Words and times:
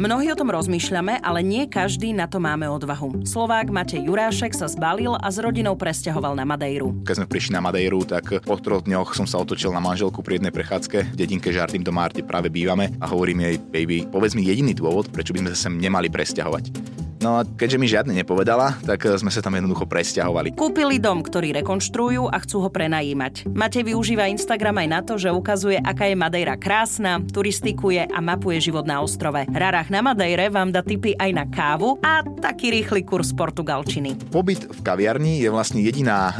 Mnohí 0.00 0.32
o 0.32 0.38
tom 0.38 0.48
rozmýšľame, 0.48 1.20
ale 1.20 1.44
nie 1.44 1.68
každý 1.68 2.16
na 2.16 2.24
to 2.24 2.40
máme 2.40 2.64
odvahu. 2.64 3.20
Slovák 3.28 3.68
Matej 3.68 4.08
Jurášek 4.08 4.56
sa 4.56 4.64
zbalil 4.64 5.12
a 5.12 5.28
s 5.28 5.36
rodinou 5.36 5.76
presťahoval 5.76 6.32
na 6.40 6.48
Madejru. 6.48 7.04
Keď 7.04 7.20
sme 7.20 7.28
prišli 7.28 7.52
na 7.52 7.60
Madejru, 7.60 8.08
tak 8.08 8.40
po 8.40 8.56
troch 8.56 8.88
dňoch 8.88 9.12
som 9.12 9.28
sa 9.28 9.36
otočil 9.36 9.68
na 9.76 9.84
manželku 9.84 10.24
pri 10.24 10.40
jednej 10.40 10.56
prechádzke 10.56 11.12
v 11.12 11.18
dedinke 11.20 11.52
Žartým 11.52 11.84
do 11.84 11.92
Márte 11.92 12.24
práve 12.24 12.48
bývame 12.48 12.96
a 12.96 13.12
hovorím 13.12 13.44
jej, 13.44 13.60
baby, 13.60 14.08
povedz 14.08 14.32
mi 14.32 14.48
jediný 14.48 14.72
dôvod, 14.72 15.12
prečo 15.12 15.36
by 15.36 15.44
sme 15.44 15.50
sa 15.52 15.68
sem 15.68 15.76
nemali 15.76 16.08
presťahovať. 16.08 16.96
No 17.20 17.36
a 17.36 17.44
keďže 17.44 17.76
mi 17.76 17.84
žiadne 17.84 18.16
nepovedala, 18.16 18.80
tak 18.80 19.04
sme 19.20 19.28
sa 19.28 19.44
tam 19.44 19.52
jednoducho 19.52 19.84
presťahovali. 19.84 20.56
Kúpili 20.56 20.96
dom, 20.96 21.20
ktorý 21.20 21.52
rekonštruujú 21.60 22.32
a 22.32 22.40
chcú 22.40 22.64
ho 22.64 22.72
prenajímať. 22.72 23.44
Matej 23.52 23.92
využíva 23.92 24.24
Instagram 24.32 24.80
aj 24.80 24.88
na 24.88 25.00
to, 25.04 25.20
že 25.20 25.28
ukazuje, 25.28 25.76
aká 25.84 26.08
je 26.08 26.16
Madeira 26.16 26.56
krásna, 26.56 27.20
turistikuje 27.20 28.08
a 28.08 28.18
mapuje 28.24 28.56
život 28.64 28.88
na 28.88 29.04
ostrove. 29.04 29.44
Rarách 29.52 29.92
na 29.92 30.00
Madejre 30.00 30.48
vám 30.48 30.72
dá 30.72 30.80
tipy 30.80 31.12
aj 31.12 31.30
na 31.36 31.44
kávu 31.44 32.00
a 32.00 32.24
taký 32.24 32.72
rýchly 32.72 33.04
kurz 33.04 33.36
portugalčiny. 33.36 34.16
Pobyt 34.32 34.64
v 34.64 34.80
kaviarni 34.80 35.44
je 35.44 35.52
vlastne 35.52 35.84
jediná 35.84 36.32
uh, 36.32 36.34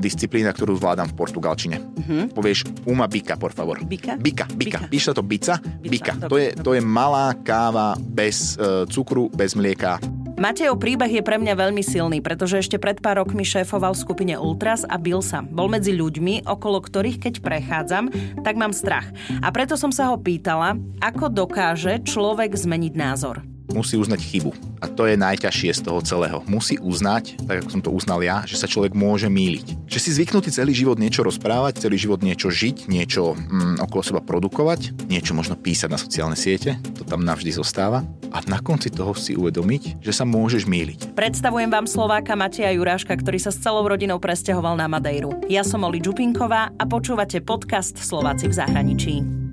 disciplína, 0.00 0.56
ktorú 0.56 0.80
zvládam 0.80 1.12
v 1.12 1.20
portugalčine. 1.20 1.76
Uh-huh. 2.00 2.32
Povieš 2.32 2.88
uma 2.88 3.04
bika, 3.04 3.36
por 3.36 3.52
favor. 3.52 3.76
Bika? 3.84 4.16
Bika, 4.16 4.48
bika. 4.48 4.80
Bika. 4.80 4.88
Píš 4.88 5.04
sa 5.04 5.12
to 5.12 5.20
bica? 5.20 5.60
Bica, 5.60 5.92
Bika. 5.92 6.12
To 6.32 6.40
je, 6.40 6.56
to 6.56 6.72
je 6.72 6.80
malá 6.80 7.36
káva 7.44 7.92
bez 8.00 8.56
uh, 8.56 8.88
cukru, 8.88 9.28
bez 9.28 9.52
mlieka. 9.52 10.00
Matejov 10.34 10.82
príbeh 10.82 11.08
je 11.08 11.22
pre 11.22 11.38
mňa 11.38 11.54
veľmi 11.54 11.80
silný, 11.80 12.18
pretože 12.18 12.58
ešte 12.58 12.76
pred 12.76 12.98
pár 12.98 13.22
rokmi 13.22 13.46
šéfoval 13.46 13.94
v 13.94 14.02
skupine 14.02 14.34
Ultras 14.34 14.82
a 14.82 14.98
bil 14.98 15.22
sa. 15.22 15.46
Bol 15.46 15.70
medzi 15.70 15.94
ľuďmi, 15.94 16.44
okolo 16.44 16.82
ktorých 16.82 17.22
keď 17.22 17.34
prechádzam, 17.38 18.10
tak 18.42 18.58
mám 18.58 18.74
strach. 18.74 19.06
A 19.40 19.48
preto 19.54 19.78
som 19.78 19.94
sa 19.94 20.10
ho 20.10 20.18
pýtala, 20.18 20.74
ako 20.98 21.30
dokáže 21.30 22.02
človek 22.02 22.50
zmeniť 22.58 22.92
názor 22.98 23.53
musí 23.72 23.96
uznať 23.96 24.20
chybu. 24.20 24.52
A 24.82 24.86
to 24.90 25.08
je 25.08 25.16
najťažšie 25.16 25.70
z 25.72 25.80
toho 25.84 26.00
celého. 26.04 26.44
Musí 26.44 26.76
uznať, 26.76 27.40
tak 27.48 27.64
ako 27.64 27.70
som 27.72 27.82
to 27.82 27.90
uznal 27.94 28.20
ja, 28.20 28.44
že 28.44 28.60
sa 28.60 28.68
človek 28.68 28.92
môže 28.92 29.30
míliť. 29.32 29.88
Že 29.88 29.98
si 30.00 30.10
zvyknutý 30.20 30.52
celý 30.52 30.76
život 30.76 31.00
niečo 31.00 31.24
rozprávať, 31.24 31.80
celý 31.80 31.96
život 31.96 32.20
niečo 32.20 32.52
žiť, 32.52 32.90
niečo 32.90 33.32
mm, 33.32 33.80
okolo 33.80 34.02
seba 34.04 34.20
produkovať, 34.20 35.08
niečo 35.08 35.32
možno 35.32 35.56
písať 35.56 35.88
na 35.88 35.98
sociálne 36.00 36.36
siete, 36.36 36.76
to 36.98 37.06
tam 37.06 37.24
navždy 37.24 37.54
zostáva. 37.54 38.04
A 38.34 38.42
na 38.50 38.58
konci 38.58 38.90
toho 38.90 39.14
si 39.14 39.38
uvedomiť, 39.38 40.02
že 40.02 40.10
sa 40.10 40.26
môžeš 40.26 40.66
míliť. 40.66 41.14
Predstavujem 41.14 41.70
vám 41.70 41.86
Slováka 41.86 42.34
Mateja 42.34 42.74
Juráška, 42.74 43.14
ktorý 43.14 43.38
sa 43.38 43.54
s 43.54 43.62
celou 43.62 43.86
rodinou 43.86 44.18
presťahoval 44.18 44.74
na 44.74 44.90
Madejru. 44.90 45.46
Ja 45.46 45.62
som 45.62 45.86
Oli 45.86 46.02
Čupinková 46.02 46.74
a 46.74 46.84
počúvate 46.84 47.38
podcast 47.38 47.94
Slováci 47.94 48.50
v 48.50 48.54
zahraničí. 48.58 49.43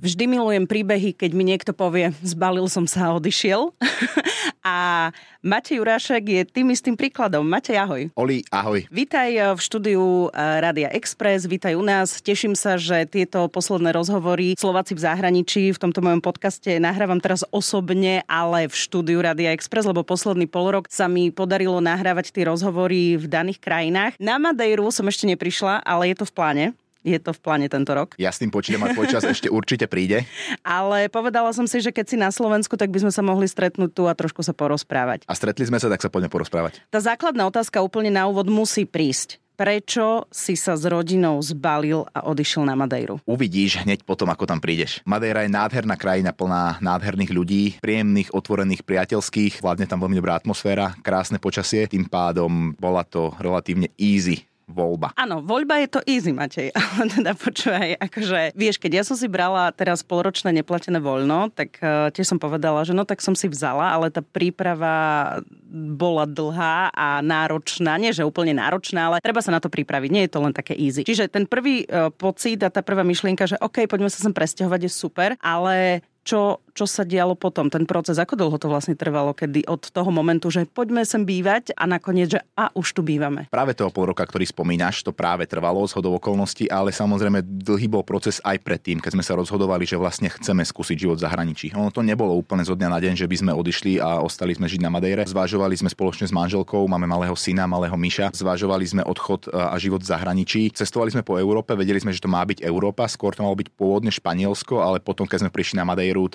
Vždy 0.00 0.24
milujem 0.32 0.64
príbehy, 0.64 1.12
keď 1.12 1.30
mi 1.36 1.44
niekto 1.44 1.76
povie, 1.76 2.16
zbalil 2.24 2.64
som 2.72 2.88
sa 2.88 3.12
a 3.12 3.20
odišiel. 3.20 3.76
a 4.64 5.08
Matej 5.44 5.76
Jurášek 5.76 6.24
je 6.24 6.42
tým 6.48 6.72
istým 6.72 6.96
príkladom. 6.96 7.44
Matej, 7.44 7.76
ahoj. 7.76 8.08
Oli, 8.16 8.40
ahoj. 8.48 8.88
Vítaj 8.88 9.28
v 9.52 9.60
štúdiu 9.60 10.32
Radia 10.32 10.88
Express, 10.96 11.44
vítaj 11.44 11.76
u 11.76 11.84
nás. 11.84 12.16
Teším 12.24 12.56
sa, 12.56 12.80
že 12.80 13.04
tieto 13.04 13.44
posledné 13.52 13.92
rozhovory 13.92 14.56
Slováci 14.56 14.96
v 14.96 15.04
zahraničí 15.04 15.68
v 15.76 15.82
tomto 15.84 16.00
mojom 16.00 16.24
podcaste 16.24 16.80
nahrávam 16.80 17.20
teraz 17.20 17.44
osobne, 17.52 18.24
ale 18.24 18.72
v 18.72 18.74
štúdiu 18.80 19.20
Radia 19.20 19.52
Express, 19.52 19.84
lebo 19.84 20.00
posledný 20.00 20.48
pol 20.48 20.80
rok 20.80 20.88
sa 20.88 21.12
mi 21.12 21.28
podarilo 21.28 21.76
nahrávať 21.84 22.32
tie 22.32 22.48
rozhovory 22.48 23.20
v 23.20 23.28
daných 23.28 23.60
krajinách. 23.60 24.16
Na 24.16 24.40
Madejru 24.40 24.88
som 24.88 25.04
ešte 25.12 25.28
neprišla, 25.28 25.84
ale 25.84 26.08
je 26.08 26.16
to 26.16 26.24
v 26.24 26.32
pláne. 26.32 26.66
Je 27.00 27.16
to 27.16 27.32
v 27.32 27.40
pláne 27.40 27.66
tento 27.72 27.96
rok. 27.96 28.12
Ja 28.20 28.28
s 28.28 28.36
tým 28.36 28.52
počítam 28.52 28.84
a 28.84 28.92
tvoj 28.92 29.08
čas 29.08 29.24
ešte 29.24 29.48
určite 29.48 29.88
príde. 29.88 30.28
Ale 30.64 31.08
povedala 31.08 31.48
som 31.56 31.64
si, 31.64 31.80
že 31.80 31.92
keď 31.92 32.06
si 32.06 32.16
na 32.20 32.28
Slovensku, 32.28 32.76
tak 32.76 32.92
by 32.92 33.08
sme 33.08 33.12
sa 33.12 33.24
mohli 33.24 33.48
stretnúť 33.48 33.90
tu 33.96 34.04
a 34.04 34.12
trošku 34.12 34.44
sa 34.44 34.52
porozprávať. 34.52 35.24
A 35.24 35.32
stretli 35.32 35.64
sme 35.64 35.80
sa, 35.80 35.88
tak 35.88 36.04
sa 36.04 36.12
poďme 36.12 36.28
porozprávať. 36.28 36.84
Tá 36.92 37.00
základná 37.00 37.48
otázka 37.48 37.80
úplne 37.80 38.12
na 38.12 38.28
úvod 38.28 38.52
musí 38.52 38.84
prísť. 38.84 39.40
Prečo 39.60 40.24
si 40.32 40.56
sa 40.56 40.72
s 40.72 40.88
rodinou 40.88 41.36
zbalil 41.44 42.08
a 42.16 42.24
odišiel 42.32 42.64
na 42.64 42.72
Madejru? 42.72 43.20
Uvidíš 43.28 43.84
hneď 43.84 44.08
potom, 44.08 44.32
ako 44.32 44.48
tam 44.48 44.56
prídeš. 44.56 45.04
Madeira 45.04 45.44
je 45.44 45.52
nádherná 45.52 46.00
krajina 46.00 46.32
plná 46.32 46.80
nádherných 46.80 47.28
ľudí, 47.28 47.64
príjemných, 47.84 48.32
otvorených, 48.32 48.80
priateľských, 48.88 49.60
vládne 49.60 49.84
tam 49.84 50.00
veľmi 50.00 50.16
dobrá 50.16 50.40
atmosféra, 50.40 50.96
krásne 51.04 51.36
počasie, 51.36 51.84
tým 51.84 52.08
pádom 52.08 52.72
bola 52.80 53.04
to 53.04 53.36
relatívne 53.36 53.92
easy 54.00 54.48
voľba. 54.70 55.10
Áno, 55.18 55.42
voľba 55.42 55.82
je 55.82 55.88
to 55.90 56.00
easy, 56.06 56.30
Matej, 56.30 56.70
ale 56.78 57.10
teda 57.10 57.34
počúvaj, 57.34 57.98
akože, 57.98 58.54
vieš, 58.54 58.78
keď 58.78 59.02
ja 59.02 59.04
som 59.04 59.18
si 59.18 59.26
brala 59.26 59.74
teraz 59.74 60.06
polročné 60.06 60.54
neplatené 60.54 61.02
voľno, 61.02 61.50
tak 61.50 61.82
uh, 61.82 62.08
tiež 62.14 62.30
som 62.30 62.38
povedala, 62.38 62.86
že 62.86 62.94
no 62.94 63.02
tak 63.02 63.18
som 63.18 63.34
si 63.34 63.50
vzala, 63.50 63.90
ale 63.90 64.14
tá 64.14 64.22
príprava 64.22 65.38
bola 65.70 66.24
dlhá 66.26 66.94
a 66.94 67.18
náročná, 67.20 67.98
nie 67.98 68.14
že 68.14 68.26
úplne 68.26 68.54
náročná, 68.54 69.10
ale 69.10 69.22
treba 69.22 69.42
sa 69.42 69.54
na 69.54 69.60
to 69.62 69.70
pripraviť, 69.70 70.10
nie 70.10 70.24
je 70.26 70.32
to 70.32 70.42
len 70.42 70.54
také 70.54 70.78
easy. 70.78 71.02
Čiže 71.02 71.30
ten 71.30 71.44
prvý 71.44 71.84
uh, 71.84 72.14
pocit 72.14 72.62
a 72.62 72.70
tá 72.70 72.80
prvá 72.86 73.02
myšlienka, 73.02 73.50
že 73.50 73.58
OK, 73.58 73.90
poďme 73.90 74.08
sa 74.08 74.22
sem 74.22 74.34
presťahovať, 74.34 74.80
je 74.86 74.90
super, 74.90 75.30
ale 75.42 76.06
čo, 76.20 76.60
čo 76.72 76.86
sa 76.86 77.02
dialo 77.02 77.34
potom, 77.34 77.68
ten 77.68 77.84
proces, 77.84 78.16
ako 78.18 78.38
dlho 78.38 78.56
to 78.58 78.70
vlastne 78.70 78.94
trvalo, 78.94 79.34
kedy 79.34 79.66
od 79.66 79.90
toho 79.90 80.10
momentu, 80.12 80.50
že 80.52 80.66
poďme 80.66 81.06
sem 81.06 81.22
bývať 81.22 81.74
a 81.74 81.86
nakoniec, 81.86 82.34
že 82.36 82.40
a 82.58 82.70
už 82.74 82.96
tu 82.96 83.00
bývame. 83.00 83.46
Práve 83.48 83.72
toho 83.72 83.88
pol 83.88 84.10
roka, 84.10 84.22
ktorý 84.26 84.46
spomínaš, 84.46 85.02
to 85.06 85.14
práve 85.14 85.46
trvalo 85.46 85.82
z 85.88 85.96
hodov 85.96 86.20
okolností, 86.20 86.68
ale 86.68 86.92
samozrejme 86.92 87.42
dlhý 87.42 87.86
bol 87.88 88.04
proces 88.04 88.42
aj 88.44 88.60
predtým, 88.60 89.00
keď 89.00 89.16
sme 89.16 89.24
sa 89.24 89.34
rozhodovali, 89.38 89.88
že 89.88 89.96
vlastne 89.96 90.28
chceme 90.28 90.60
skúsiť 90.60 90.96
život 91.08 91.16
v 91.18 91.24
zahraničí. 91.24 91.72
Ono 91.74 91.88
to 91.94 92.04
nebolo 92.04 92.36
úplne 92.36 92.62
zo 92.66 92.76
dňa 92.76 92.88
na 92.90 92.98
deň, 93.00 93.14
že 93.16 93.26
by 93.26 93.36
sme 93.40 93.52
odišli 93.54 94.02
a 94.02 94.20
ostali 94.20 94.52
sme 94.52 94.68
žiť 94.68 94.80
na 94.84 94.92
Madejre. 94.92 95.24
Zvažovali 95.24 95.78
sme 95.78 95.88
spoločne 95.88 96.28
s 96.28 96.34
manželkou, 96.34 96.84
máme 96.86 97.08
malého 97.08 97.34
syna, 97.34 97.64
malého 97.64 97.96
myša. 97.96 98.34
Zvažovali 98.36 98.84
sme 98.84 99.02
odchod 99.06 99.48
e, 99.48 99.56
a 99.56 99.74
život 99.80 100.04
v 100.04 100.10
zahraničí. 100.10 100.68
Cestovali 100.74 101.14
sme 101.14 101.24
po 101.24 101.40
Európe, 101.40 101.72
vedeli 101.72 101.98
sme, 101.98 102.12
že 102.12 102.22
to 102.22 102.28
má 102.28 102.44
byť 102.44 102.62
Európa, 102.62 103.08
skôr 103.08 103.32
to 103.32 103.42
malo 103.42 103.56
byť 103.56 103.72
pôvodne 103.74 104.12
Španielsko, 104.12 104.84
ale 104.84 105.00
potom, 105.00 105.24
keď 105.24 105.46
sme 105.46 105.54
prišli 105.54 105.80
na 105.80 105.88
Madejru, 105.88 106.10
Madejru, 106.10 106.28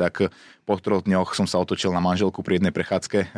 po 0.63 0.77
troch 0.79 1.03
dňoch 1.03 1.33
som 1.33 1.45
sa 1.45 1.61
otočil 1.61 1.93
na 1.93 2.01
manželku 2.01 2.41
pri 2.41 2.61
jednej 2.61 2.73
prechádzke 2.73 3.19
eh, 3.21 3.29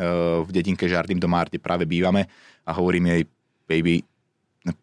v 0.44 0.50
dedinke 0.52 0.86
Žardým 0.86 1.20
do 1.20 1.28
Márte 1.30 1.60
práve 1.60 1.88
bývame 1.88 2.28
a 2.64 2.70
hovorím 2.76 3.12
jej, 3.12 3.22
baby, 3.68 4.04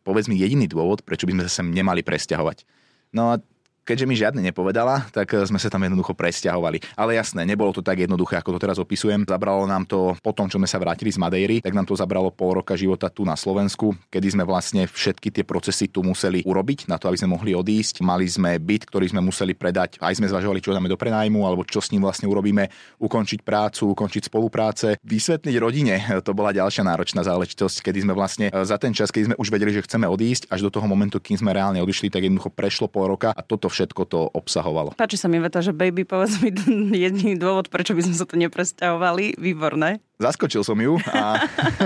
povedz 0.02 0.30
mi 0.30 0.40
jediný 0.40 0.66
dôvod, 0.66 1.06
prečo 1.06 1.30
by 1.30 1.38
sme 1.38 1.44
sa 1.46 1.52
sem 1.62 1.68
nemali 1.70 2.02
presťahovať. 2.02 2.66
No 3.14 3.34
a 3.34 3.40
keďže 3.85 4.09
mi 4.09 4.18
žiadne 4.18 4.41
nepovedala, 4.41 5.06
tak 5.13 5.38
eh, 5.38 5.46
sme 5.46 5.62
sa 5.62 5.69
tam 5.69 5.85
jednoducho 5.85 6.18
presťahovali. 6.18 6.97
Ale 6.97 7.16
jasné, 7.16 7.46
nebolo 7.46 7.69
to 7.72 7.85
tak 7.85 8.01
jednoduché, 8.01 8.41
ako 8.41 8.57
to 8.57 8.59
teraz 8.59 8.81
opisujem. 8.81 9.23
Zabralo 9.29 9.69
nám 9.69 9.85
to 9.85 10.18
po 10.19 10.34
tom, 10.34 10.50
čo 10.50 10.57
sme 10.57 10.66
sa 10.66 10.81
vrátili 10.81 11.13
z 11.13 11.22
Madejry, 11.22 11.62
tak 11.62 11.78
nám 11.78 11.85
to 11.85 11.94
zabralo 11.94 12.34
pol 12.34 12.57
roka 12.57 12.73
života 12.73 13.07
tu 13.13 13.22
na 13.23 13.38
Slovensku, 13.38 13.94
kedy 14.09 14.34
sme 14.34 14.44
vlastne 14.44 14.90
všetky 14.90 15.29
tie 15.29 15.46
procesy 15.46 15.88
tu 15.88 16.01
museli 16.01 16.41
urobiť 16.41 16.90
na 16.90 16.97
to, 16.97 17.07
aby 17.07 17.22
sme 17.22 17.38
mohli 17.38 17.53
odísť. 17.53 18.01
Mali 18.01 18.25
sme 18.25 18.57
byt, 18.57 18.90
ktorý 18.90 19.06
sme 19.06 19.22
museli 19.22 19.53
predať, 19.53 20.02
aj 20.02 20.17
sme 20.17 20.28
zvažovali, 20.28 20.59
čo 20.59 20.73
dáme 20.73 20.90
do 20.90 20.97
prenajmu, 20.97 21.46
alebo 21.46 21.62
čo 21.62 21.78
s 21.78 21.94
ním 21.94 22.02
vlastne 22.02 22.25
urobíme, 22.25 22.67
ukončiť 22.97 23.46
prácu, 23.46 23.94
ukončiť 23.94 24.34
spolupráce, 24.34 24.97
vysvetliť 25.06 25.56
rodine. 25.62 26.02
To 26.25 26.34
bola 26.34 26.50
ďalšia 26.50 26.81
náročná 26.81 27.22
záležitosť, 27.22 27.85
kedy 27.85 28.09
sme 28.09 28.17
vlastne 28.17 28.50
eh, 28.50 28.66
za 28.66 28.81
ten 28.81 28.96
čas, 28.96 29.13
keď 29.13 29.29
sme 29.29 29.35
už 29.38 29.47
vedeli, 29.53 29.69
že 29.75 29.85
chceme 29.85 30.09
odísť, 30.09 30.50
až 30.50 30.66
do 30.66 30.73
toho 30.73 30.90
momentu, 30.90 31.22
kým 31.22 31.38
sme 31.38 31.53
reálne 31.53 31.84
odišli, 31.84 32.09
tak 32.09 32.25
jednoducho 32.25 32.50
prešlo 32.50 32.90
pol 32.90 33.13
roka 33.13 33.29
a 33.29 33.41
toto 33.46 33.69
všetko 33.75 34.02
to 34.08 34.19
obsahovalo. 34.31 34.96
Páči 34.96 35.19
sa 35.19 35.28
mi 35.28 35.44
veta, 35.44 35.59
že 35.59 35.75
baby, 35.75 36.08
povedz 36.08 36.40
mi 36.40 36.56
jediný 37.03 37.36
dôvod, 37.36 37.68
prečo 37.68 37.91
by 37.91 38.08
sme 38.08 38.16
sa 38.16 38.24
tu 38.24 38.40
nepresťahovali. 38.40 39.36
Výborné. 39.36 40.00
Zaskočil 40.16 40.64
som 40.64 40.80
ju 40.80 40.96
a, 41.12 41.44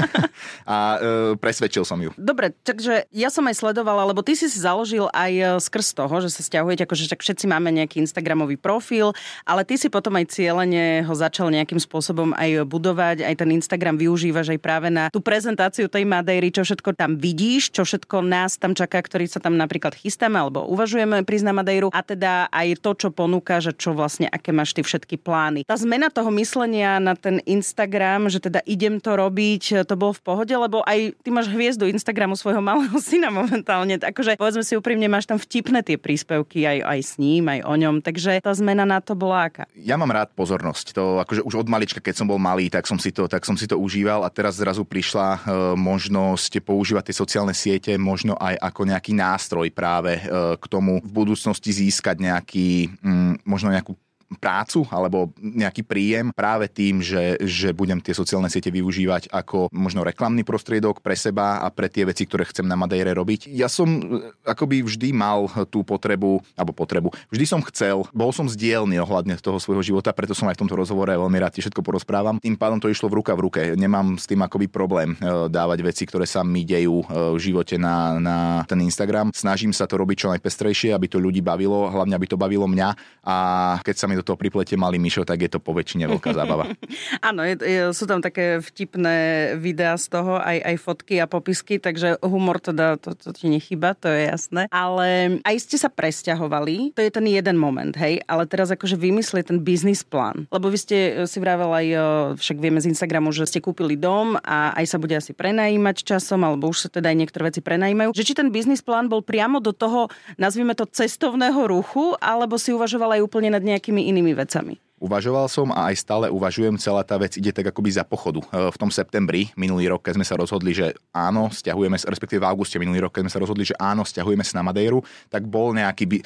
a 0.69 0.77
e, 0.77 0.97
presvedčil 1.41 1.81
som 1.81 1.97
ju. 1.97 2.13
Dobre, 2.13 2.53
takže 2.61 3.09
ja 3.09 3.33
som 3.33 3.41
aj 3.49 3.57
sledovala, 3.57 4.05
lebo 4.05 4.21
ty 4.21 4.37
si 4.37 4.45
si 4.45 4.61
založil 4.61 5.09
aj 5.09 5.31
e, 5.33 5.43
skrz 5.57 5.97
toho, 5.97 6.13
že 6.21 6.29
sa 6.29 6.45
stiahujete, 6.45 6.85
akože 6.85 7.09
tak 7.09 7.25
všetci 7.25 7.49
máme 7.49 7.73
nejaký 7.73 7.97
Instagramový 8.05 8.61
profil, 8.61 9.17
ale 9.49 9.65
ty 9.65 9.81
si 9.81 9.89
potom 9.89 10.13
aj 10.13 10.29
cieľene 10.29 11.01
ho 11.09 11.13
začal 11.17 11.49
nejakým 11.49 11.81
spôsobom 11.81 12.37
aj 12.37 12.69
budovať, 12.69 13.25
aj 13.25 13.35
ten 13.41 13.49
Instagram 13.49 13.97
využívaš 13.97 14.53
aj 14.53 14.59
práve 14.61 14.93
na 14.93 15.09
tú 15.09 15.25
prezentáciu 15.25 15.89
tej 15.89 16.05
Madejry, 16.05 16.53
čo 16.53 16.61
všetko 16.61 16.93
tam 16.93 17.17
vidíš, 17.17 17.73
čo 17.73 17.81
všetko 17.81 18.21
nás 18.21 18.61
tam 18.61 18.77
čaká, 18.77 19.01
ktorý 19.01 19.25
sa 19.25 19.41
tam 19.41 19.57
napríklad 19.57 19.97
chystáme 19.97 20.37
alebo 20.37 20.69
uvažujeme 20.69 21.25
prísť 21.25 21.49
na 21.49 21.53
Madejru 21.57 21.89
a 21.89 22.05
teda 22.05 22.45
aj 22.53 22.77
to, 22.77 22.93
čo 22.93 23.09
ponúka, 23.09 23.57
že 23.57 23.73
čo 23.73 23.97
vlastne, 23.97 24.29
aké 24.29 24.53
máš 24.53 24.77
ty 24.77 24.85
všetky 24.85 25.17
plány. 25.17 25.65
Tá 25.65 25.73
zmena 25.73 26.13
toho 26.13 26.29
myslenia 26.37 27.01
na 27.01 27.17
ten 27.17 27.41
Instagram 27.49 28.18
Instagram, 28.19 28.35
že 28.35 28.43
teda 28.43 28.59
idem 28.67 28.99
to 28.99 29.15
robiť, 29.15 29.87
to 29.87 29.95
bolo 29.95 30.11
v 30.11 30.21
pohode, 30.21 30.51
lebo 30.51 30.83
aj 30.83 31.15
ty 31.23 31.29
máš 31.31 31.47
hviezdu 31.47 31.87
Instagramu 31.87 32.35
svojho 32.35 32.59
malého 32.69 32.99
syna 32.99 33.31
momentálne. 33.31 33.95
Akože 33.95 34.35
povedzme 34.35 34.63
si 34.67 34.75
úprimne, 34.75 35.07
máš 35.07 35.31
tam 35.31 35.39
vtipné 35.39 35.79
tie 35.87 35.95
príspevky 35.95 36.67
aj, 36.67 36.77
aj 36.83 36.99
s 36.99 37.13
ním, 37.15 37.47
aj 37.47 37.63
o 37.63 37.73
ňom, 37.79 38.03
takže 38.03 38.43
tá 38.43 38.51
zmena 38.51 38.83
na 38.83 38.99
to 38.99 39.15
bola 39.15 39.47
aká? 39.47 39.63
Ja 39.79 39.95
mám 39.95 40.11
rád 40.11 40.35
pozornosť. 40.35 40.85
To 40.99 41.03
akože 41.23 41.45
už 41.47 41.63
od 41.63 41.67
malička, 41.71 42.03
keď 42.03 42.19
som 42.19 42.27
bol 42.27 42.41
malý, 42.41 42.67
tak 42.67 42.83
som 42.83 42.99
si 42.99 43.15
to, 43.15 43.31
tak 43.31 43.47
som 43.47 43.55
si 43.55 43.63
to 43.69 43.79
užíval 43.79 44.27
a 44.27 44.29
teraz 44.33 44.59
zrazu 44.59 44.83
prišla 44.83 45.27
e, 45.31 45.39
možnosť 45.79 46.59
používať 46.59 47.11
tie 47.11 47.15
sociálne 47.15 47.55
siete 47.55 47.95
možno 47.95 48.35
aj 48.35 48.59
ako 48.59 48.81
nejaký 48.89 49.15
nástroj 49.15 49.71
práve 49.71 50.19
e, 50.19 50.21
k 50.59 50.65
tomu 50.67 50.99
v 50.99 51.11
budúcnosti 51.11 51.71
získať 51.71 52.19
nejaký, 52.19 52.91
mm, 52.99 53.47
možno 53.47 53.71
nejakú 53.71 53.95
prácu 54.37 54.85
alebo 54.93 55.33
nejaký 55.41 55.81
príjem 55.81 56.29
práve 56.29 56.69
tým, 56.69 57.01
že, 57.01 57.41
že 57.41 57.73
budem 57.73 57.97
tie 57.97 58.13
sociálne 58.13 58.51
siete 58.53 58.69
využívať 58.69 59.33
ako 59.33 59.73
možno 59.73 60.05
reklamný 60.05 60.45
prostriedok 60.45 61.01
pre 61.01 61.17
seba 61.17 61.65
a 61.65 61.67
pre 61.73 61.89
tie 61.89 62.05
veci, 62.05 62.29
ktoré 62.29 62.45
chcem 62.45 62.69
na 62.69 62.77
Madejre 62.77 63.17
robiť. 63.17 63.49
Ja 63.49 63.65
som 63.65 63.89
e, 63.89 64.29
akoby 64.45 64.85
vždy 64.85 65.09
mal 65.09 65.49
tú 65.73 65.81
potrebu, 65.81 66.45
alebo 66.53 66.77
potrebu, 66.77 67.09
vždy 67.33 67.45
som 67.49 67.65
chcel, 67.65 68.05
bol 68.13 68.29
som 68.29 68.45
zdielný 68.45 69.01
ohľadne 69.01 69.33
toho 69.41 69.57
svojho 69.57 69.81
života, 69.81 70.13
preto 70.13 70.37
som 70.37 70.45
aj 70.45 70.61
v 70.61 70.61
tomto 70.67 70.77
rozhovore 70.77 71.09
veľmi 71.09 71.39
rád 71.41 71.57
ti 71.57 71.65
všetko 71.65 71.81
porozprávam. 71.81 72.37
Tým 72.37 72.53
pádom 72.53 72.77
to 72.77 72.91
išlo 72.91 73.09
v 73.09 73.17
ruka 73.23 73.33
v 73.33 73.49
ruke. 73.49 73.61
Nemám 73.73 74.21
s 74.21 74.29
tým 74.29 74.45
akoby 74.45 74.69
problém 74.69 75.17
e, 75.17 75.49
dávať 75.49 75.79
veci, 75.81 76.03
ktoré 76.05 76.29
sa 76.29 76.45
mi 76.45 76.61
dejú 76.67 77.01
e, 77.01 77.05
v 77.33 77.39
živote 77.41 77.81
na, 77.81 78.21
na 78.21 78.37
ten 78.69 78.77
Instagram. 78.85 79.33
Snažím 79.33 79.73
sa 79.73 79.89
to 79.89 79.97
robiť 79.97 80.27
čo 80.27 80.31
najpestrejšie, 80.35 80.93
aby 80.93 81.07
to 81.09 81.17
ľudí 81.17 81.41
bavilo, 81.41 81.89
hlavne 81.89 82.13
aby 82.13 82.27
to 82.29 82.37
bavilo 82.37 82.69
mňa 82.69 82.89
a 83.25 83.37
keď 83.81 83.95
sa 83.95 84.05
mi 84.05 84.18
do 84.19 84.23
toho 84.27 84.35
priplete 84.35 84.75
malý 84.75 84.99
myšo, 84.99 85.23
tak 85.23 85.39
je 85.39 85.49
to 85.49 85.63
po 85.63 85.71
väčšine 85.71 86.05
veľká 86.11 86.35
zábava. 86.35 86.67
Áno, 87.29 87.47
je, 87.47 87.55
je, 87.63 87.81
sú 87.95 88.03
tam 88.03 88.19
také 88.19 88.59
vtipné 88.59 89.17
videá 89.55 89.95
z 89.95 90.11
toho, 90.11 90.35
aj, 90.35 90.59
aj 90.59 90.75
fotky 90.83 91.15
a 91.23 91.25
popisky, 91.25 91.79
takže 91.79 92.19
humor 92.19 92.59
teda 92.59 92.99
to, 92.99 93.15
to 93.15 93.31
ti 93.31 93.47
nechyba, 93.47 93.95
to 93.95 94.11
je 94.11 94.27
jasné. 94.27 94.67
Ale 94.69 95.39
aj 95.47 95.55
ste 95.63 95.79
sa 95.79 95.87
presťahovali, 95.87 96.91
to 96.93 96.99
je 96.99 97.11
ten 97.11 97.25
jeden 97.25 97.55
moment, 97.55 97.95
hej, 97.95 98.19
ale 98.27 98.43
teraz 98.43 98.69
akože 98.75 98.99
vymyslieť 98.99 99.55
ten 99.55 99.59
biznis 99.63 100.03
plán. 100.03 100.49
Lebo 100.51 100.67
vy 100.67 100.77
ste 100.77 100.97
eh, 100.97 101.29
si 101.29 101.39
vravel 101.39 101.71
aj, 101.71 101.87
eh, 101.87 102.01
však 102.35 102.57
vieme 102.59 102.83
z 102.83 102.91
Instagramu, 102.91 103.31
že 103.31 103.47
ste 103.47 103.63
kúpili 103.63 103.95
dom 103.95 104.35
a 104.43 104.75
aj 104.75 104.85
sa 104.89 104.97
bude 104.99 105.15
asi 105.15 105.31
prenajímať 105.31 106.03
časom, 106.03 106.43
alebo 106.43 106.67
už 106.67 106.87
sa 106.87 106.89
teda 106.89 107.13
aj 107.13 107.17
niektoré 107.17 107.53
veci 107.53 107.61
prenajímajú. 107.63 108.11
Že 108.11 108.27
či 108.27 108.33
ten 108.35 108.49
biznis 108.51 108.83
plán 108.83 109.07
bol 109.07 109.23
priamo 109.23 109.63
do 109.63 109.71
toho, 109.71 110.11
nazvime 110.35 110.73
to 110.75 110.89
cestovného 110.89 111.69
ruchu, 111.69 112.17
alebo 112.17 112.57
si 112.57 112.73
uvažoval 112.73 113.19
aj 113.19 113.21
úplne 113.21 113.53
nad 113.53 113.63
nejakými 113.63 114.08
inými 114.09 114.33
vecami? 114.33 114.75
Uvažoval 114.99 115.47
som 115.47 115.71
a 115.71 115.87
aj 115.87 115.95
stále 116.03 116.27
uvažujem, 116.27 116.75
celá 116.75 117.07
tá 117.07 117.15
vec 117.15 117.39
ide 117.39 117.55
tak 117.55 117.71
akoby 117.71 117.87
za 117.95 118.03
pochodu. 118.03 118.43
E, 118.51 118.67
v 118.67 118.77
tom 118.77 118.91
septembri 118.91 119.47
minulý 119.55 119.87
rok, 119.95 120.03
keď 120.03 120.19
sme 120.19 120.27
sa 120.27 120.35
rozhodli, 120.35 120.75
že 120.75 120.91
áno, 121.15 121.47
stiahujeme, 121.47 121.95
respektíve 121.95 122.43
v 122.43 122.49
auguste 122.51 122.75
minulý 122.83 123.07
rok, 123.07 123.15
keď 123.15 123.23
sme 123.23 123.31
sa 123.31 123.39
rozhodli, 123.39 123.63
že 123.63 123.79
áno, 123.79 124.03
stiahujeme 124.03 124.43
sa 124.43 124.59
na 124.59 124.67
Madejru, 124.67 124.99
tak 125.31 125.47
bol 125.47 125.71
nejaký, 125.71 126.03
by, 126.03 126.17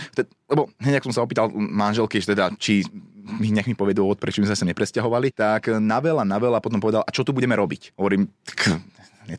lebo 0.50 0.74
hneď 0.82 1.06
som 1.06 1.14
sa 1.14 1.22
opýtal 1.22 1.54
manželky, 1.54 2.18
že 2.18 2.34
teda, 2.34 2.50
či 2.58 2.82
mi 3.24 3.54
nech 3.54 3.70
mi 3.70 3.78
povie 3.78 3.94
dôvod, 3.94 4.18
prečo 4.18 4.42
sme 4.42 4.58
sa 4.58 4.66
nepresťahovali, 4.66 5.38
tak 5.38 5.70
na 5.78 6.02
veľa, 6.02 6.26
na 6.26 6.42
veľa 6.42 6.58
potom 6.58 6.82
povedal, 6.82 7.06
a 7.06 7.14
čo 7.14 7.22
tu 7.22 7.30
budeme 7.30 7.54
robiť? 7.54 7.94
Hovorím, 7.94 8.26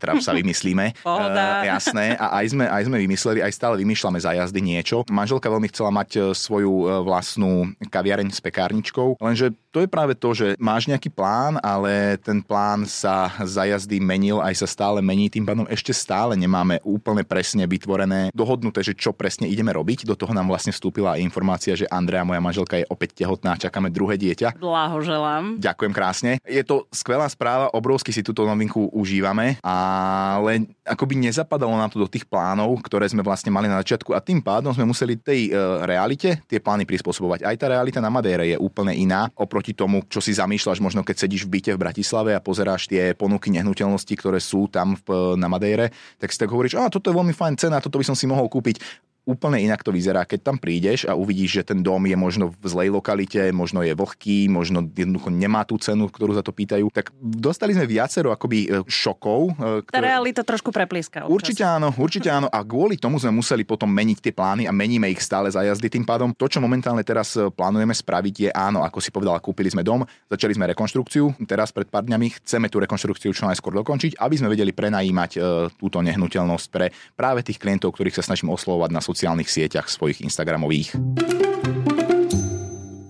netráp 0.05 0.21
sa 0.21 0.37
vymyslíme. 0.41 1.01
Uh, 1.01 1.65
jasné. 1.65 2.21
A 2.21 2.45
aj 2.45 2.53
sme, 2.53 2.69
aj 2.69 2.83
sme 2.85 2.97
vymysleli, 3.01 3.41
aj 3.41 3.53
stále 3.57 3.81
vymýšľame 3.81 4.21
za 4.21 4.37
jazdy 4.37 4.61
niečo. 4.61 5.09
Manželka 5.09 5.49
veľmi 5.49 5.73
chcela 5.73 5.89
mať 5.89 6.11
e, 6.13 6.21
svoju 6.37 6.73
e, 6.85 6.87
vlastnú 7.01 7.73
kaviareň 7.89 8.29
s 8.29 8.45
pekárničkou, 8.45 9.17
lenže 9.17 9.57
to 9.75 9.83
je 9.83 9.91
práve 9.91 10.15
to, 10.15 10.31
že 10.31 10.55
máš 10.63 10.87
nejaký 10.87 11.11
plán, 11.11 11.59
ale 11.59 12.15
ten 12.23 12.39
plán 12.39 12.87
sa 12.87 13.35
za 13.43 13.67
jazdy 13.67 13.99
menil, 13.99 14.39
aj 14.39 14.63
sa 14.63 14.71
stále 14.71 15.03
mení, 15.03 15.27
tým 15.27 15.43
pádom 15.43 15.67
ešte 15.67 15.91
stále 15.91 16.39
nemáme 16.39 16.79
úplne 16.87 17.27
presne 17.27 17.67
vytvorené, 17.67 18.31
dohodnuté, 18.31 18.87
že 18.87 18.95
čo 18.95 19.11
presne 19.11 19.51
ideme 19.51 19.75
robiť. 19.75 20.07
Do 20.07 20.15
toho 20.15 20.31
nám 20.31 20.47
vlastne 20.47 20.71
vstúpila 20.71 21.19
aj 21.19 21.27
informácia, 21.27 21.75
že 21.75 21.91
Andrea, 21.91 22.23
moja 22.23 22.39
manželka, 22.39 22.79
je 22.79 22.87
opäť 22.87 23.19
tehotná, 23.19 23.59
čakáme 23.59 23.91
druhé 23.91 24.15
dieťa. 24.15 24.63
Blahoželám. 24.63 25.59
Ďakujem 25.59 25.91
krásne. 25.91 26.31
Je 26.47 26.63
to 26.63 26.87
skvelá 26.95 27.27
správa, 27.27 27.75
obrovsky 27.75 28.15
si 28.15 28.23
túto 28.23 28.47
novinku 28.47 28.95
užívame, 28.95 29.59
ale 29.67 30.71
akoby 30.87 31.19
nezapadalo 31.19 31.75
nám 31.75 31.91
to 31.91 31.99
do 31.99 32.07
tých 32.07 32.29
plánov, 32.31 32.79
ktoré 32.87 33.11
sme 33.11 33.27
vlastne 33.27 33.51
mali 33.51 33.67
na 33.67 33.83
začiatku 33.83 34.15
a 34.15 34.23
tým 34.23 34.39
pádom 34.39 34.71
sme 34.71 34.87
museli 34.87 35.19
tej 35.19 35.51
e, 35.51 35.59
realite 35.83 36.45
tie 36.47 36.63
plány 36.63 36.87
prispôsobovať. 36.87 37.43
Aj 37.43 37.57
tá 37.57 37.67
realita 37.73 37.99
na 37.99 38.13
Madére 38.13 38.55
je 38.55 38.57
úplne 38.61 38.93
iná 38.93 39.33
oproti 39.35 39.64
oproti 39.65 39.81
tomu, 39.81 40.05
čo 40.13 40.21
si 40.21 40.37
zamýšľaš 40.37 40.85
možno 40.85 41.01
keď 41.01 41.25
sedíš 41.25 41.49
v 41.49 41.57
byte 41.57 41.73
v 41.73 41.81
Bratislave 41.81 42.37
a 42.37 42.45
pozeráš 42.45 42.85
tie 42.85 43.17
ponuky 43.17 43.49
nehnuteľnosti, 43.49 44.13
ktoré 44.13 44.37
sú 44.37 44.69
tam 44.69 44.93
v, 44.93 45.41
na 45.41 45.49
Madejre, 45.49 45.89
tak 46.21 46.29
si 46.29 46.37
tak 46.37 46.53
hovoríš, 46.53 46.77
a 46.77 46.93
toto 46.93 47.09
je 47.09 47.17
veľmi 47.17 47.33
fajn 47.33 47.55
cena, 47.57 47.81
toto 47.81 47.97
by 47.97 48.05
som 48.05 48.13
si 48.13 48.29
mohol 48.29 48.45
kúpiť 48.53 49.09
úplne 49.25 49.57
inak 49.65 49.81
to 49.81 49.89
vyzerá, 49.89 50.29
keď 50.29 50.53
tam 50.53 50.57
prídeš 50.61 51.09
a 51.09 51.17
uvidíš, 51.17 51.61
že 51.61 51.73
ten 51.73 51.81
dom 51.81 52.05
je 52.05 52.13
možno 52.13 52.53
v 52.53 52.67
zlej 52.69 52.89
lokalite, 52.93 53.41
možno 53.57 53.81
je 53.81 53.97
vlhký, 53.97 54.53
možno 54.53 54.85
jednoducho 54.85 55.33
nemá 55.33 55.65
tú 55.65 55.81
cenu, 55.81 56.13
ktorú 56.13 56.37
za 56.37 56.45
to 56.45 56.53
pýtajú. 56.53 56.93
Tak 56.93 57.11
dostali 57.19 57.73
sme 57.73 57.89
viacero 57.89 58.29
akoby 58.37 58.59
e, 58.69 58.85
šokov. 58.85 59.57
E, 59.57 59.89
ktoré... 59.89 59.97
Tá 59.97 60.05
realita 60.05 60.45
trošku 60.45 60.69
preplíska. 60.69 61.25
Určite 61.25 61.65
áno, 61.65 61.89
určite 61.97 62.29
áno. 62.29 62.53
A 62.53 62.61
kvôli 62.61 63.01
tomu 63.01 63.17
sme 63.17 63.33
museli 63.33 63.65
potom 63.65 63.89
meniť 63.89 64.19
tie 64.21 64.33
plány 64.37 64.69
a 64.69 64.73
meníme 64.77 65.09
ich 65.09 65.25
stále 65.25 65.49
za 65.49 65.65
jazdy. 65.65 65.89
Tým 65.89 66.05
pádom 66.05 66.37
to, 66.37 66.45
čo 66.45 66.61
momentálne 66.61 67.01
teraz 67.01 67.33
e, 67.41 67.49
plánujeme 67.49 67.97
spraviť, 67.97 68.35
je 68.37 68.51
áno, 68.53 68.85
ako 68.85 69.01
si 69.01 69.09
povedala, 69.09 69.41
kúpili 69.41 69.73
sme 69.73 69.81
dom, 69.81 70.05
začali 70.29 70.53
sme 70.53 70.69
rekonštrukciu. 70.77 71.49
Teraz 71.49 71.73
pred 71.73 71.89
pár 71.89 72.05
dňami 72.05 72.45
chceme 72.45 72.69
tú 72.69 72.77
rekonštrukciu 72.85 73.33
čo 73.33 73.49
najskôr 73.49 73.73
dokončiť, 73.81 74.21
aby 74.21 74.35
sme 74.37 74.53
vedeli 74.53 74.77
prenajímať 74.77 75.41
túto 75.81 76.05
nehnuteľnosť 76.05 76.67
pre 76.69 76.93
práve 77.17 77.41
tých 77.41 77.57
klientov, 77.57 77.97
ktorých 77.97 78.21
sa 78.21 78.27
snažím 78.27 78.53
oslovovať 78.53 78.91
na 78.93 79.01
sociálnych 79.15 79.47
sieťach 79.47 79.87
svojich 79.87 80.27
Instagramových. 80.27 80.99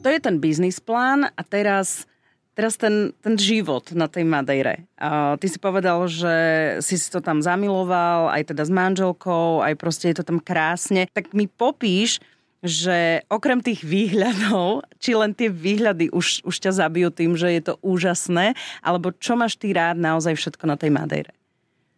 To 0.05 0.09
je 0.13 0.21
ten 0.21 0.37
biznis 0.37 0.85
plán 0.85 1.33
a 1.33 1.43
teraz 1.43 2.05
Teraz 2.55 2.79
ten, 2.79 3.11
ten 3.19 3.35
život 3.35 3.91
na 3.99 4.07
tej 4.07 4.23
Madejre. 4.23 4.87
Uh, 4.95 5.35
ty 5.43 5.51
si 5.51 5.59
povedal, 5.59 6.07
že 6.07 6.35
si 6.87 6.95
si 6.95 7.11
to 7.11 7.19
tam 7.19 7.43
zamiloval, 7.43 8.31
aj 8.31 8.55
teda 8.55 8.63
s 8.63 8.71
manželkou, 8.71 9.59
aj 9.59 9.75
proste 9.75 10.15
je 10.15 10.23
to 10.23 10.25
tam 10.25 10.39
krásne. 10.39 11.11
Tak 11.11 11.35
mi 11.35 11.51
popíš, 11.51 12.23
že 12.63 13.27
okrem 13.27 13.59
tých 13.59 13.83
výhľadov, 13.83 14.87
či 15.03 15.19
len 15.19 15.35
tie 15.35 15.51
výhľady 15.51 16.15
už, 16.15 16.47
už 16.47 16.55
ťa 16.63 16.79
zabijú 16.79 17.11
tým, 17.11 17.35
že 17.35 17.51
je 17.59 17.63
to 17.67 17.75
úžasné, 17.83 18.55
alebo 18.87 19.11
čo 19.11 19.35
máš 19.35 19.59
ty 19.59 19.75
rád 19.75 19.99
naozaj 19.99 20.39
všetko 20.39 20.65
na 20.71 20.79
tej 20.79 20.95
Madejre? 20.95 21.35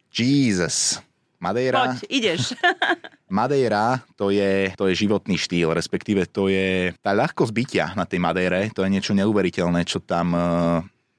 Jesus. 0.09 0.97
Madeira... 1.37 1.93
Poď, 1.93 2.01
ideš. 2.09 2.57
Madeira 3.27 4.01
to 4.15 4.31
je, 4.31 4.71
to 4.79 4.87
je 4.87 4.95
životný 4.95 5.35
štýl, 5.35 5.75
respektíve 5.75 6.27
to 6.31 6.47
je 6.47 6.95
tá 7.03 7.11
ľahkosť 7.11 7.51
bytia 7.51 7.85
na 7.93 8.07
tej 8.07 8.23
Madeire, 8.23 8.71
to 8.71 8.83
je 8.83 8.93
niečo 8.93 9.11
neuveriteľné, 9.11 9.83
čo 9.83 9.99
tam 9.99 10.31
e, 10.31 10.39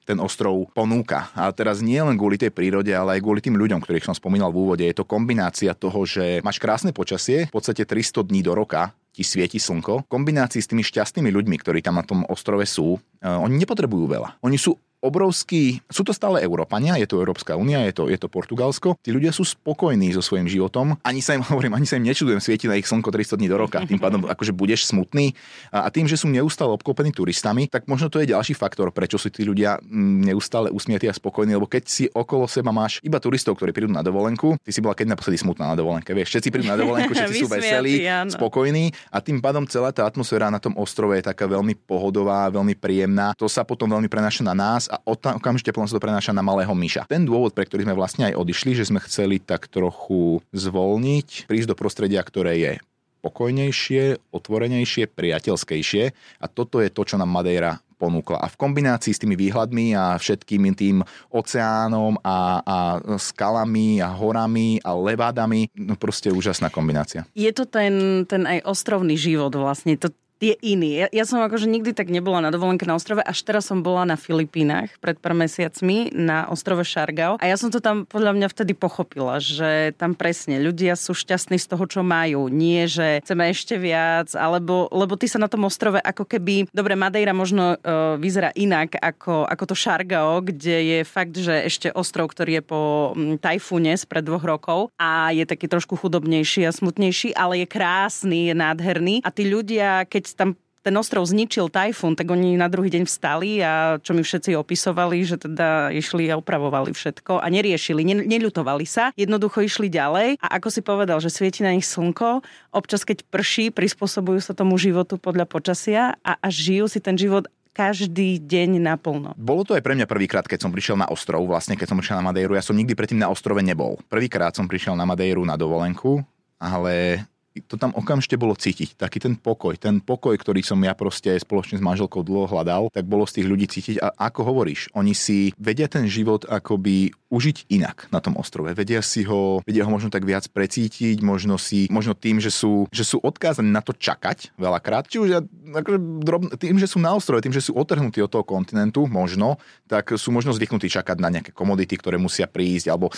ten 0.08 0.16
ostrov 0.24 0.72
ponúka. 0.72 1.28
A 1.36 1.52
teraz 1.52 1.84
nie 1.84 2.00
len 2.00 2.16
kvôli 2.16 2.40
tej 2.40 2.48
prírode, 2.48 2.88
ale 2.96 3.20
aj 3.20 3.24
kvôli 3.28 3.44
tým 3.44 3.60
ľuďom, 3.60 3.84
ktorých 3.84 4.08
som 4.08 4.16
spomínal 4.16 4.48
v 4.48 4.60
úvode. 4.64 4.84
Je 4.88 4.96
to 4.96 5.04
kombinácia 5.04 5.76
toho, 5.76 6.08
že 6.08 6.40
máš 6.40 6.56
krásne 6.56 6.96
počasie, 6.96 7.44
v 7.44 7.52
podstate 7.52 7.84
300 7.84 8.24
dní 8.24 8.40
do 8.40 8.56
roka 8.56 8.96
ti 9.12 9.20
svieti 9.20 9.60
slnko. 9.60 10.08
V 10.08 10.10
kombinácii 10.10 10.64
s 10.64 10.70
tými 10.72 10.80
šťastnými 10.80 11.28
ľuďmi, 11.28 11.56
ktorí 11.60 11.84
tam 11.84 12.00
na 12.00 12.06
tom 12.08 12.24
ostrove 12.32 12.64
sú, 12.64 12.96
e, 12.96 13.28
oni 13.28 13.60
nepotrebujú 13.60 14.08
veľa. 14.08 14.40
Oni 14.40 14.56
sú 14.56 14.80
obrovský, 14.98 15.78
sú 15.86 16.02
to 16.02 16.10
stále 16.10 16.42
Európania, 16.42 16.98
je 16.98 17.06
to 17.06 17.22
Európska 17.22 17.54
únia, 17.54 17.86
je 17.86 17.94
to, 17.94 18.10
je 18.10 18.18
to 18.18 18.26
Portugalsko. 18.26 18.98
Tí 18.98 19.14
ľudia 19.14 19.30
sú 19.30 19.46
spokojní 19.46 20.10
so 20.10 20.22
svojím 20.22 20.50
životom. 20.50 20.98
Ani 21.06 21.22
sa 21.22 21.38
im 21.38 21.46
hovorím, 21.48 21.78
ani 21.78 21.86
sa 21.86 22.02
im 22.02 22.06
nečudujem, 22.06 22.42
svieti 22.42 22.66
na 22.66 22.74
ich 22.74 22.86
slnko 22.90 23.14
300 23.14 23.38
dní 23.38 23.46
do 23.46 23.56
roka. 23.56 23.78
Tým 23.86 24.02
pádom 24.02 24.26
akože 24.26 24.50
budeš 24.50 24.90
smutný. 24.90 25.38
A, 25.70 25.86
a 25.86 25.88
tým, 25.94 26.10
že 26.10 26.18
sú 26.18 26.26
neustále 26.26 26.74
obklopení 26.74 27.14
turistami, 27.14 27.70
tak 27.70 27.86
možno 27.86 28.10
to 28.10 28.18
je 28.18 28.34
ďalší 28.34 28.58
faktor, 28.58 28.90
prečo 28.90 29.22
sú 29.22 29.30
tí 29.30 29.46
ľudia 29.46 29.78
mm, 29.78 30.34
neustále 30.34 30.74
usmiatí 30.74 31.06
a 31.06 31.14
spokojní, 31.14 31.54
lebo 31.54 31.70
keď 31.70 31.84
si 31.86 32.04
okolo 32.10 32.50
seba 32.50 32.74
máš 32.74 32.98
iba 33.06 33.22
turistov, 33.22 33.54
ktorí 33.54 33.70
prídu 33.70 33.94
na 33.94 34.02
dovolenku, 34.02 34.58
ty 34.66 34.70
si 34.74 34.82
bola 34.82 34.98
keď 34.98 35.14
naposledy 35.14 35.38
smutná 35.38 35.70
na 35.72 35.76
dovolenke, 35.78 36.10
vieš, 36.10 36.34
všetci 36.34 36.48
prídu 36.50 36.66
na 36.66 36.78
dovolenku, 36.78 37.14
všetci 37.14 37.34
sú 37.38 37.46
veselí, 37.54 38.02
spokojní 38.34 38.90
a 39.14 39.22
tým 39.22 39.38
pádom 39.38 39.62
celá 39.70 39.94
tá 39.94 40.02
atmosféra 40.08 40.50
na 40.50 40.58
tom 40.58 40.74
ostrove 40.74 41.14
je 41.14 41.22
taká 41.22 41.46
veľmi 41.46 41.78
pohodová, 41.86 42.50
veľmi 42.50 42.74
príjemná. 42.74 43.36
To 43.38 43.46
sa 43.46 43.62
potom 43.62 43.86
veľmi 43.86 44.10
prenáša 44.10 44.42
na 44.42 44.56
nás 44.56 44.87
a 44.88 44.96
okamžite 45.04 45.70
potom 45.70 45.86
sa 45.86 45.96
to 45.96 46.04
prenáša 46.04 46.32
na 46.32 46.40
malého 46.40 46.72
myša. 46.72 47.06
Ten 47.06 47.28
dôvod, 47.28 47.52
pre 47.52 47.68
ktorý 47.68 47.84
sme 47.84 47.94
vlastne 47.94 48.32
aj 48.32 48.38
odišli, 48.40 48.72
že 48.74 48.88
sme 48.88 49.00
chceli 49.04 49.38
tak 49.38 49.68
trochu 49.68 50.40
zvolniť, 50.56 51.46
prísť 51.46 51.68
do 51.70 51.76
prostredia, 51.76 52.24
ktoré 52.24 52.54
je 52.58 52.72
pokojnejšie, 53.20 54.30
otvorenejšie, 54.30 55.10
priateľskejšie 55.10 56.04
a 56.38 56.46
toto 56.46 56.78
je 56.78 56.88
to, 56.88 57.02
čo 57.02 57.18
nám 57.18 57.28
Madeira 57.28 57.82
ponúkla. 57.98 58.38
A 58.38 58.46
v 58.46 58.56
kombinácii 58.56 59.10
s 59.10 59.18
tými 59.18 59.34
výhľadmi 59.34 59.98
a 59.98 60.14
všetkým 60.14 60.70
tým 60.78 61.02
oceánom 61.34 62.22
a, 62.22 62.62
a 62.62 62.76
skalami 63.18 63.98
a 63.98 64.14
horami 64.14 64.78
a 64.86 64.94
levádami, 64.94 65.74
no 65.74 65.98
proste 65.98 66.30
úžasná 66.30 66.70
kombinácia. 66.70 67.26
Je 67.34 67.50
to 67.50 67.66
ten, 67.66 68.22
ten 68.30 68.46
aj 68.46 68.62
ostrovný 68.62 69.18
život 69.18 69.50
vlastne, 69.58 69.98
to, 69.98 70.14
je 70.38 70.54
iný. 70.62 71.04
Ja, 71.04 71.08
ja 71.10 71.24
som 71.26 71.42
akože 71.42 71.66
nikdy 71.66 71.92
tak 71.94 72.08
nebola 72.08 72.38
na 72.38 72.50
dovolenke 72.54 72.86
na 72.86 72.94
ostrove, 72.94 73.22
až 73.22 73.38
teraz 73.42 73.66
som 73.66 73.82
bola 73.82 74.06
na 74.06 74.16
Filipínach 74.16 74.94
pred 75.02 75.18
pár 75.18 75.34
mesiacmi 75.34 76.14
na 76.14 76.46
ostrove 76.48 76.82
Šargao 76.86 77.36
a 77.42 77.44
ja 77.44 77.58
som 77.58 77.68
to 77.68 77.82
tam 77.82 78.06
podľa 78.06 78.34
mňa 78.38 78.48
vtedy 78.50 78.72
pochopila, 78.72 79.42
že 79.42 79.92
tam 79.98 80.14
presne 80.14 80.62
ľudia 80.62 80.94
sú 80.94 81.12
šťastní 81.12 81.58
z 81.58 81.66
toho, 81.66 81.84
čo 81.90 82.00
majú. 82.06 82.46
Nie, 82.48 82.86
že 82.86 83.20
chceme 83.26 83.50
ešte 83.50 83.76
viac, 83.76 84.32
alebo, 84.38 84.86
lebo 84.94 85.18
ty 85.18 85.26
sa 85.26 85.42
na 85.42 85.50
tom 85.50 85.66
ostrove 85.66 85.98
ako 85.98 86.24
keby, 86.24 86.70
dobre, 86.70 86.94
Madeira 86.94 87.34
možno 87.34 87.74
uh, 87.74 88.14
vyzerá 88.16 88.54
inak 88.54 88.94
ako, 88.98 89.46
ako 89.46 89.64
to 89.68 89.74
Šargao, 89.74 90.40
kde 90.42 90.76
je 90.82 90.98
fakt, 91.02 91.34
že 91.34 91.66
ešte 91.66 91.88
ostrov, 91.92 92.30
ktorý 92.30 92.60
je 92.60 92.64
po 92.64 92.80
um, 93.12 93.34
tajfúne 93.36 93.94
spred 93.98 94.22
dvoch 94.22 94.44
rokov 94.44 94.94
a 95.00 95.34
je 95.34 95.42
taký 95.42 95.66
trošku 95.66 95.98
chudobnejší 95.98 96.68
a 96.68 96.72
smutnejší, 96.74 97.34
ale 97.34 97.64
je 97.64 97.66
krásny, 97.66 98.52
je 98.52 98.54
nádherný 98.54 99.16
a 99.24 99.30
tí 99.32 99.48
ľudia, 99.48 100.06
keď 100.06 100.27
tam 100.34 100.58
ten 100.88 100.94
ostrov 100.94 101.26
zničil 101.26 101.68
tajfún, 101.68 102.16
tak 102.16 102.30
oni 102.30 102.56
na 102.56 102.70
druhý 102.70 102.88
deň 102.88 103.04
vstali 103.04 103.60
a 103.60 103.98
čo 104.00 104.14
mi 104.14 104.22
všetci 104.22 104.56
opisovali, 104.56 105.20
že 105.26 105.36
teda 105.36 105.92
išli 105.92 106.30
a 106.32 106.38
upravovali 106.38 106.94
všetko 106.94 107.42
a 107.42 107.46
neriešili, 107.50 108.06
neľutovali 108.24 108.86
sa, 108.88 109.10
jednoducho 109.18 109.60
išli 109.60 109.92
ďalej 109.92 110.40
a 110.40 110.46
ako 110.56 110.68
si 110.72 110.80
povedal, 110.80 111.18
že 111.20 111.28
svieti 111.28 111.60
na 111.60 111.74
nich 111.74 111.84
slnko, 111.84 112.40
občas 112.72 113.04
keď 113.04 113.26
prší, 113.28 113.68
prispôsobujú 113.74 114.40
sa 114.40 114.56
tomu 114.56 114.78
životu 114.80 115.20
podľa 115.20 115.44
počasia 115.44 116.16
a, 116.24 116.40
a 116.40 116.48
žijú 116.48 116.88
si 116.88 117.02
ten 117.02 117.18
život 117.18 117.50
každý 117.76 118.42
deň 118.42 118.82
naplno. 118.82 119.38
Bolo 119.38 119.62
to 119.62 119.78
aj 119.78 119.86
pre 119.86 119.94
mňa 119.94 120.10
prvýkrát, 120.10 120.42
keď 120.42 120.66
som 120.66 120.74
prišiel 120.74 120.98
na 120.98 121.06
ostrov, 121.06 121.46
vlastne 121.46 121.78
keď 121.78 121.94
som 121.94 121.98
prišiel 122.00 122.18
na 122.18 122.26
Madejru. 122.26 122.58
Ja 122.58 122.64
som 122.64 122.74
nikdy 122.74 122.98
predtým 122.98 123.22
na 123.22 123.30
ostrove 123.30 123.62
nebol. 123.62 124.02
Prvýkrát 124.10 124.50
som 124.50 124.66
prišiel 124.66 124.98
na 124.98 125.06
Madejru 125.06 125.46
na 125.46 125.54
dovolenku, 125.54 126.26
ale 126.58 127.22
to 127.64 127.80
tam 127.80 127.90
okamžite 127.96 128.38
bolo 128.38 128.54
cítiť. 128.54 128.94
Taký 128.94 129.18
ten 129.18 129.34
pokoj, 129.34 129.74
ten 129.74 129.98
pokoj, 129.98 130.34
ktorý 130.36 130.62
som 130.62 130.78
ja 130.84 130.94
proste 130.94 131.34
spoločne 131.38 131.80
s 131.80 131.84
manželkou 131.84 132.22
dlho 132.22 132.46
hľadal, 132.50 132.92
tak 132.92 133.08
bolo 133.08 133.26
z 133.26 133.40
tých 133.40 133.46
ľudí 133.48 133.66
cítiť. 133.66 133.96
A 133.98 134.30
ako 134.30 134.52
hovoríš, 134.54 134.92
oni 134.94 135.12
si 135.16 135.50
vedia 135.58 135.90
ten 135.90 136.06
život 136.06 136.46
akoby 136.46 137.10
užiť 137.28 137.68
inak 137.68 138.08
na 138.08 138.24
tom 138.24 138.40
ostrove. 138.40 138.72
Vedia 138.72 139.04
si 139.04 139.24
ho, 139.28 139.60
vedia 139.68 139.84
ho 139.84 139.90
možno 139.92 140.08
tak 140.08 140.24
viac 140.24 140.48
precítiť, 140.48 141.20
možno 141.20 141.60
si, 141.60 141.84
možno 141.92 142.16
tým, 142.16 142.40
že 142.40 142.48
sú, 142.48 142.88
že 142.88 143.04
sú 143.04 143.20
odkázaní 143.20 143.68
na 143.68 143.84
to 143.84 143.92
čakať 143.92 144.56
veľakrát, 144.56 145.08
či 145.08 145.20
už 145.20 145.44
akože 145.76 145.98
drobn, 146.24 146.46
tým, 146.56 146.80
že 146.80 146.88
sú 146.88 146.98
na 146.98 147.12
ostrove, 147.12 147.44
tým, 147.44 147.52
že 147.52 147.60
sú 147.60 147.76
otrhnutí 147.76 148.24
od 148.24 148.32
toho 148.32 148.44
kontinentu, 148.48 149.04
možno, 149.04 149.60
tak 149.84 150.16
sú 150.16 150.32
možno 150.32 150.56
zvyknutí 150.56 150.88
čakať 150.88 151.16
na 151.20 151.28
nejaké 151.28 151.52
komodity, 151.52 152.00
ktoré 152.00 152.16
musia 152.16 152.48
prísť, 152.48 152.88
alebo 152.88 153.12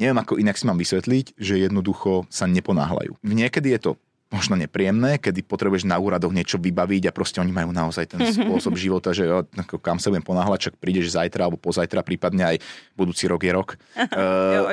neviem 0.00 0.18
ako 0.20 0.38
inak 0.40 0.56
si 0.56 0.64
mám 0.64 0.78
vysvetliť, 0.80 1.36
že 1.36 1.60
jednoducho 1.60 2.28
sa 2.28 2.48
neponáhľajú. 2.48 3.20
Niekedy 3.24 3.76
je 3.76 3.80
to 3.80 3.90
možno 4.26 4.58
nepríjemné, 4.58 5.22
kedy 5.22 5.46
potrebuješ 5.46 5.86
na 5.86 5.94
úradoch 6.02 6.34
niečo 6.34 6.58
vybaviť 6.58 7.08
a 7.08 7.14
proste 7.14 7.38
oni 7.38 7.54
majú 7.54 7.70
naozaj 7.70 8.10
ten 8.10 8.18
spôsob 8.26 8.74
života, 8.74 9.14
že 9.14 9.22
jo, 9.22 9.46
ako 9.54 9.78
kam 9.78 10.02
sa 10.02 10.10
budem 10.10 10.26
ponáhľať, 10.26 10.70
čak 10.70 10.74
prídeš 10.82 11.14
zajtra 11.14 11.46
alebo 11.46 11.62
pozajtra, 11.62 12.02
prípadne 12.02 12.42
aj 12.42 12.56
budúci 12.98 13.30
rok 13.30 13.46
je 13.46 13.52
rok. 13.54 13.78
uh, 14.02 14.66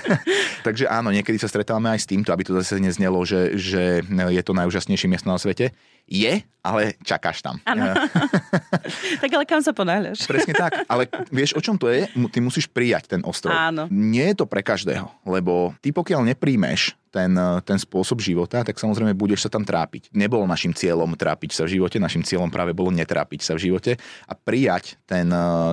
takže 0.66 0.88
áno, 0.88 1.12
niekedy 1.12 1.36
sa 1.36 1.52
stretávame 1.52 1.92
aj 1.92 2.00
s 2.00 2.08
týmto, 2.08 2.32
aby 2.32 2.48
to 2.48 2.56
zase 2.64 2.80
neznelo, 2.80 3.20
že, 3.28 3.60
že 3.60 4.00
je 4.08 4.42
to 4.42 4.56
najúžasnejšie 4.56 5.08
miesto 5.12 5.28
na 5.28 5.36
svete. 5.36 5.76
Je, 6.08 6.40
ale 6.64 6.96
čakáš 7.04 7.44
tam. 7.44 7.60
tak 9.22 9.28
ale 9.28 9.44
kam 9.44 9.60
sa 9.60 9.76
ponáhľaš? 9.76 10.24
Presne 10.24 10.56
tak, 10.56 10.88
ale 10.88 11.04
vieš, 11.28 11.52
o 11.52 11.60
čom 11.60 11.76
to 11.76 11.92
je? 11.92 12.08
Ty 12.08 12.38
musíš 12.40 12.64
prijať 12.64 13.12
ten 13.12 13.20
ostrov. 13.28 13.52
Áno. 13.52 13.84
Nie 13.92 14.32
je 14.32 14.40
to 14.40 14.48
pre 14.48 14.64
každého, 14.64 15.12
lebo 15.28 15.76
ty 15.84 15.92
pokiaľ 15.92 16.32
nepríjmeš 16.32 16.96
ten, 17.08 17.32
ten 17.64 17.78
spôsob 17.80 18.20
života, 18.20 18.62
tak 18.62 18.76
samozrejme 18.76 19.16
budeš 19.16 19.48
sa 19.48 19.50
tam 19.52 19.64
trápiť. 19.64 20.12
Nebolo 20.12 20.44
našim 20.44 20.72
cieľom 20.72 21.16
trápiť 21.16 21.50
sa 21.56 21.62
v 21.64 21.78
živote, 21.78 21.96
našim 22.00 22.22
cieľom 22.22 22.52
práve 22.52 22.76
bolo 22.76 22.92
netrápiť 22.92 23.40
sa 23.42 23.52
v 23.56 23.68
živote 23.70 23.96
a 24.28 24.32
prijať 24.36 25.00
ten, 25.08 25.28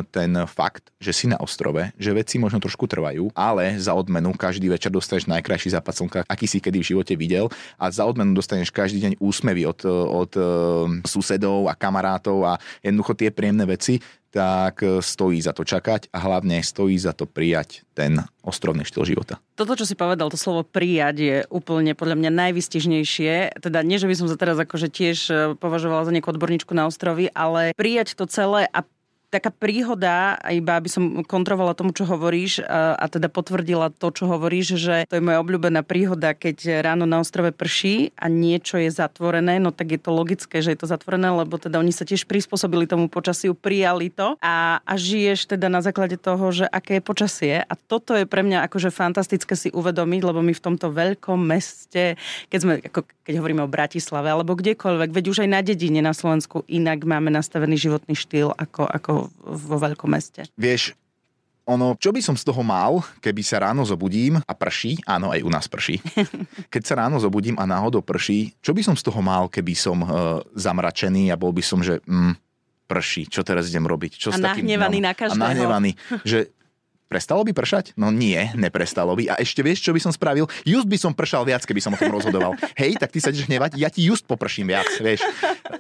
ten 0.09 0.31
fakt, 0.47 0.91
že 0.99 1.11
si 1.11 1.25
na 1.27 1.37
ostrove, 1.39 1.91
že 1.99 2.15
veci 2.15 2.39
možno 2.39 2.63
trošku 2.63 2.87
trvajú, 2.87 3.29
ale 3.35 3.77
za 3.77 3.93
odmenu 3.93 4.33
každý 4.33 4.71
večer 4.71 4.89
dostaneš 4.89 5.27
najkrajší 5.29 5.75
západ 5.75 5.93
slnka, 5.93 6.19
aký 6.25 6.45
si 6.47 6.57
kedy 6.63 6.81
v 6.81 6.89
živote 6.95 7.13
videl 7.13 7.51
a 7.77 7.91
za 7.91 8.07
odmenu 8.07 8.33
dostaneš 8.33 8.71
každý 8.71 9.03
deň 9.03 9.13
úsmevy 9.19 9.63
od, 9.67 9.79
od 9.89 10.31
e, 10.35 10.41
susedov 11.05 11.67
a 11.69 11.73
kamarátov 11.77 12.41
a 12.47 12.53
jednoducho 12.81 13.13
tie 13.13 13.29
príjemné 13.29 13.67
veci, 13.67 13.99
tak 14.35 14.83
e, 14.83 14.99
stojí 14.99 15.39
za 15.39 15.55
to 15.55 15.63
čakať 15.63 16.11
a 16.11 16.19
hlavne 16.19 16.59
stojí 16.59 16.99
za 16.99 17.15
to 17.15 17.23
prijať 17.23 17.87
ten 17.95 18.19
ostrovný 18.43 18.83
štýl 18.83 19.07
života. 19.07 19.39
Toto, 19.55 19.79
čo 19.79 19.87
si 19.87 19.95
povedal, 19.95 20.27
to 20.27 20.35
slovo 20.35 20.67
prijať 20.67 21.15
je 21.15 21.37
úplne 21.47 21.95
podľa 21.95 22.19
mňa 22.19 22.31
najvystižnejšie. 22.35 23.63
Teda 23.63 23.79
nie, 23.87 23.95
že 23.95 24.11
by 24.11 24.15
som 24.19 24.27
sa 24.27 24.35
teraz 24.35 24.59
akože 24.59 24.91
tiež 24.91 25.17
e, 25.31 25.33
považovala 25.55 26.03
za 26.03 26.11
nejakú 26.11 26.35
odborníčku 26.35 26.75
na 26.75 26.91
ostrovy, 26.91 27.31
ale 27.31 27.71
prijať 27.79 28.19
to 28.19 28.27
celé 28.27 28.67
a 28.67 28.83
taká 29.35 29.51
príhoda, 29.51 30.39
iba 30.47 30.79
aby 30.79 30.87
som 30.87 31.03
kontrolovala 31.27 31.75
tomu, 31.75 31.91
čo 31.91 32.07
hovoríš 32.07 32.63
a 32.71 33.03
teda 33.11 33.27
potvrdila 33.27 33.91
to, 33.91 34.07
čo 34.15 34.31
hovoríš, 34.31 34.79
že 34.79 34.95
to 35.11 35.19
je 35.19 35.23
moja 35.23 35.43
obľúbená 35.43 35.83
príhoda, 35.83 36.31
keď 36.31 36.79
ráno 36.79 37.03
na 37.03 37.19
ostrove 37.19 37.51
prší 37.51 38.15
a 38.15 38.31
niečo 38.31 38.79
je 38.79 38.87
zatvorené, 38.87 39.59
no 39.59 39.75
tak 39.75 39.95
je 39.95 39.99
to 39.99 40.15
logické, 40.15 40.63
že 40.63 40.71
je 40.71 40.79
to 40.79 40.87
zatvorené, 40.87 41.27
lebo 41.35 41.59
teda 41.59 41.79
oni 41.83 41.91
sa 41.91 42.07
tiež 42.07 42.23
prispôsobili 42.29 42.87
tomu 42.87 43.11
počasiu, 43.11 43.51
prijali 43.51 44.07
to. 44.07 44.39
A, 44.39 44.79
a 44.79 44.93
žiješ 44.95 45.51
teda 45.51 45.67
na 45.67 45.83
základe 45.83 46.15
toho, 46.15 46.51
že 46.55 46.65
aké 46.69 46.99
je 46.99 47.03
počasie. 47.03 47.53
A 47.59 47.73
toto 47.75 48.15
je 48.15 48.23
pre 48.23 48.45
mňa 48.45 48.63
akože 48.71 48.93
fantastické 48.93 49.57
si 49.59 49.69
uvedomiť, 49.73 50.21
lebo 50.23 50.39
my 50.39 50.53
v 50.55 50.63
tomto 50.63 50.93
veľkom 50.93 51.39
meste, 51.41 52.15
keď 52.47 52.59
sme, 52.61 52.73
ako 52.79 53.03
keď 53.25 53.33
hovoríme 53.41 53.65
o 53.65 53.71
Bratislave 53.71 54.29
alebo 54.29 54.53
kdekoľvek, 54.53 55.09
veď 55.09 55.25
už 55.33 55.41
aj 55.43 55.49
na 55.49 55.61
dedine 55.65 55.99
na 56.05 56.13
Slovensku 56.13 56.61
inak 56.69 57.01
máme 57.03 57.33
nastavený 57.33 57.75
životný 57.81 58.13
štýl 58.13 58.53
ako, 58.53 58.85
ako 58.85 59.24
vo 59.41 59.77
veľkom 59.77 60.09
meste. 60.09 60.45
Vieš, 60.55 60.95
ono, 61.65 61.97
čo 61.97 62.13
by 62.13 62.21
som 62.21 62.37
z 62.37 62.45
toho 62.45 62.61
mal, 62.61 63.01
keby 63.19 63.41
sa 63.41 63.57
ráno 63.57 63.81
zobudím 63.81 64.37
a 64.37 64.53
prší, 64.53 65.01
áno, 65.09 65.33
aj 65.33 65.41
u 65.41 65.49
nás 65.49 65.65
prší. 65.65 65.97
Keď 66.73 66.81
sa 66.85 66.93
ráno 67.01 67.17
zobudím 67.17 67.57
a 67.57 67.65
náhodou 67.65 68.05
prší, 68.05 68.53
čo 68.61 68.71
by 68.71 68.85
som 68.85 68.93
z 68.93 69.01
toho 69.01 69.17
mal, 69.25 69.49
keby 69.49 69.73
som 69.73 69.97
uh, 70.05 70.09
zamračený 70.53 71.33
a 71.33 71.35
bol 71.35 71.49
by 71.49 71.65
som, 71.65 71.81
že 71.81 72.05
mm, 72.05 72.37
prší, 72.85 73.25
čo 73.25 73.41
teraz 73.41 73.65
idem 73.73 73.89
robiť? 73.89 74.11
Čo 74.13 74.29
a 74.33 74.37
nahnevaný 74.37 75.01
no, 75.01 75.09
na 75.09 75.13
každého. 75.17 75.41
A 75.41 75.45
nahnevaný, 75.49 75.91
že 76.31 76.53
Prestalo 77.05 77.45
by 77.45 77.53
pršať? 77.53 77.93
No 77.93 78.09
nie, 78.09 78.49
neprestalo 78.57 79.13
by. 79.13 79.29
A 79.29 79.35
ešte 79.37 79.61
vieš, 79.61 79.85
čo 79.85 79.93
by 79.93 80.01
som 80.01 80.09
spravil? 80.09 80.49
Just 80.65 80.89
by 80.89 80.97
som 80.97 81.13
pršal 81.13 81.45
viac, 81.45 81.61
keby 81.61 81.77
som 81.77 81.93
o 81.93 81.99
tom 82.01 82.09
rozhodoval. 82.09 82.57
Hej, 82.81 82.97
tak 82.97 83.13
ty 83.13 83.21
sa 83.21 83.29
ideš 83.29 83.45
hnevať, 83.45 83.77
ja 83.77 83.93
ti 83.93 84.01
just 84.01 84.25
poprším 84.25 84.73
viac, 84.73 84.89
vieš. 84.97 85.21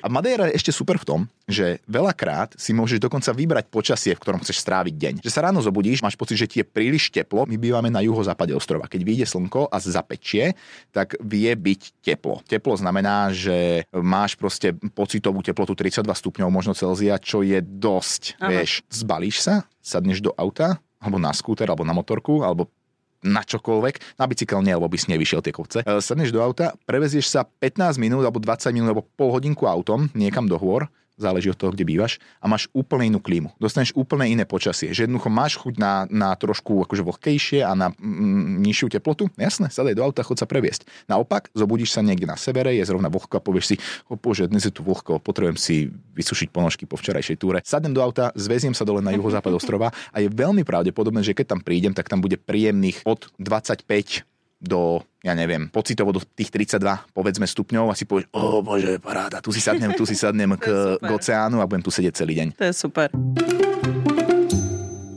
A 0.01 0.07
Madeira 0.07 0.45
je 0.49 0.61
ešte 0.61 0.69
super 0.69 1.01
v 1.01 1.05
tom, 1.05 1.21
že 1.49 1.81
veľakrát 1.89 2.53
si 2.53 2.77
môžeš 2.77 3.01
dokonca 3.01 3.33
vybrať 3.33 3.65
počasie, 3.73 4.13
v 4.13 4.21
ktorom 4.21 4.45
chceš 4.45 4.61
stráviť 4.61 4.93
deň. 4.93 5.13
Že 5.25 5.33
sa 5.33 5.49
ráno 5.49 5.65
zobudíš, 5.65 6.05
máš 6.05 6.13
pocit, 6.13 6.37
že 6.37 6.45
ti 6.45 6.61
je 6.61 6.65
príliš 6.65 7.09
teplo. 7.09 7.49
My 7.49 7.57
bývame 7.57 7.89
na 7.89 8.05
juhozápade 8.05 8.53
ostrova. 8.53 8.85
Keď 8.85 9.01
vyjde 9.01 9.25
slnko 9.25 9.73
a 9.73 9.77
zapečie, 9.81 10.53
tak 10.93 11.17
vie 11.21 11.49
byť 11.49 12.05
teplo. 12.05 12.45
Teplo 12.45 12.77
znamená, 12.77 13.33
že 13.33 13.89
máš 13.89 14.37
proste 14.37 14.77
pocitovú 14.93 15.41
teplotu 15.41 15.73
32 15.73 16.05
stupňov, 16.05 16.53
možno 16.53 16.77
Celzia, 16.77 17.17
čo 17.17 17.41
je 17.41 17.61
dosť. 17.65 18.37
Aha. 18.37 18.49
Vieš, 18.51 18.85
zbalíš 18.93 19.41
sa, 19.41 19.65
sadneš 19.81 20.21
do 20.21 20.31
auta, 20.37 20.77
alebo 21.05 21.21
na 21.21 21.29
skúter, 21.31 21.69
alebo 21.69 21.85
na 21.85 21.93
motorku, 21.93 22.41
alebo 22.41 22.73
na 23.21 23.45
čokoľvek. 23.45 24.17
Na 24.17 24.25
bicykel 24.25 24.61
nie, 24.65 24.73
lebo 24.73 24.89
by 24.89 24.97
si 24.97 25.13
nevyšiel 25.13 25.45
tie 25.45 25.53
kopce. 25.53 25.85
E, 25.85 26.01
sadneš 26.01 26.33
do 26.33 26.41
auta, 26.41 26.73
prevezieš 26.89 27.29
sa 27.29 27.45
15 27.45 28.01
minút, 28.01 28.25
alebo 28.25 28.41
20 28.41 28.73
minút, 28.73 28.89
alebo 28.93 29.05
pol 29.17 29.29
hodinku 29.33 29.69
autom 29.69 30.09
niekam 30.17 30.49
do 30.49 30.57
hôr, 30.57 30.89
záleží 31.15 31.47
od 31.51 31.57
toho, 31.57 31.71
kde 31.71 31.87
bývaš, 31.87 32.19
a 32.43 32.45
máš 32.47 32.67
úplne 32.75 33.15
inú 33.15 33.19
klímu. 33.23 33.55
Dostaneš 33.57 33.95
úplne 33.95 34.27
iné 34.27 34.43
počasie. 34.43 34.91
Že 34.91 35.07
jednoducho 35.07 35.29
máš 35.31 35.53
chuť 35.59 35.75
na, 35.79 36.07
na 36.11 36.35
trošku 36.35 36.83
akože 36.85 37.03
vlhkejšie 37.03 37.63
a 37.63 37.71
na 37.73 37.91
mm, 37.95 38.61
nižšiu 38.61 38.91
teplotu. 38.91 39.31
Jasné, 39.39 39.71
sadaj 39.71 39.95
do 39.95 40.03
auta, 40.03 40.23
chod 40.27 40.39
sa 40.39 40.47
previesť. 40.47 40.87
Naopak, 41.07 41.49
zobudíš 41.55 41.95
sa 41.95 42.03
niekde 42.03 42.27
na 42.27 42.35
severe, 42.35 42.75
je 42.75 42.83
zrovna 42.83 43.07
vlhko 43.07 43.39
a 43.39 43.41
povieš 43.43 43.65
si, 43.65 43.75
o 44.11 44.19
bože, 44.19 44.51
dnes 44.51 44.67
je 44.67 44.73
tu 44.75 44.83
vlhko, 44.83 45.23
potrebujem 45.23 45.57
si 45.57 45.87
vysušiť 45.89 46.51
ponožky 46.51 46.83
po 46.83 46.99
včerajšej 46.99 47.37
túre. 47.39 47.63
Sadnem 47.63 47.95
do 47.95 48.03
auta, 48.03 48.35
zveziem 48.35 48.75
sa 48.75 48.83
dole 48.83 48.99
na 48.99 49.15
juhozápad 49.15 49.55
ostrova 49.59 49.95
a 50.11 50.17
je 50.19 50.27
veľmi 50.27 50.67
pravdepodobné, 50.67 51.23
že 51.23 51.31
keď 51.31 51.55
tam 51.55 51.61
prídem, 51.63 51.95
tak 51.95 52.11
tam 52.11 52.19
bude 52.19 52.35
príjemných 52.35 53.07
od 53.07 53.31
25 53.39 54.34
do, 54.65 55.05
ja 55.21 55.37
neviem, 55.37 55.69
pocitovo 55.69 56.11
do 56.11 56.21
tých 56.21 56.49
32, 56.49 56.81
povedzme, 57.13 57.45
stupňov 57.45 57.89
a 57.89 57.95
si 57.95 58.03
povieš, 58.09 58.29
o 58.33 58.59
bože, 58.65 58.97
paráda, 58.99 59.39
tu 59.39 59.53
si 59.53 59.61
sadnem, 59.61 59.93
tu 59.93 60.03
si 60.03 60.17
sadnem 60.17 60.57
k, 60.63 60.97
k 60.99 61.09
oceánu 61.09 61.61
a 61.61 61.69
budem 61.69 61.85
tu 61.85 61.93
sedieť 61.93 62.13
celý 62.25 62.33
deň. 62.41 62.47
To 62.57 62.65
je 62.69 62.73
super. 62.73 63.09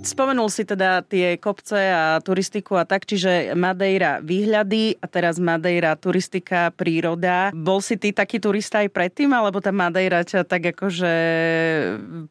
Spomenul 0.09 0.49
si 0.49 0.65
teda 0.65 1.05
tie 1.05 1.37
kopce 1.37 1.77
a 1.77 2.17
turistiku 2.25 2.81
a 2.81 2.89
tak, 2.89 3.05
čiže 3.05 3.53
Madeira 3.53 4.25
výhľady 4.25 4.97
a 5.05 5.07
teraz 5.07 5.37
Madeira 5.37 5.93
turistika, 6.01 6.73
príroda. 6.73 7.53
Bol 7.53 7.85
si 7.85 8.01
ty 8.01 8.17
taký 8.17 8.41
turista 8.41 8.81
aj 8.81 8.89
predtým, 8.89 9.29
alebo 9.37 9.61
tá 9.61 9.69
Madeira 9.69 10.25
ťa 10.25 10.49
tak 10.49 10.73
akože 10.73 11.13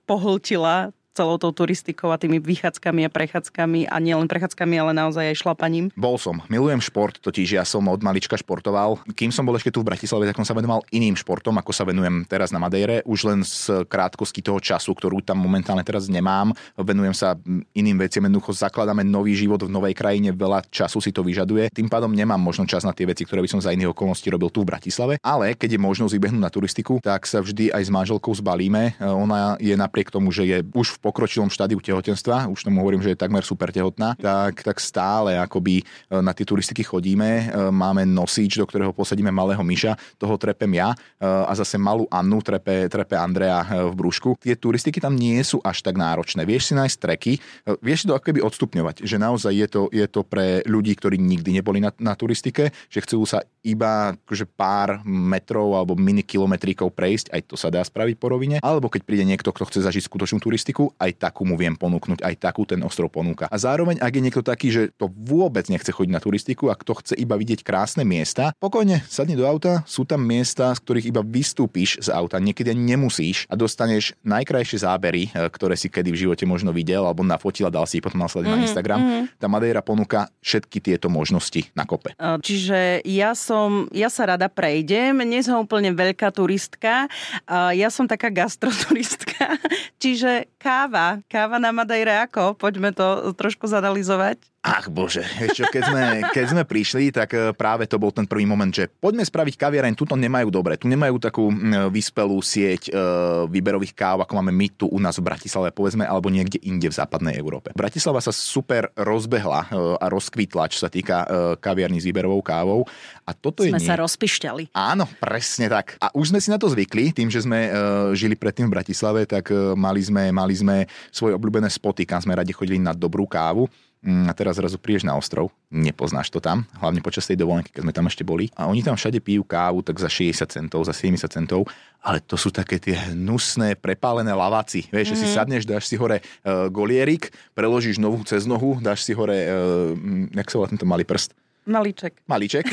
pohltila 0.10 0.90
celou 1.18 1.42
tou 1.42 1.50
turistikou 1.50 2.14
a 2.14 2.22
tými 2.22 2.38
vychádzkami 2.38 3.02
a 3.04 3.10
prechádzkami 3.10 3.90
a 3.90 3.98
nielen 3.98 4.30
prechádzkami, 4.30 4.78
ale 4.78 4.94
naozaj 4.94 5.34
aj 5.34 5.42
šlapaním? 5.42 5.90
Bol 5.98 6.22
som. 6.22 6.46
Milujem 6.46 6.78
šport, 6.78 7.18
totiž 7.18 7.58
ja 7.58 7.66
som 7.66 7.82
od 7.90 8.06
malička 8.06 8.38
športoval. 8.38 9.02
Kým 9.18 9.34
som 9.34 9.42
bol 9.42 9.58
ešte 9.58 9.74
tu 9.74 9.82
v 9.82 9.90
Bratislave, 9.90 10.30
tak 10.30 10.38
som 10.38 10.46
sa 10.46 10.54
venoval 10.54 10.86
iným 10.94 11.18
športom, 11.18 11.58
ako 11.58 11.74
sa 11.74 11.90
venujem 11.90 12.22
teraz 12.30 12.54
na 12.54 12.62
Madeire. 12.62 13.02
Už 13.10 13.26
len 13.26 13.42
z 13.42 13.82
krátkosti 13.90 14.46
toho 14.46 14.62
času, 14.62 14.94
ktorú 14.94 15.26
tam 15.26 15.42
momentálne 15.42 15.82
teraz 15.82 16.06
nemám. 16.06 16.54
Venujem 16.78 17.18
sa 17.18 17.34
iným 17.74 17.98
veciam, 17.98 18.22
jednoducho 18.22 18.54
zakladáme 18.54 19.02
nový 19.02 19.34
život 19.34 19.66
v 19.66 19.74
novej 19.74 19.98
krajine, 19.98 20.30
veľa 20.30 20.70
času 20.70 21.02
si 21.02 21.10
to 21.10 21.26
vyžaduje. 21.26 21.74
Tým 21.74 21.90
pádom 21.90 22.14
nemám 22.14 22.38
možno 22.38 22.70
čas 22.70 22.86
na 22.86 22.94
tie 22.94 23.10
veci, 23.10 23.26
ktoré 23.26 23.42
by 23.42 23.50
som 23.50 23.64
za 23.64 23.74
iných 23.74 23.98
okolností 23.98 24.30
robil 24.30 24.54
tu 24.54 24.62
v 24.62 24.70
Bratislave. 24.70 25.18
Ale 25.26 25.58
keď 25.58 25.74
je 25.74 25.82
možnosť 25.82 26.14
vybehnúť 26.14 26.44
na 26.44 26.54
turistiku, 26.54 27.02
tak 27.02 27.26
sa 27.26 27.42
vždy 27.42 27.74
aj 27.74 27.88
s 27.88 27.90
manželkou 27.90 28.30
zbalíme. 28.38 29.00
Ona 29.02 29.58
je 29.58 29.74
napriek 29.74 30.12
tomu, 30.12 30.30
že 30.30 30.44
je 30.44 30.58
už 30.76 31.00
v 31.00 31.02
pokročilom 31.08 31.48
štádiu 31.48 31.80
tehotenstva, 31.80 32.52
už 32.52 32.68
tomu 32.68 32.84
hovorím, 32.84 33.00
že 33.00 33.16
je 33.16 33.24
takmer 33.24 33.48
super 33.48 33.72
tehotná, 33.72 34.20
tak, 34.20 34.60
tak 34.60 34.84
stále 34.84 35.40
akoby 35.40 35.80
e, 35.80 35.84
na 36.20 36.36
tie 36.36 36.44
turistiky 36.44 36.84
chodíme, 36.84 37.48
e, 37.48 37.72
máme 37.72 38.04
nosič, 38.04 38.60
do 38.60 38.68
ktorého 38.68 38.92
posadíme 38.92 39.32
malého 39.32 39.64
myša, 39.64 39.96
toho 40.20 40.36
trepem 40.36 40.70
ja 40.76 40.92
a 41.22 41.52
zase 41.54 41.78
malú 41.78 42.10
Annu 42.10 42.42
trepe, 42.42 42.90
trepe 42.90 43.14
Andrea 43.14 43.62
v 43.64 43.94
brúšku. 43.94 44.42
Tie 44.42 44.58
turistiky 44.58 44.98
tam 44.98 45.14
nie 45.14 45.38
sú 45.46 45.62
až 45.62 45.86
tak 45.86 45.94
náročné. 45.98 46.44
Vieš 46.44 46.72
si 46.72 46.74
nájsť 46.74 46.98
treky, 46.98 47.34
vieš 47.82 48.04
si 48.04 48.08
to 48.10 48.18
akoby 48.18 48.42
odstupňovať, 48.42 49.06
že 49.06 49.18
naozaj 49.22 49.54
je 49.54 49.68
to, 49.70 49.82
je 49.94 50.08
to 50.10 50.22
pre 50.26 50.66
ľudí, 50.66 50.98
ktorí 50.98 51.22
nikdy 51.22 51.62
neboli 51.62 51.78
na, 51.84 51.94
na 52.02 52.18
turistike, 52.18 52.74
že 52.90 53.00
chcú 53.06 53.24
sa 53.30 53.46
iba 53.62 54.18
akože 54.26 54.48
pár 54.48 55.04
metrov 55.06 55.76
alebo 55.76 55.94
mini 55.94 56.24
kilometríkov 56.24 56.90
prejsť, 56.96 57.36
aj 57.36 57.42
to 57.52 57.56
sa 57.60 57.70
dá 57.70 57.84
spraviť 57.84 58.16
po 58.18 58.32
rovine, 58.32 58.58
alebo 58.64 58.88
keď 58.88 59.02
príde 59.04 59.28
niekto, 59.28 59.52
kto 59.52 59.68
chce 59.68 59.80
zažiť 59.84 60.08
skutočnú 60.08 60.40
turistiku, 60.40 60.87
aj 60.96 61.12
takú 61.20 61.44
mu 61.44 61.60
viem 61.60 61.76
ponúknuť, 61.76 62.24
aj 62.24 62.36
takú 62.40 62.64
ten 62.64 62.80
ostrov 62.86 63.12
ponúka. 63.12 63.52
A 63.52 63.58
zároveň, 63.60 64.00
ak 64.00 64.14
je 64.16 64.24
niekto 64.24 64.44
taký, 64.44 64.68
že 64.72 64.82
to 64.96 65.12
vôbec 65.12 65.68
nechce 65.68 65.92
chodiť 65.92 66.12
na 66.12 66.24
turistiku 66.24 66.72
a 66.72 66.80
kto 66.80 67.04
chce 67.04 67.14
iba 67.20 67.36
vidieť 67.36 67.62
krásne 67.66 68.08
miesta, 68.08 68.56
pokojne 68.58 69.04
sadni 69.08 69.36
do 69.36 69.44
auta, 69.44 69.84
sú 69.84 70.08
tam 70.08 70.24
miesta, 70.24 70.72
z 70.76 70.80
ktorých 70.84 71.10
iba 71.12 71.22
vystúpiš 71.24 72.00
z 72.00 72.10
auta, 72.14 72.40
niekedy 72.40 72.72
nemusíš 72.72 73.48
a 73.52 73.56
dostaneš 73.60 74.16
najkrajšie 74.24 74.84
zábery, 74.84 75.30
e, 75.32 75.48
ktoré 75.52 75.76
si 75.76 75.92
kedy 75.92 76.14
v 76.14 76.22
živote 76.28 76.46
možno 76.48 76.72
videl 76.72 77.04
alebo 77.04 77.26
nafotil 77.26 77.68
a 77.68 77.74
dal 77.74 77.88
si 77.90 78.00
ich 78.00 78.06
potom 78.06 78.22
nasledne 78.22 78.52
mm-hmm. 78.52 78.60
na 78.60 78.64
mhm, 78.64 78.68
Instagram. 78.70 79.00
Mm-hmm. 79.00 79.24
Tá 79.40 79.48
Madeira 79.48 79.82
ponúka 79.82 80.30
všetky 80.44 80.78
tieto 80.80 81.08
možnosti 81.12 81.68
na 81.74 81.84
kope. 81.88 82.14
Čiže 82.18 83.02
ja 83.08 83.34
som, 83.34 83.90
ja 83.92 84.12
sa 84.12 84.30
rada 84.30 84.48
prejdem, 84.52 85.24
nie 85.24 85.42
som 85.42 85.64
úplne 85.64 85.92
veľká 85.92 86.30
turistka, 86.32 87.10
ja 87.50 87.90
som 87.90 88.06
taká 88.06 88.30
gastroturistka, 88.30 89.58
čiže 90.04 90.52
káva, 90.78 91.18
káva 91.26 91.58
na 91.58 91.74
Madeire 91.74 92.22
ako? 92.22 92.54
Poďme 92.54 92.94
to 92.94 93.34
trošku 93.34 93.66
zanalizovať. 93.66 94.38
Ach 94.68 94.92
bože, 94.92 95.24
čo, 95.56 95.64
keď, 95.72 95.84
sme, 95.88 96.04
keď 96.36 96.46
sme 96.52 96.64
prišli, 96.68 97.16
tak 97.16 97.32
e, 97.32 97.56
práve 97.56 97.88
to 97.88 97.96
bol 97.96 98.12
ten 98.12 98.28
prvý 98.28 98.44
moment, 98.44 98.68
že 98.68 98.92
poďme 98.92 99.24
spraviť 99.24 99.56
kaviareň, 99.56 99.96
tuto 99.96 100.20
nemajú 100.20 100.52
dobre, 100.52 100.76
tu 100.76 100.92
nemajú 100.92 101.16
takú 101.24 101.48
vyspelú 101.88 102.44
sieť 102.44 102.92
e, 102.92 103.02
výberových 103.48 103.96
káv, 103.96 104.28
ako 104.28 104.34
máme 104.44 104.52
my 104.52 104.68
tu 104.76 104.92
u 104.92 105.00
nás 105.00 105.16
v 105.16 105.24
Bratislave, 105.24 105.72
povedzme, 105.72 106.04
alebo 106.04 106.28
niekde 106.28 106.60
inde 106.68 106.92
v 106.92 106.96
západnej 107.00 107.40
Európe. 107.40 107.72
Bratislava 107.72 108.20
sa 108.20 108.36
super 108.36 108.92
rozbehla 109.00 109.72
e, 109.72 109.96
a 110.04 110.06
rozkvitla, 110.12 110.68
čo 110.68 110.84
sa 110.84 110.92
týka 110.92 111.24
e, 111.24 111.26
kaviarní 111.64 112.04
s 112.04 112.08
výberovou 112.12 112.44
kávou. 112.44 112.84
A 113.24 113.32
toto 113.32 113.64
sme 113.64 113.80
je 113.80 113.88
sa 113.88 113.96
nie... 113.96 114.04
rozpišťali. 114.04 114.64
Áno, 114.76 115.08
presne 115.24 115.72
tak. 115.72 115.96
A 116.04 116.12
už 116.12 116.36
sme 116.36 116.44
si 116.44 116.52
na 116.52 116.60
to 116.60 116.68
zvykli, 116.68 117.16
tým, 117.16 117.32
že 117.32 117.44
sme 117.48 117.68
e, 117.68 117.72
žili 118.20 118.36
predtým 118.36 118.68
v 118.68 118.76
Bratislave, 118.76 119.24
tak 119.24 119.48
e, 119.52 119.76
mali, 119.80 120.04
sme, 120.04 120.32
mali 120.36 120.56
sme 120.56 120.84
svoje 121.10 121.36
obľúbené 121.40 121.72
spoty, 121.72 122.04
kam 122.04 122.20
sme 122.20 122.36
radi 122.36 122.52
chodili 122.52 122.80
na 122.80 122.92
dobrú 122.92 123.24
kávu. 123.24 123.70
Mm, 124.06 124.30
a 124.30 124.34
teraz 124.38 124.62
zrazu 124.62 124.78
prídeš 124.78 125.10
na 125.10 125.18
ostrov, 125.18 125.50
nepoznáš 125.74 126.30
to 126.30 126.38
tam, 126.38 126.70
hlavne 126.78 127.02
počas 127.02 127.26
tej 127.26 127.42
dovolenky, 127.42 127.74
keď 127.74 127.82
sme 127.82 127.94
tam 127.98 128.06
ešte 128.06 128.22
boli. 128.22 128.46
A 128.54 128.70
oni 128.70 128.86
tam 128.86 128.94
všade 128.94 129.18
pijú 129.26 129.42
kávu 129.42 129.82
tak 129.82 129.98
za 129.98 130.06
60 130.06 130.46
centov, 130.48 130.86
za 130.86 130.94
70 130.94 131.26
centov, 131.26 131.66
ale 132.06 132.22
to 132.22 132.38
sú 132.38 132.54
také 132.54 132.78
tie 132.78 132.94
hnusné, 132.94 133.74
prepálené 133.74 134.30
lavaci. 134.38 134.86
Vieš, 134.94 135.12
mm-hmm. 135.12 135.12
že 135.12 135.16
si 135.18 135.28
mhm. 135.28 135.34
sadneš, 135.34 135.64
dáš 135.66 135.90
si 135.90 135.98
hore 135.98 136.22
uh, 136.22 136.70
golierik, 136.70 137.34
preložíš 137.58 137.98
nohu 137.98 138.22
cez 138.22 138.46
nohu, 138.46 138.78
dáš 138.78 139.02
si 139.02 139.18
hore, 139.18 139.50
uh, 139.50 139.92
jak 140.30 140.48
sa 140.48 140.56
volá 140.62 140.70
tento 140.70 140.86
malý 140.86 141.02
prst? 141.02 141.34
Malíček. 141.68 142.24
Malíček. 142.32 142.64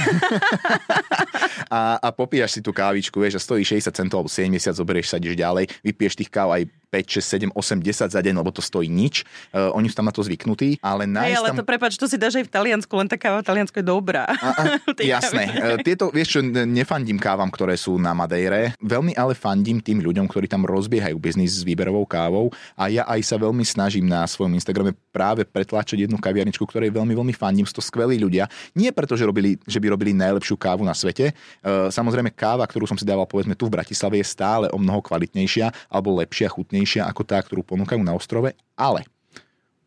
a, 1.76 1.98
a 1.98 2.08
popíjaš 2.14 2.54
si 2.54 2.60
tú 2.62 2.70
kávičku, 2.70 3.18
vieš, 3.18 3.42
a 3.42 3.42
stojí 3.42 3.66
60 3.66 3.90
centov 3.90 4.22
alebo 4.22 4.30
70, 4.30 4.70
zoberieš 4.70 5.10
sa, 5.10 5.18
ideš 5.18 5.34
ďalej, 5.34 5.66
vypiješ 5.82 6.14
tých 6.22 6.30
káv 6.30 6.54
aj 6.54 6.70
5, 6.94 7.50
6, 7.50 7.50
7, 7.50 7.58
8, 7.58 7.82
10 7.82 8.14
za 8.14 8.20
deň, 8.22 8.34
lebo 8.38 8.54
to 8.54 8.62
stojí 8.62 8.86
nič. 8.86 9.26
Uh, 9.50 9.74
oni 9.74 9.90
sú 9.90 9.98
tam 9.98 10.06
na 10.06 10.14
to 10.14 10.22
zvyknutí, 10.22 10.78
ale 10.78 11.10
Hey, 11.10 11.34
ale 11.34 11.50
tam... 11.50 11.58
to 11.58 11.66
prepač, 11.66 11.98
to 11.98 12.06
si 12.06 12.14
dáš 12.14 12.38
aj 12.38 12.46
v 12.46 12.52
Taliansku, 12.54 12.92
len 12.94 13.10
tá 13.10 13.18
káva 13.18 13.42
v 13.42 13.46
Taliansku 13.50 13.82
je 13.82 13.86
dobrá. 13.86 14.30
A, 14.30 14.48
a, 14.54 14.62
jasné. 15.02 15.50
Uh, 15.50 15.78
tieto, 15.82 16.14
vieš 16.14 16.38
čo, 16.38 16.40
nefandím 16.46 17.18
kávam, 17.18 17.50
ktoré 17.50 17.74
sú 17.74 17.98
na 17.98 18.14
Madeire. 18.14 18.78
Veľmi 18.78 19.18
ale 19.18 19.34
fandím 19.34 19.82
tým 19.82 19.98
ľuďom, 20.06 20.30
ktorí 20.30 20.46
tam 20.46 20.62
rozbiehajú 20.62 21.18
biznis 21.18 21.58
s 21.58 21.66
výberovou 21.66 22.06
kávou 22.06 22.54
a 22.78 22.86
ja 22.86 23.02
aj 23.10 23.20
sa 23.26 23.36
veľmi 23.42 23.66
snažím 23.66 24.06
na 24.06 24.22
svojom 24.28 24.54
Instagrame 24.54 24.94
práve 25.10 25.42
pretlačiť 25.42 26.06
jednu 26.06 26.22
kaviarničku, 26.22 26.62
ktorej 26.62 26.94
veľmi, 26.94 27.10
veľmi 27.18 27.34
fandím. 27.34 27.66
Sú 27.66 27.80
to 27.80 27.84
skvelí 27.84 28.22
ľudia. 28.22 28.46
Nie 28.78 28.94
preto, 28.94 29.18
že, 29.18 29.26
robili, 29.26 29.58
že 29.66 29.82
by 29.82 29.90
robili 29.90 30.14
najlepšiu 30.14 30.54
kávu 30.54 30.86
na 30.86 30.94
svete. 30.94 31.34
Uh, 31.64 31.90
samozrejme, 31.90 32.30
káva, 32.30 32.62
ktorú 32.68 32.86
som 32.86 32.94
si 32.94 33.02
dával 33.02 33.26
povedzme 33.26 33.58
tu 33.58 33.66
v 33.66 33.74
Bratislave, 33.74 34.22
je 34.22 34.26
stále 34.26 34.70
o 34.70 34.78
mnoho 34.78 35.02
kvalitnejšia 35.02 35.90
alebo 35.90 36.14
lepšia, 36.20 36.52
chutnejšia 36.52 36.83
lacnejšia 36.84 37.08
ako 37.08 37.22
tá, 37.24 37.40
ktorú 37.40 37.64
ponúkajú 37.64 38.04
na 38.04 38.12
ostrove, 38.12 38.52
ale 38.76 39.08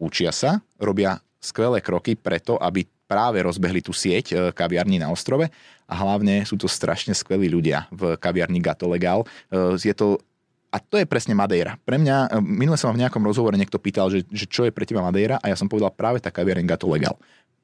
učia 0.02 0.34
sa, 0.34 0.66
robia 0.82 1.22
skvelé 1.38 1.78
kroky 1.86 2.18
preto, 2.18 2.58
aby 2.58 2.90
práve 3.06 3.40
rozbehli 3.40 3.80
tú 3.86 3.94
sieť 3.94 4.26
e, 4.34 4.36
kaviarní 4.52 5.00
na 5.00 5.14
ostrove 5.14 5.48
a 5.88 5.94
hlavne 5.96 6.44
sú 6.44 6.58
to 6.60 6.68
strašne 6.68 7.14
skvelí 7.14 7.48
ľudia 7.48 7.88
v 7.94 8.18
kaviarni 8.18 8.60
Gato 8.60 8.90
Legal. 8.90 9.24
E, 9.48 9.78
je 9.78 9.94
to 9.94 10.18
a 10.68 10.84
to 10.84 11.00
je 11.00 11.08
presne 11.08 11.32
Madeira. 11.32 11.80
Pre 11.88 11.96
mňa, 11.96 12.28
e, 12.28 12.44
minule 12.44 12.76
som 12.76 12.92
v 12.92 13.00
nejakom 13.00 13.24
rozhovore 13.24 13.56
niekto 13.56 13.80
pýtal, 13.80 14.12
že, 14.12 14.28
že 14.28 14.44
čo 14.50 14.68
je 14.68 14.76
pre 14.76 14.84
teba 14.84 15.00
Madeira 15.00 15.40
a 15.40 15.48
ja 15.48 15.56
som 15.56 15.72
povedal 15.72 15.94
práve 15.96 16.20
tá 16.20 16.34
kaviareň 16.34 16.68
Gato 16.68 16.90
Legal. 16.92 17.16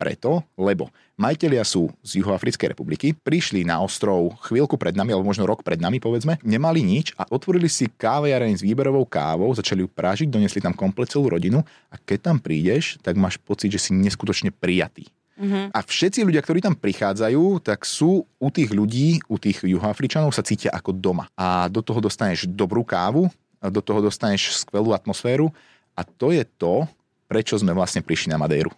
Preto, 0.04 0.44
lebo 0.60 0.92
majiteľia 1.16 1.64
sú 1.64 1.88
z 2.04 2.20
Juhoafrickej 2.20 2.76
republiky, 2.76 3.16
prišli 3.16 3.64
na 3.64 3.80
ostrov 3.80 4.36
chvíľku 4.44 4.76
pred 4.76 4.92
nami, 4.92 5.16
alebo 5.16 5.32
možno 5.32 5.48
rok 5.48 5.64
pred 5.64 5.80
nami, 5.80 6.04
povedzme, 6.04 6.44
nemali 6.44 6.84
nič 6.84 7.16
a 7.16 7.24
otvorili 7.32 7.72
si 7.72 7.88
káviareň 7.88 8.60
s 8.60 8.66
výberovou 8.68 9.08
kávou, 9.08 9.56
začali 9.56 9.88
ju 9.88 9.88
prážiť, 9.88 10.28
donesli 10.28 10.60
tam 10.60 10.76
komplet 10.76 11.08
celú 11.08 11.32
rodinu 11.32 11.64
a 11.88 11.96
keď 11.96 12.20
tam 12.28 12.38
prídeš, 12.44 13.00
tak 13.00 13.16
máš 13.16 13.40
pocit, 13.40 13.72
že 13.72 13.80
si 13.80 13.96
neskutočne 13.96 14.52
prijatý. 14.52 15.08
Mm-hmm. 15.40 15.72
A 15.72 15.80
všetci 15.80 16.28
ľudia, 16.28 16.44
ktorí 16.44 16.60
tam 16.60 16.76
prichádzajú, 16.76 17.64
tak 17.64 17.88
sú 17.88 18.28
u 18.28 18.50
tých 18.52 18.76
ľudí, 18.76 19.24
u 19.32 19.40
tých 19.40 19.64
juhoafričanov 19.64 20.36
sa 20.36 20.44
cítia 20.44 20.70
ako 20.76 20.92
doma. 20.92 21.32
A 21.34 21.72
do 21.72 21.80
toho 21.80 22.04
dostaneš 22.04 22.46
dobrú 22.46 22.84
kávu, 22.84 23.32
a 23.64 23.72
do 23.72 23.80
toho 23.80 24.04
dostaneš 24.04 24.68
skvelú 24.68 24.92
atmosféru 24.92 25.48
a 25.96 26.04
to 26.04 26.36
je 26.36 26.44
to, 26.60 26.84
prečo 27.32 27.56
sme 27.56 27.72
vlastne 27.72 28.04
prišli 28.04 28.36
na 28.36 28.38
Madejru. 28.38 28.76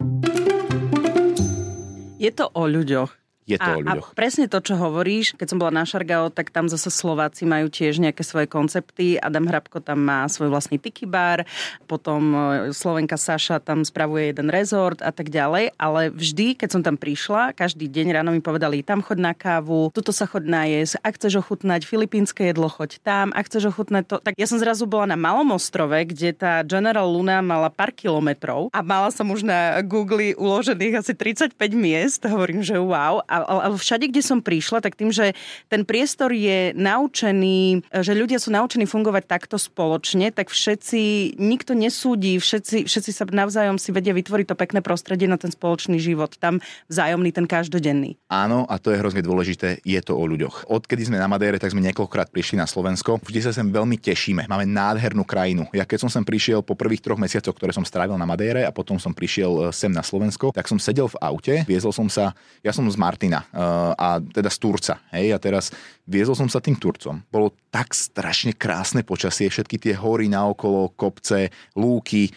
Je 2.16 2.32
to 2.32 2.48
o 2.56 2.64
ľuďoch. 2.64 3.25
Je 3.46 3.54
to 3.62 3.70
a, 3.70 3.78
o 3.78 3.80
ľuďoch. 3.80 4.08
A 4.10 4.16
presne 4.18 4.50
to, 4.50 4.58
čo 4.58 4.74
hovoríš, 4.74 5.38
keď 5.38 5.46
som 5.54 5.58
bola 5.62 5.70
na 5.70 5.86
Šargao, 5.86 6.34
tak 6.34 6.50
tam 6.50 6.66
zase 6.66 6.90
Slováci 6.90 7.46
majú 7.46 7.70
tiež 7.70 8.02
nejaké 8.02 8.26
svoje 8.26 8.50
koncepty. 8.50 9.22
Adam 9.22 9.46
Hrabko 9.46 9.78
tam 9.78 10.02
má 10.02 10.26
svoj 10.26 10.50
vlastný 10.50 10.82
tiki 10.82 11.06
bar, 11.06 11.46
potom 11.86 12.34
e, 12.34 12.38
Slovenka 12.74 13.14
Saša 13.14 13.62
tam 13.62 13.86
spravuje 13.86 14.34
jeden 14.34 14.50
rezort 14.50 14.98
a 14.98 15.14
tak 15.14 15.30
ďalej. 15.30 15.78
Ale 15.78 16.10
vždy, 16.10 16.58
keď 16.58 16.68
som 16.74 16.82
tam 16.82 16.98
prišla, 16.98 17.54
každý 17.54 17.86
deň 17.86 18.18
ráno 18.18 18.34
mi 18.34 18.42
povedali, 18.42 18.82
tam 18.82 18.98
chod 18.98 19.22
na 19.22 19.30
kávu, 19.30 19.94
tuto 19.94 20.10
sa 20.10 20.26
chod 20.26 20.42
na 20.42 20.66
jesť, 20.66 20.98
ak 21.06 21.14
chceš 21.14 21.38
ochutnať 21.46 21.86
filipínske 21.86 22.50
jedlo, 22.50 22.66
choď 22.66 22.98
tam, 23.06 23.30
ak 23.30 23.46
chceš 23.46 23.70
ochutnať 23.70 24.04
to. 24.10 24.16
Tak 24.18 24.34
ja 24.34 24.50
som 24.50 24.58
zrazu 24.58 24.90
bola 24.90 25.14
na 25.14 25.18
malom 25.18 25.54
ostrove, 25.54 25.94
kde 25.94 26.34
tá 26.34 26.66
General 26.66 27.06
Luna 27.06 27.38
mala 27.46 27.70
pár 27.70 27.94
kilometrov 27.94 28.74
a 28.74 28.82
mala 28.82 29.14
som 29.14 29.30
už 29.30 29.46
na 29.46 29.78
Google 29.86 30.34
uložených 30.34 30.98
asi 30.98 31.12
35 31.14 31.54
miest. 31.76 32.26
Hovorím, 32.26 32.66
že 32.66 32.74
wow. 32.74 33.22
A 33.28 33.35
ale 33.44 33.76
všade, 33.76 34.08
kde 34.08 34.22
som 34.24 34.40
prišla, 34.40 34.80
tak 34.80 34.96
tým, 34.96 35.12
že 35.12 35.36
ten 35.68 35.84
priestor 35.84 36.32
je 36.32 36.72
naučený, 36.72 37.84
že 37.90 38.12
ľudia 38.16 38.40
sú 38.40 38.54
naučení 38.54 38.88
fungovať 38.88 39.28
takto 39.28 39.60
spoločne, 39.60 40.32
tak 40.32 40.48
všetci, 40.48 41.34
nikto 41.36 41.76
nesúdi, 41.76 42.40
všetci, 42.40 42.88
všetci 42.88 43.10
sa 43.12 43.24
navzájom 43.28 43.76
si 43.76 43.92
vedia 43.92 44.16
vytvoriť 44.16 44.46
to 44.48 44.56
pekné 44.56 44.80
prostredie 44.80 45.28
na 45.28 45.36
ten 45.36 45.52
spoločný 45.52 46.00
život. 46.00 46.34
Tam 46.40 46.62
vzájomný, 46.88 47.30
ten 47.34 47.44
každodenný. 47.44 48.16
Áno, 48.30 48.64
a 48.66 48.80
to 48.80 48.94
je 48.94 49.00
hrozne 49.00 49.20
dôležité, 49.20 49.82
je 49.84 50.00
to 50.00 50.16
o 50.16 50.24
ľuďoch. 50.24 50.70
Odkedy 50.70 51.10
sme 51.10 51.20
na 51.20 51.28
Madére, 51.28 51.60
tak 51.60 51.74
sme 51.74 51.84
niekoľkokrát 51.84 52.32
prišli 52.32 52.56
na 52.56 52.66
Slovensko. 52.66 53.20
Vždy 53.20 53.40
sa 53.44 53.52
sem 53.52 53.68
veľmi 53.68 54.00
tešíme. 54.00 54.48
Máme 54.48 54.64
nádhernú 54.64 55.26
krajinu. 55.26 55.68
Ja 55.74 55.84
keď 55.84 56.06
som 56.06 56.10
sem 56.10 56.24
prišiel 56.24 56.62
po 56.62 56.78
prvých 56.78 57.02
troch 57.02 57.20
mesiacoch, 57.20 57.54
ktoré 57.54 57.74
som 57.74 57.84
strávil 57.84 58.16
na 58.16 58.28
Madére 58.28 58.64
a 58.64 58.70
potom 58.74 58.96
som 58.96 59.12
prišiel 59.12 59.70
e, 59.70 59.74
sem 59.74 59.90
na 59.92 60.02
Slovensko, 60.02 60.50
tak 60.54 60.66
som 60.66 60.78
sedel 60.80 61.10
v 61.10 61.16
aute, 61.20 61.54
viezol 61.66 61.92
som 61.94 62.06
sa, 62.06 62.32
ja 62.62 62.70
som 62.70 62.86
z 62.86 62.96
Marty 62.98 63.25
Martina 63.26 63.42
uh, 63.50 63.92
a 63.98 64.22
teda 64.22 64.50
z 64.50 64.58
Turca. 64.62 64.94
Hej, 65.10 65.34
a 65.34 65.38
teraz 65.42 65.74
viezol 66.06 66.38
som 66.38 66.46
sa 66.46 66.62
tým 66.62 66.78
Turcom. 66.78 67.26
Bolo 67.26 67.52
tak 67.74 67.92
strašne 67.92 68.54
krásne 68.54 69.02
počasie, 69.02 69.50
všetky 69.50 69.82
tie 69.82 69.94
hory 69.98 70.30
naokolo, 70.30 70.94
kopce, 70.94 71.50
lúky. 71.74 72.30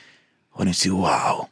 Hovorím 0.58 0.75
si, 0.75 0.89
wow, 0.89 1.45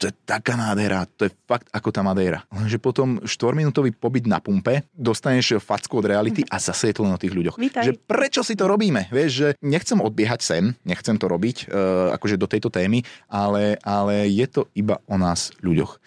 to 0.00 0.10
je 0.10 0.14
taká 0.26 0.58
nádhera, 0.58 1.06
to 1.14 1.28
je 1.28 1.32
fakt 1.46 1.68
ako 1.70 1.94
tá 1.94 2.02
Madeira. 2.02 2.42
Lenže 2.50 2.80
potom 2.80 3.22
4-minútový 3.22 3.94
pobyt 3.94 4.26
na 4.26 4.42
pumpe, 4.42 4.88
dostaneš 4.96 5.62
facku 5.62 6.02
od 6.02 6.08
reality 6.08 6.42
a 6.48 6.58
zase 6.58 6.90
je 6.90 6.94
to 6.96 7.04
len 7.06 7.14
o 7.14 7.20
tých 7.20 7.30
ľuďoch. 7.30 7.60
Vítaj. 7.60 7.86
Že 7.86 7.92
prečo 8.08 8.42
si 8.42 8.58
to 8.58 8.66
robíme? 8.66 9.06
Vieš, 9.12 9.30
že 9.30 9.48
nechcem 9.62 10.00
odbiehať 10.00 10.40
sem, 10.42 10.64
nechcem 10.82 11.14
to 11.20 11.30
robiť 11.30 11.68
uh, 11.68 12.16
akože 12.18 12.40
do 12.40 12.50
tejto 12.50 12.72
témy, 12.72 13.06
ale, 13.30 13.78
ale 13.84 14.26
je 14.26 14.46
to 14.50 14.66
iba 14.74 14.98
o 15.06 15.14
nás 15.20 15.54
ľuďoch. 15.62 16.00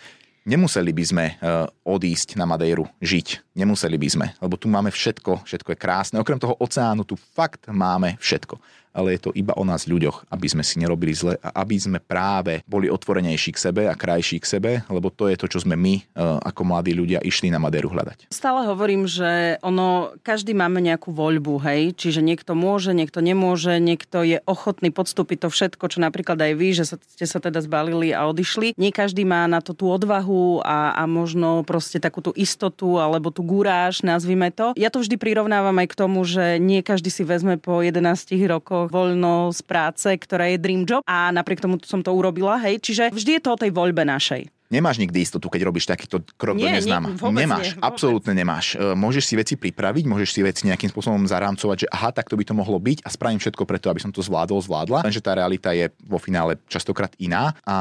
Nemuseli 0.45 0.93
by 0.93 1.03
sme 1.05 1.25
uh, 1.25 1.65
odísť 1.89 2.37
na 2.37 2.45
Madejru 2.45 2.85
žiť 3.01 3.44
Nemuseli 3.55 3.95
by 3.95 4.09
sme, 4.11 4.27
lebo 4.43 4.59
tu 4.59 4.67
máme 4.67 4.91
všetko, 4.91 5.47
všetko 5.47 5.71
je 5.71 5.79
krásne. 5.79 6.19
Okrem 6.19 6.35
toho 6.35 6.59
oceánu 6.59 7.07
tu 7.07 7.15
fakt 7.15 7.71
máme 7.71 8.19
všetko 8.19 8.59
ale 8.95 9.19
je 9.19 9.27
to 9.27 9.35
iba 9.35 9.51
o 9.59 9.67
nás 9.67 9.83
ľuďoch, 9.83 10.31
aby 10.31 10.47
sme 10.47 10.63
si 10.63 10.79
nerobili 10.79 11.11
zle 11.11 11.35
a 11.43 11.51
aby 11.59 11.75
sme 11.75 11.99
práve 11.99 12.63
boli 12.63 12.87
otvorenejší 12.87 13.51
k 13.51 13.59
sebe 13.59 13.81
a 13.91 13.93
krajší 13.93 14.39
k 14.39 14.47
sebe, 14.47 14.71
lebo 14.87 15.11
to 15.11 15.27
je 15.27 15.35
to, 15.35 15.51
čo 15.51 15.59
sme 15.67 15.75
my 15.75 15.99
e, 15.99 16.03
ako 16.47 16.61
mladí 16.63 16.95
ľudia 16.95 17.19
išli 17.19 17.51
na 17.51 17.59
Madéru 17.59 17.91
hľadať. 17.91 18.31
Stále 18.31 18.63
hovorím, 18.71 19.03
že 19.03 19.59
ono, 19.59 20.15
každý 20.23 20.55
máme 20.55 20.79
nejakú 20.79 21.11
voľbu, 21.11 21.59
hej, 21.67 21.91
čiže 21.99 22.23
niekto 22.23 22.55
môže, 22.55 22.95
niekto 22.95 23.19
nemôže, 23.19 23.83
niekto 23.83 24.23
je 24.23 24.39
ochotný 24.47 24.95
podstúpiť 24.95 25.45
to 25.45 25.49
všetko, 25.51 25.83
čo 25.91 25.99
napríklad 25.99 26.39
aj 26.39 26.53
vy, 26.55 26.67
že 26.71 26.95
ste 26.95 27.27
sa 27.27 27.43
teda 27.43 27.59
zbalili 27.59 28.15
a 28.15 28.23
odišli. 28.31 28.79
Nie 28.79 28.95
každý 28.95 29.27
má 29.27 29.43
na 29.51 29.59
to 29.59 29.75
tú 29.75 29.91
odvahu 29.91 30.63
a, 30.63 30.95
a 30.95 31.03
možno 31.03 31.67
proste 31.67 31.99
takú 31.99 32.23
tú 32.23 32.31
istotu 32.31 32.95
alebo 32.95 33.27
tú 33.27 33.43
gúráž, 33.45 34.01
nazvime 34.01 34.49
to. 34.49 34.73
Ja 34.73 34.89
to 34.89 34.99
vždy 34.99 35.15
prirovnávam 35.21 35.77
aj 35.77 35.87
k 35.93 35.95
tomu, 35.95 36.25
že 36.25 36.57
nie 36.57 36.81
každý 36.81 37.13
si 37.13 37.21
vezme 37.21 37.61
po 37.61 37.85
11 37.85 38.01
rokoch 38.49 38.89
voľno 38.89 39.53
z 39.53 39.61
práce, 39.61 40.09
ktorá 40.09 40.49
je 40.49 40.57
dream 40.57 40.83
job 40.83 41.05
a 41.05 41.29
napriek 41.29 41.61
tomu 41.61 41.77
som 41.85 42.01
to 42.01 42.09
urobila, 42.11 42.57
hej. 42.65 42.81
Čiže 42.81 43.13
vždy 43.13 43.37
je 43.37 43.41
to 43.45 43.49
o 43.53 43.61
tej 43.61 43.71
voľbe 43.71 44.01
našej. 44.01 44.49
Nemáš 44.65 44.97
nikdy 44.97 45.21
istotu, 45.21 45.45
keď 45.45 45.61
robíš 45.61 45.85
takýto 45.85 46.25
krok 46.41 46.57
nie, 46.57 46.65
do 46.65 46.73
neznáma. 46.73 47.13
Nie, 47.13 47.45
nemáš, 47.45 47.77
nie, 47.77 47.85
absolútne 47.85 48.33
nemáš. 48.33 48.73
E, 48.73 48.97
môžeš 48.97 49.23
si 49.29 49.37
veci 49.37 49.53
pripraviť, 49.53 50.09
môžeš 50.09 50.29
si 50.33 50.41
veci 50.41 50.65
nejakým 50.65 50.89
spôsobom 50.89 51.21
zarámcovať, 51.29 51.85
že 51.85 51.87
aha, 51.93 52.09
tak 52.09 52.25
to 52.25 52.33
by 52.33 52.41
to 52.41 52.57
mohlo 52.57 52.81
byť 52.81 53.05
a 53.05 53.13
spravím 53.13 53.37
všetko 53.37 53.61
preto, 53.61 53.93
aby 53.93 54.01
som 54.01 54.09
to 54.09 54.25
zvládol, 54.25 54.65
zvládla. 54.65 55.05
Lenže 55.05 55.21
tá 55.21 55.37
realita 55.37 55.69
je 55.69 55.93
vo 56.01 56.17
finále 56.17 56.57
častokrát 56.65 57.13
iná 57.21 57.53
a 57.61 57.77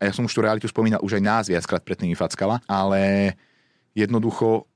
ja 0.00 0.12
som 0.14 0.24
už 0.24 0.32
tú 0.32 0.40
realitu 0.40 0.64
spomínal, 0.70 1.02
už 1.02 1.20
aj 1.20 1.22
nás 1.26 1.44
viackrát 1.50 1.82
predtým 1.84 2.08
vyfackala, 2.14 2.62
ale 2.64 3.34
jednoducho 3.94 4.70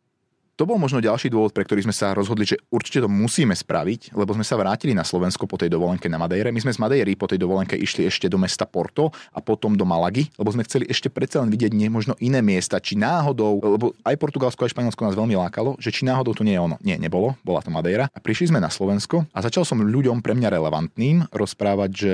to 0.54 0.62
bol 0.70 0.78
možno 0.78 1.02
ďalší 1.02 1.34
dôvod, 1.34 1.50
pre 1.50 1.66
ktorý 1.66 1.82
sme 1.82 1.94
sa 1.94 2.14
rozhodli, 2.14 2.46
že 2.46 2.54
určite 2.70 3.02
to 3.02 3.10
musíme 3.10 3.50
spraviť, 3.50 4.14
lebo 4.14 4.30
sme 4.38 4.46
sa 4.46 4.54
vrátili 4.54 4.94
na 4.94 5.02
Slovensko 5.02 5.50
po 5.50 5.58
tej 5.58 5.66
dovolenke 5.66 6.06
na 6.06 6.14
Madejre. 6.14 6.54
My 6.54 6.62
sme 6.62 6.70
z 6.70 6.78
Madejry 6.78 7.18
po 7.18 7.26
tej 7.26 7.42
dovolenke 7.42 7.74
išli 7.74 8.06
ešte 8.06 8.30
do 8.30 8.38
mesta 8.38 8.62
Porto 8.62 9.10
a 9.34 9.42
potom 9.42 9.74
do 9.74 9.82
Malagy, 9.82 10.30
lebo 10.38 10.54
sme 10.54 10.62
chceli 10.62 10.86
ešte 10.86 11.10
predsa 11.10 11.42
len 11.42 11.50
vidieť 11.50 11.74
nie, 11.74 11.90
možno 11.90 12.14
iné 12.22 12.38
miesta, 12.38 12.78
či 12.78 12.94
náhodou, 12.94 13.58
lebo 13.58 13.98
aj 14.06 14.14
Portugalsko, 14.14 14.62
aj 14.62 14.70
Španielsko 14.70 15.02
nás 15.02 15.18
veľmi 15.18 15.34
lákalo, 15.34 15.74
že 15.82 15.90
či 15.90 16.06
náhodou 16.06 16.38
to 16.38 16.46
nie 16.46 16.54
je 16.54 16.62
ono. 16.62 16.78
Nie, 16.86 17.02
nebolo, 17.02 17.34
bola 17.42 17.58
to 17.58 17.74
Madeira. 17.74 18.06
A 18.14 18.18
prišli 18.22 18.54
sme 18.54 18.62
na 18.62 18.70
Slovensko 18.70 19.26
a 19.34 19.38
začal 19.42 19.66
som 19.66 19.82
ľuďom 19.82 20.22
pre 20.22 20.38
mňa 20.38 20.54
relevantným 20.54 21.34
rozprávať, 21.34 21.90
že 21.90 22.12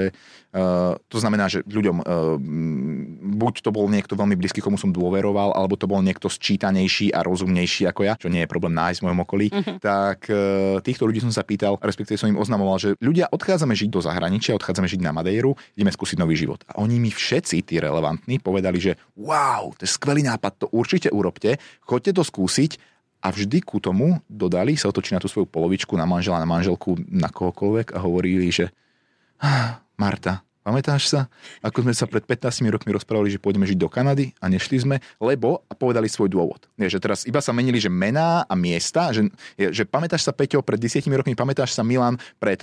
to 1.06 1.16
znamená, 1.22 1.46
že 1.46 1.62
ľuďom 1.62 2.02
uh, 2.02 2.34
buď 3.38 3.62
to 3.62 3.70
bol 3.70 3.86
niekto 3.86 4.18
veľmi 4.18 4.34
blízky, 4.34 4.58
komu 4.58 4.74
som 4.74 4.90
dôveroval, 4.90 5.54
alebo 5.54 5.78
to 5.78 5.86
bol 5.86 6.02
niekto 6.02 6.26
sčítanejší 6.26 7.14
a 7.14 7.22
rozumnejší 7.22 7.86
ako 7.86 8.00
ja, 8.02 8.18
čo 8.18 8.26
nie 8.26 8.42
je 8.42 8.50
problém 8.50 8.74
nájsť 8.74 8.98
v 8.98 9.06
mojom 9.06 9.20
okolí, 9.22 9.46
uh-huh. 9.54 9.78
tak 9.78 10.26
e, 10.26 10.34
týchto 10.82 11.06
ľudí 11.06 11.22
som 11.22 11.30
sa 11.30 11.46
pýtal, 11.46 11.78
respektíve 11.78 12.18
som 12.18 12.26
im 12.26 12.42
oznamoval, 12.42 12.82
že 12.82 12.98
ľudia 12.98 13.30
odchádzame 13.30 13.78
žiť 13.78 13.90
do 13.94 14.02
zahraničia, 14.02 14.58
odchádzame 14.58 14.90
žiť 14.90 15.00
na 15.06 15.14
Madejru, 15.14 15.54
ideme 15.78 15.94
skúsiť 15.94 16.18
nový 16.18 16.34
život. 16.34 16.66
A 16.66 16.82
oni 16.82 16.98
mi 16.98 17.14
všetci, 17.14 17.62
tí 17.62 17.78
relevantní, 17.78 18.42
povedali, 18.42 18.82
že 18.82 18.98
wow, 19.14 19.70
to 19.78 19.86
je 19.86 19.90
skvelý 19.94 20.26
nápad, 20.26 20.66
to 20.66 20.66
určite 20.74 21.14
urobte, 21.14 21.62
choďte 21.86 22.18
to 22.18 22.22
skúsiť 22.26 22.74
a 23.22 23.30
vždy 23.30 23.62
ku 23.62 23.78
tomu 23.78 24.18
dodali, 24.26 24.74
sa 24.74 24.90
otočí 24.90 25.14
na 25.14 25.22
tú 25.22 25.30
svoju 25.30 25.46
polovičku, 25.46 25.94
na 25.94 26.10
manžela, 26.10 26.42
na 26.42 26.48
manželku, 26.48 26.98
na 27.06 27.30
kohokoľvek 27.30 27.94
a 27.94 27.98
hovorili, 28.02 28.50
že 28.50 28.74
Marta, 30.00 30.40
Pamätáš 30.60 31.08
sa, 31.08 31.32
ako 31.64 31.88
sme 31.88 31.96
sa 31.96 32.04
pred 32.04 32.20
15 32.20 32.68
rokmi 32.68 32.92
rozprávali, 32.92 33.32
že 33.32 33.40
pôjdeme 33.40 33.64
žiť 33.64 33.80
do 33.80 33.88
Kanady 33.88 34.36
a 34.44 34.46
nešli 34.52 34.76
sme, 34.76 34.96
lebo 35.16 35.64
a 35.64 35.72
povedali 35.72 36.04
svoj 36.04 36.28
dôvod. 36.28 36.68
Je, 36.76 36.84
že 36.84 37.00
teraz 37.00 37.24
iba 37.24 37.40
sa 37.40 37.56
menili, 37.56 37.80
že 37.80 37.88
mená 37.88 38.44
a 38.44 38.52
miesta, 38.52 39.08
že, 39.08 39.32
je, 39.56 39.72
že 39.72 39.88
pamätáš 39.88 40.28
sa 40.28 40.36
Peťo 40.36 40.60
pred 40.60 40.76
10 40.76 41.00
rokmi, 41.08 41.32
pamätáš 41.32 41.72
sa 41.72 41.80
Milan 41.80 42.20
pred 42.36 42.60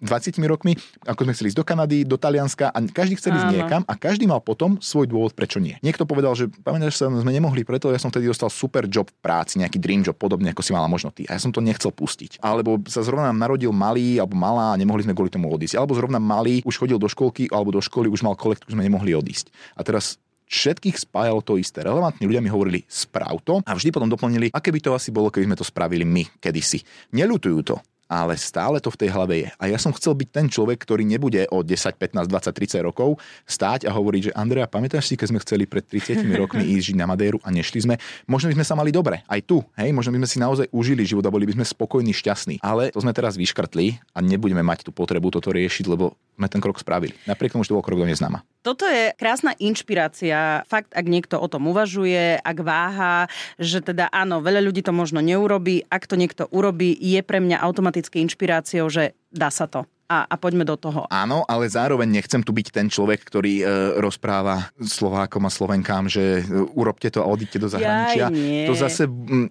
20 0.00 0.40
rokmi, 0.48 0.76
ako 1.04 1.28
sme 1.28 1.32
chceli 1.36 1.48
ísť 1.52 1.58
do 1.60 1.66
Kanady, 1.66 1.98
do 2.08 2.16
Talianska 2.16 2.72
a 2.72 2.78
každý 2.88 3.20
chcel 3.20 3.36
ísť 3.36 3.52
niekam 3.52 3.82
a 3.84 3.94
každý 3.94 4.24
mal 4.24 4.40
potom 4.40 4.80
svoj 4.80 5.06
dôvod, 5.06 5.36
prečo 5.36 5.60
nie. 5.60 5.76
Niekto 5.84 6.08
povedal, 6.08 6.32
že 6.32 6.48
pamätáš 6.48 6.96
sa, 6.96 7.12
sme 7.12 7.32
nemohli, 7.32 7.62
preto 7.68 7.92
ja 7.92 8.00
som 8.00 8.08
vtedy 8.08 8.26
dostal 8.26 8.48
super 8.48 8.88
job 8.88 9.12
v 9.12 9.18
práci, 9.20 9.60
nejaký 9.60 9.76
dream 9.76 10.00
job, 10.00 10.16
podobne 10.16 10.56
ako 10.56 10.64
si 10.64 10.72
mala 10.72 10.88
možno 10.88 11.12
ty. 11.12 11.28
A 11.28 11.36
ja 11.36 11.40
som 11.40 11.52
to 11.52 11.60
nechcel 11.60 11.92
pustiť. 11.92 12.40
Alebo 12.40 12.80
sa 12.88 13.04
zrovna 13.04 13.28
nám 13.28 13.38
narodil 13.38 13.70
malý 13.70 14.16
alebo 14.16 14.34
malá 14.34 14.72
a 14.72 14.80
nemohli 14.80 15.04
sme 15.04 15.12
kvôli 15.12 15.28
tomu 15.28 15.52
odísť. 15.52 15.76
Alebo 15.76 15.92
zrovna 15.92 16.16
malý 16.16 16.64
už 16.64 16.80
chodil 16.80 16.96
do 16.96 17.06
školky 17.06 17.52
alebo 17.52 17.70
do 17.70 17.84
školy, 17.84 18.08
už 18.08 18.24
mal 18.24 18.34
kolekt, 18.34 18.64
už 18.64 18.72
sme 18.72 18.84
nemohli 18.84 19.12
odísť. 19.12 19.52
A 19.76 19.84
teraz 19.84 20.16
všetkých 20.50 20.98
spájalo 20.98 21.40
to 21.46 21.54
isté. 21.56 21.86
Relevantní 21.86 22.26
ľudia 22.26 22.42
mi 22.42 22.50
hovorili, 22.50 22.82
správ 22.90 23.38
to 23.46 23.62
a 23.62 23.70
vždy 23.70 23.94
potom 23.94 24.10
doplnili, 24.10 24.50
aké 24.50 24.74
by 24.74 24.80
to 24.82 24.90
asi 24.90 25.14
bolo, 25.14 25.30
keby 25.30 25.46
sme 25.46 25.56
to 25.56 25.62
spravili 25.62 26.02
my 26.02 26.26
kedysi. 26.42 26.82
Neľutujú 27.14 27.58
to 27.62 27.78
ale 28.10 28.34
stále 28.34 28.82
to 28.82 28.90
v 28.90 29.06
tej 29.06 29.10
hlave 29.14 29.46
je. 29.46 29.48
A 29.62 29.70
ja 29.70 29.78
som 29.78 29.94
chcel 29.94 30.18
byť 30.18 30.28
ten 30.34 30.46
človek, 30.50 30.82
ktorý 30.82 31.06
nebude 31.06 31.46
o 31.54 31.62
10, 31.62 31.94
15, 31.94 32.26
20, 32.26 32.50
30 32.50 32.82
rokov 32.82 33.22
stáť 33.46 33.86
a 33.86 33.94
hovoriť, 33.94 34.22
že 34.28 34.32
Andrea, 34.34 34.66
pamätáš 34.66 35.06
si, 35.06 35.14
keď 35.14 35.30
sme 35.30 35.38
chceli 35.46 35.64
pred 35.70 35.86
30 35.86 36.26
rokmi 36.34 36.66
ísť 36.74 36.90
žiť 36.90 36.96
na 36.98 37.06
Madéru 37.06 37.38
a 37.46 37.54
nešli 37.54 37.86
sme? 37.86 37.94
Možno 38.26 38.50
by 38.50 38.58
sme 38.58 38.66
sa 38.66 38.74
mali 38.74 38.90
dobre, 38.90 39.22
aj 39.30 39.40
tu, 39.46 39.62
hej, 39.78 39.94
možno 39.94 40.10
by 40.18 40.26
sme 40.26 40.28
si 40.28 40.38
naozaj 40.42 40.66
užili 40.74 41.06
život 41.06 41.22
a 41.22 41.30
boli 41.30 41.46
by 41.46 41.54
sme 41.54 41.64
spokojní, 41.64 42.10
šťastní. 42.10 42.58
Ale 42.66 42.90
to 42.90 42.98
sme 42.98 43.14
teraz 43.14 43.38
vyškrtli 43.38 44.02
a 44.10 44.18
nebudeme 44.18 44.66
mať 44.66 44.82
tú 44.82 44.90
potrebu 44.90 45.30
toto 45.30 45.54
riešiť, 45.54 45.86
lebo 45.86 46.18
sme 46.34 46.50
ten 46.50 46.58
krok 46.58 46.82
spravili. 46.82 47.14
Napriek 47.30 47.54
tomu, 47.54 47.62
že 47.62 47.70
to 47.70 47.78
bol 47.78 47.84
krok 47.84 48.02
do 48.02 48.08
neznáma. 48.08 48.42
Toto 48.64 48.88
je 48.88 49.12
krásna 49.16 49.52
inšpirácia. 49.60 50.64
Fakt, 50.68 50.92
ak 50.96 51.04
niekto 51.04 51.36
o 51.36 51.48
tom 51.48 51.68
uvažuje, 51.68 52.40
ak 52.40 52.58
váha, 52.64 53.28
že 53.60 53.84
teda 53.84 54.08
áno, 54.08 54.40
veľa 54.40 54.64
ľudí 54.64 54.80
to 54.80 54.92
možno 54.92 55.20
neurobí, 55.20 55.84
ak 55.88 56.08
to 56.08 56.16
niekto 56.16 56.48
urobí, 56.48 56.96
je 56.96 57.20
pre 57.20 57.44
mňa 57.44 57.60
automaticky 57.60 57.99
inšpiráciou, 58.08 58.88
že 58.88 59.12
dá 59.28 59.52
sa 59.52 59.68
to 59.68 59.84
a, 60.10 60.26
a 60.26 60.34
poďme 60.34 60.66
do 60.66 60.74
toho. 60.74 61.06
Áno, 61.06 61.46
ale 61.46 61.70
zároveň 61.70 62.10
nechcem 62.10 62.42
tu 62.42 62.50
byť 62.50 62.74
ten 62.74 62.90
človek, 62.90 63.22
ktorý 63.22 63.62
e, 63.62 63.64
rozpráva 64.02 64.74
Slovákom 64.82 65.46
a 65.46 65.54
Slovenkám, 65.54 66.10
že 66.10 66.42
e, 66.42 66.66
urobte 66.74 67.14
to 67.14 67.22
a 67.22 67.30
odíďte 67.30 67.58
do 67.62 67.68
zahraničia. 67.70 68.26
Jaj, 68.26 68.34
nie. 68.34 68.66
To 68.66 68.74
zase 68.74 69.06
m, 69.06 69.46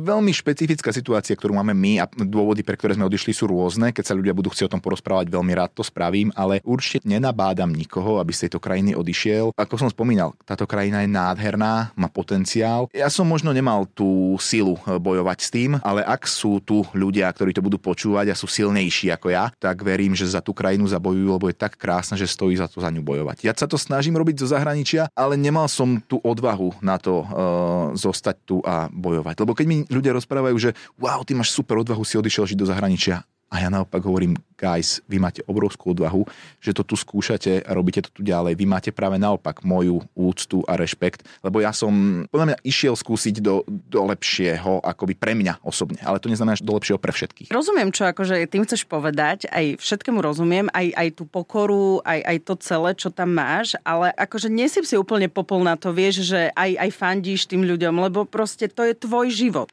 veľmi 0.00 0.32
špecifická 0.32 0.96
situácia, 0.96 1.36
ktorú 1.36 1.52
máme 1.60 1.76
my 1.76 1.92
a 2.00 2.08
dôvody, 2.08 2.64
pre 2.64 2.80
ktoré 2.80 2.96
sme 2.96 3.04
odišli, 3.04 3.36
sú 3.36 3.52
rôzne. 3.52 3.92
Keď 3.92 4.04
sa 4.08 4.16
ľudia 4.16 4.32
budú 4.32 4.48
chcieť 4.48 4.72
o 4.72 4.74
tom 4.80 4.80
porozprávať, 4.80 5.28
veľmi 5.28 5.52
rád 5.52 5.76
to 5.76 5.84
spravím, 5.84 6.32
ale 6.32 6.64
určite 6.64 7.04
nenabádam 7.04 7.68
nikoho, 7.68 8.16
aby 8.16 8.32
z 8.32 8.48
tejto 8.48 8.64
krajiny 8.64 8.96
odišiel. 8.96 9.52
Ako 9.60 9.76
som 9.76 9.92
spomínal, 9.92 10.32
táto 10.48 10.64
krajina 10.64 11.04
je 11.04 11.12
nádherná, 11.12 11.92
má 11.92 12.08
potenciál. 12.08 12.88
Ja 12.96 13.12
som 13.12 13.28
možno 13.28 13.52
nemal 13.52 13.84
tú 13.92 14.40
silu 14.40 14.80
e, 14.88 14.96
bojovať 14.96 15.38
s 15.44 15.48
tým, 15.52 15.76
ale 15.84 16.00
ak 16.00 16.24
sú 16.24 16.64
tu 16.64 16.80
ľudia, 16.96 17.28
ktorí 17.28 17.52
to 17.52 17.60
budú 17.60 17.76
počúvať 17.76 18.32
a 18.32 18.38
sú 18.38 18.48
silnejší 18.48 19.12
ako 19.12 19.28
ja, 19.28 19.52
tak 19.60 19.84
ver 19.84 19.97
verím, 19.98 20.14
že 20.14 20.30
za 20.30 20.38
tú 20.38 20.54
krajinu 20.54 20.86
zabojujú, 20.86 21.26
lebo 21.34 21.50
je 21.50 21.58
tak 21.58 21.74
krásna, 21.74 22.14
že 22.14 22.30
stojí 22.30 22.54
za 22.54 22.70
to 22.70 22.78
za 22.78 22.86
ňu 22.86 23.02
bojovať. 23.02 23.42
Ja 23.42 23.50
sa 23.50 23.66
to 23.66 23.74
snažím 23.74 24.14
robiť 24.14 24.46
zo 24.46 24.54
zahraničia, 24.54 25.10
ale 25.18 25.34
nemal 25.34 25.66
som 25.66 25.98
tú 25.98 26.22
odvahu 26.22 26.78
na 26.78 27.02
to 27.02 27.26
uh, 27.26 27.26
zostať 27.98 28.36
tu 28.46 28.62
a 28.62 28.86
bojovať. 28.94 29.42
Lebo 29.42 29.58
keď 29.58 29.66
mi 29.66 29.82
ľudia 29.90 30.14
rozprávajú, 30.14 30.54
že 30.54 30.70
wow, 31.02 31.26
ty 31.26 31.34
máš 31.34 31.50
super 31.50 31.82
odvahu, 31.82 32.06
si 32.06 32.14
odišiel 32.14 32.54
žiť 32.54 32.58
do 32.62 32.70
zahraničia, 32.70 33.26
a 33.48 33.64
ja 33.64 33.68
naopak 33.72 34.04
hovorím, 34.04 34.36
guys, 34.60 35.00
vy 35.08 35.16
máte 35.16 35.40
obrovskú 35.48 35.96
odvahu, 35.96 36.28
že 36.60 36.76
to 36.76 36.84
tu 36.84 36.98
skúšate 36.98 37.64
a 37.64 37.70
robíte 37.72 38.04
to 38.04 38.10
tu 38.12 38.20
ďalej. 38.20 38.58
Vy 38.58 38.66
máte 38.68 38.90
práve 38.92 39.16
naopak 39.16 39.64
moju 39.64 40.04
úctu 40.12 40.60
a 40.68 40.76
rešpekt, 40.76 41.24
lebo 41.40 41.64
ja 41.64 41.72
som 41.72 42.24
podľa 42.28 42.52
mňa 42.52 42.56
išiel 42.66 42.92
skúsiť 42.92 43.40
do, 43.40 43.64
do 43.64 44.04
lepšieho, 44.04 44.84
akoby 44.84 45.16
pre 45.16 45.32
mňa 45.32 45.64
osobne, 45.64 46.02
ale 46.04 46.20
to 46.20 46.28
neznamená, 46.28 46.60
že 46.60 46.66
do 46.66 46.76
lepšieho 46.76 47.00
pre 47.00 47.14
všetkých. 47.14 47.48
Rozumiem, 47.48 47.88
čo 47.88 48.04
akože 48.04 48.44
tým 48.52 48.68
chceš 48.68 48.84
povedať, 48.84 49.48
aj 49.48 49.80
všetkému 49.80 50.20
rozumiem, 50.20 50.68
aj, 50.76 50.92
aj 50.92 51.08
tú 51.16 51.24
pokoru, 51.24 52.04
aj, 52.04 52.20
aj 52.20 52.36
to 52.44 52.54
celé, 52.60 52.90
čo 52.98 53.08
tam 53.08 53.32
máš, 53.32 53.78
ale 53.80 54.12
akože 54.12 54.52
nesyp 54.52 54.84
si 54.84 55.00
úplne 55.00 55.32
popol 55.32 55.64
na 55.64 55.78
to, 55.80 55.94
vieš, 55.96 56.28
že 56.28 56.52
aj, 56.52 56.76
aj 56.76 56.90
fandíš 56.92 57.48
tým 57.48 57.64
ľuďom, 57.64 57.96
lebo 57.96 58.28
proste 58.28 58.68
to 58.68 58.84
je 58.84 58.92
tvoj 58.92 59.32
život. 59.32 59.72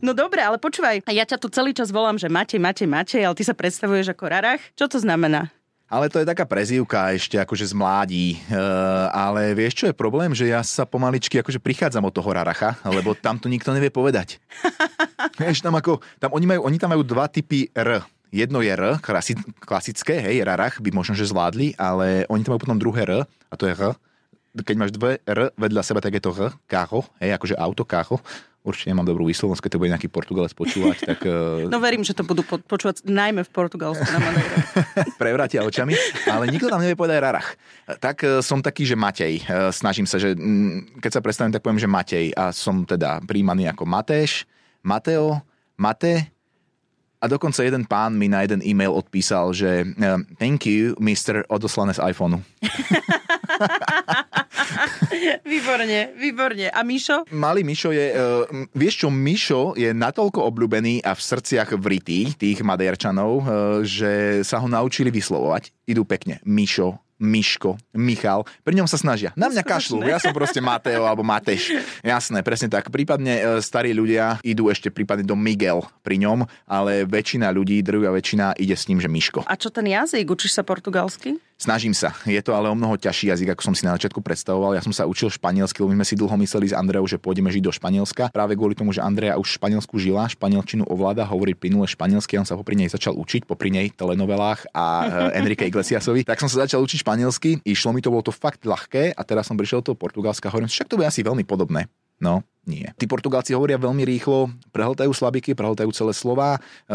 No 0.00 0.16
dobre, 0.16 0.40
ale 0.40 0.56
počúvaj, 0.56 1.04
ja 1.12 1.28
ťa 1.28 1.36
tu 1.36 1.52
celý 1.52 1.76
čas 1.76 1.92
volám, 1.92 2.16
že 2.16 2.32
Matej, 2.32 2.56
Matej, 2.56 2.88
Matej, 2.88 3.20
ale 3.20 3.36
ty 3.36 3.44
sa 3.44 3.52
predstavuješ 3.52 4.16
ako 4.16 4.32
Rarach. 4.32 4.62
Čo 4.72 4.88
to 4.88 4.96
znamená? 4.96 5.52
Ale 5.92 6.08
to 6.08 6.22
je 6.22 6.30
taká 6.30 6.48
prezývka 6.48 7.12
ešte 7.12 7.36
akože 7.36 7.68
z 7.68 7.74
mládí. 7.76 8.26
E, 8.32 8.60
ale 9.12 9.52
vieš, 9.52 9.84
čo 9.84 9.86
je 9.90 9.94
problém? 9.94 10.32
Že 10.32 10.56
ja 10.56 10.62
sa 10.64 10.88
pomaličky 10.88 11.36
akože 11.42 11.60
prichádzam 11.60 12.06
od 12.06 12.14
toho 12.14 12.30
raracha, 12.32 12.80
lebo 12.86 13.12
tam 13.12 13.36
to 13.36 13.50
nikto 13.50 13.74
nevie 13.76 13.92
povedať. 13.92 14.40
vieš, 15.42 15.60
tam 15.60 15.76
ako, 15.76 16.00
tam 16.16 16.32
oni, 16.32 16.46
majú, 16.48 16.60
oni 16.64 16.78
tam 16.80 16.96
majú 16.96 17.04
dva 17.04 17.28
typy 17.28 17.68
R. 17.76 18.00
Jedno 18.30 18.62
je 18.62 18.70
R, 18.70 19.02
klasi, 19.02 19.34
klasické, 19.58 20.22
hej, 20.22 20.46
rarach 20.46 20.78
by 20.78 20.94
možno, 20.94 21.18
že 21.18 21.26
zvládli, 21.26 21.74
ale 21.74 22.22
oni 22.30 22.46
tam 22.46 22.54
majú 22.54 22.62
potom 22.62 22.78
druhé 22.78 23.02
R, 23.10 23.26
a 23.26 23.54
to 23.58 23.66
je 23.66 23.74
R. 23.74 23.90
Keď 24.54 24.76
máš 24.78 24.94
dve 24.94 25.18
R 25.26 25.50
vedľa 25.58 25.82
seba, 25.82 25.98
tak 25.98 26.14
je 26.14 26.22
to 26.22 26.30
R, 26.30 26.54
kácho, 26.70 27.02
hej, 27.18 27.34
akože 27.34 27.58
auto, 27.58 27.82
kácho 27.82 28.22
určite 28.60 28.92
nemám 28.92 29.08
dobrú 29.08 29.28
výslovnosť, 29.28 29.62
keď 29.64 29.70
to 29.72 29.80
bude 29.80 29.92
nejaký 29.92 30.08
Portugalec 30.12 30.52
počúvať, 30.52 30.98
tak... 31.04 31.18
No 31.72 31.80
verím, 31.80 32.04
že 32.04 32.12
to 32.12 32.26
budú 32.26 32.44
počúvať 32.44 33.06
najmä 33.08 33.44
v 33.46 33.50
Portugalsku 33.50 34.04
na 34.04 34.20
Madeire. 34.20 34.56
Prevrátia 35.22 35.64
očami, 35.64 35.96
ale 36.28 36.50
nikto 36.52 36.68
nám 36.68 36.84
nevie 36.84 36.98
povedať 36.98 37.16
Rarach. 37.20 37.56
Tak 38.00 38.44
som 38.44 38.60
taký, 38.60 38.84
že 38.84 38.96
Matej. 38.98 39.44
Snažím 39.72 40.04
sa, 40.04 40.20
že 40.20 40.36
mm, 40.36 41.00
keď 41.00 41.10
sa 41.10 41.20
predstavím, 41.24 41.52
tak 41.54 41.64
poviem, 41.64 41.80
že 41.80 41.88
Matej 41.88 42.26
a 42.36 42.52
som 42.52 42.84
teda 42.84 43.22
príjmaný 43.24 43.70
ako 43.72 43.88
Mateš, 43.88 44.44
Mateo, 44.84 45.40
Mate, 45.80 46.39
a 47.20 47.28
dokonca 47.28 47.62
jeden 47.62 47.84
pán 47.84 48.16
mi 48.16 48.32
na 48.32 48.40
jeden 48.40 48.64
e-mail 48.64 48.96
odpísal, 48.96 49.52
že 49.52 49.84
thank 50.40 50.64
you, 50.64 50.96
mister, 50.96 51.44
odoslané 51.52 51.92
z 51.92 52.00
iPhoneu. 52.00 52.40
výborne, 55.44 56.16
výborne. 56.16 56.72
A 56.72 56.80
Mišo? 56.80 57.28
Malý 57.28 57.60
Mišo 57.60 57.92
je, 57.92 58.16
uh, 58.16 58.48
vieš 58.72 59.04
čo, 59.04 59.12
Mišo 59.12 59.76
je 59.76 59.92
natoľko 59.92 60.48
obľúbený 60.48 61.04
a 61.04 61.12
v 61.12 61.20
srdciach 61.20 61.76
vritý 61.76 62.32
tých 62.32 62.64
Maderčanov, 62.64 63.32
uh, 63.36 63.44
že 63.84 64.40
sa 64.40 64.56
ho 64.64 64.68
naučili 64.68 65.12
vyslovovať. 65.12 65.76
Idú 65.84 66.08
pekne. 66.08 66.40
Mišo, 66.48 66.96
Miško, 67.20 67.76
Michal, 67.92 68.48
pri 68.64 68.80
ňom 68.80 68.88
sa 68.88 68.96
snažia. 68.96 69.36
Na 69.36 69.52
mňa 69.52 69.60
kašľú, 69.60 70.08
ja 70.08 70.16
som 70.16 70.32
proste 70.32 70.64
Mateo 70.64 71.04
alebo 71.04 71.20
Mateš. 71.20 71.76
Jasné, 72.00 72.40
presne 72.40 72.72
tak. 72.72 72.88
Prípadne 72.88 73.34
e, 73.36 73.42
starí 73.60 73.92
ľudia 73.92 74.40
idú 74.40 74.72
ešte 74.72 74.88
prípadne 74.88 75.22
do 75.22 75.36
Miguel 75.36 75.84
pri 76.00 76.16
ňom, 76.16 76.48
ale 76.64 77.04
väčšina 77.04 77.52
ľudí, 77.52 77.84
druhá 77.84 78.08
väčšina 78.10 78.56
ide 78.56 78.72
s 78.72 78.88
ním, 78.88 78.98
že 78.98 79.12
Miško. 79.12 79.44
A 79.44 79.54
čo 79.54 79.68
ten 79.68 79.84
jazyk? 79.84 80.24
Učíš 80.24 80.56
sa 80.56 80.64
portugalsky? 80.64 81.36
Snažím 81.60 81.92
sa. 81.92 82.16
Je 82.24 82.40
to 82.40 82.56
ale 82.56 82.72
o 82.72 82.76
mnoho 82.76 82.96
ťažší 82.96 83.36
jazyk, 83.36 83.52
ako 83.52 83.60
som 83.68 83.74
si 83.76 83.84
na 83.84 83.92
začiatku 83.92 84.24
predstavoval. 84.24 84.72
Ja 84.72 84.80
som 84.80 84.96
sa 84.96 85.04
učil 85.04 85.28
španielsky, 85.28 85.84
lebo 85.84 85.92
my 85.92 86.00
sme 86.00 86.08
si 86.08 86.16
dlho 86.16 86.32
mysleli 86.40 86.72
s 86.72 86.74
Andreou, 86.74 87.04
že 87.04 87.20
pôjdeme 87.20 87.52
žiť 87.52 87.60
do 87.60 87.68
Španielska. 87.68 88.32
Práve 88.32 88.56
kvôli 88.56 88.72
tomu, 88.72 88.96
že 88.96 89.04
Andrea 89.04 89.36
už 89.36 89.44
v 89.44 89.56
Španielsku 89.60 90.00
žila, 90.00 90.24
španielčinu 90.32 90.88
ovláda, 90.88 91.20
hovorí 91.28 91.52
plynule 91.52 91.84
španielsky, 91.84 92.40
on 92.40 92.48
sa 92.48 92.56
popri 92.56 92.80
nej 92.80 92.88
začal 92.88 93.12
učiť, 93.12 93.44
popri 93.44 93.68
nej 93.68 93.92
telenovelách 93.92 94.72
a 94.72 94.84
uh, 95.04 95.36
Enrique 95.36 95.68
Iglesiasovi. 95.68 96.24
Tak 96.24 96.40
som 96.40 96.48
sa 96.48 96.64
začal 96.64 96.80
učiť 96.80 97.04
španielsky, 97.10 97.58
išlo 97.66 97.90
mi 97.90 97.98
to, 97.98 98.14
bolo 98.14 98.22
to 98.22 98.30
fakt 98.30 98.62
ľahké 98.62 99.18
a 99.18 99.22
teraz 99.26 99.50
som 99.50 99.58
prišiel 99.58 99.82
do 99.82 99.98
Portugalska, 99.98 100.46
hovorím, 100.46 100.70
však 100.70 100.86
to 100.86 100.94
bude 100.94 101.10
asi 101.10 101.26
veľmi 101.26 101.42
podobné. 101.42 101.90
No, 102.22 102.46
nie. 102.70 102.86
Tí 102.94 103.10
Portugálci 103.10 103.50
hovoria 103.58 103.74
veľmi 103.74 104.06
rýchlo, 104.06 104.54
prehltajú 104.70 105.10
slabiky, 105.10 105.58
prehltajú 105.58 105.90
celé 105.90 106.14
slova, 106.14 106.62
e, 106.86 106.94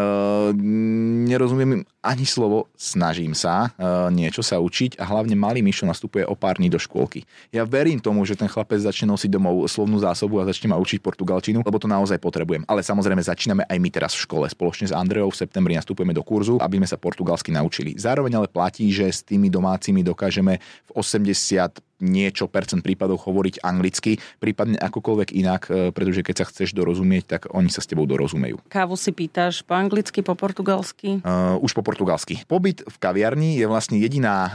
nerozumiem 1.28 1.84
ani 2.00 2.24
slovo, 2.24 2.72
snažím 2.78 3.36
sa 3.36 3.68
e, 3.76 4.08
niečo 4.14 4.40
sa 4.40 4.56
učiť 4.62 4.96
a 4.96 5.04
hlavne 5.04 5.36
malý 5.36 5.60
Mišo 5.60 5.84
nastupuje 5.84 6.24
o 6.24 6.32
pár 6.38 6.56
dní 6.56 6.72
do 6.72 6.80
škôlky. 6.80 7.28
Ja 7.52 7.68
verím 7.68 8.00
tomu, 8.00 8.24
že 8.24 8.38
ten 8.38 8.48
chlapec 8.48 8.80
začne 8.80 9.12
nosiť 9.12 9.28
domov 9.28 9.68
slovnú 9.68 10.00
zásobu 10.00 10.40
a 10.40 10.48
začne 10.48 10.72
ma 10.72 10.80
učiť 10.80 11.02
portugalčinu, 11.04 11.60
lebo 11.60 11.76
to 11.76 11.90
naozaj 11.90 12.16
potrebujem. 12.16 12.64
Ale 12.70 12.80
samozrejme 12.80 13.20
začíname 13.20 13.62
aj 13.66 13.78
my 13.82 13.88
teraz 13.92 14.14
v 14.14 14.24
škole. 14.24 14.46
Spoločne 14.46 14.88
s 14.88 14.96
Andreou 14.96 15.28
v 15.28 15.36
septembri 15.36 15.74
nastupujeme 15.74 16.14
do 16.14 16.22
kurzu, 16.22 16.62
aby 16.62 16.78
sme 16.80 16.88
sa 16.88 16.96
portugalsky 16.96 17.50
naučili. 17.50 17.98
Zároveň 17.98 18.38
ale 18.38 18.48
platí, 18.48 18.88
že 18.94 19.10
s 19.10 19.20
tými 19.26 19.50
domácimi 19.50 20.06
dokážeme 20.06 20.62
v 20.86 20.90
80 20.94 21.82
niečo 22.00 22.44
percent 22.48 22.84
prípadov 22.84 23.24
hovoriť 23.24 23.64
anglicky, 23.64 24.20
prípadne 24.36 24.76
akokoľvek 24.76 25.32
inak, 25.32 25.65
e, 25.68 25.90
pretože 25.90 26.22
keď 26.22 26.34
sa 26.42 26.44
chceš 26.48 26.72
dorozumieť, 26.72 27.24
tak 27.26 27.40
oni 27.50 27.68
sa 27.68 27.82
s 27.82 27.90
tebou 27.90 28.06
dorozumejú. 28.06 28.62
Kávu 28.70 28.94
si 28.94 29.10
pýtaš 29.12 29.62
po 29.66 29.74
anglicky, 29.76 30.22
po 30.22 30.38
portugalsky? 30.38 31.20
Uh, 31.22 31.60
už 31.62 31.76
po 31.76 31.82
portugalsky. 31.82 32.42
Pobyt 32.46 32.82
v 32.86 32.96
kaviarni 32.96 33.58
je 33.58 33.66
vlastne 33.68 34.00
jediná 34.00 34.34
uh, 34.46 34.52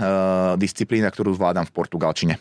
disciplína, 0.60 1.12
ktorú 1.12 1.36
zvládam 1.36 1.68
v 1.68 1.74
portugalčine. 1.76 2.36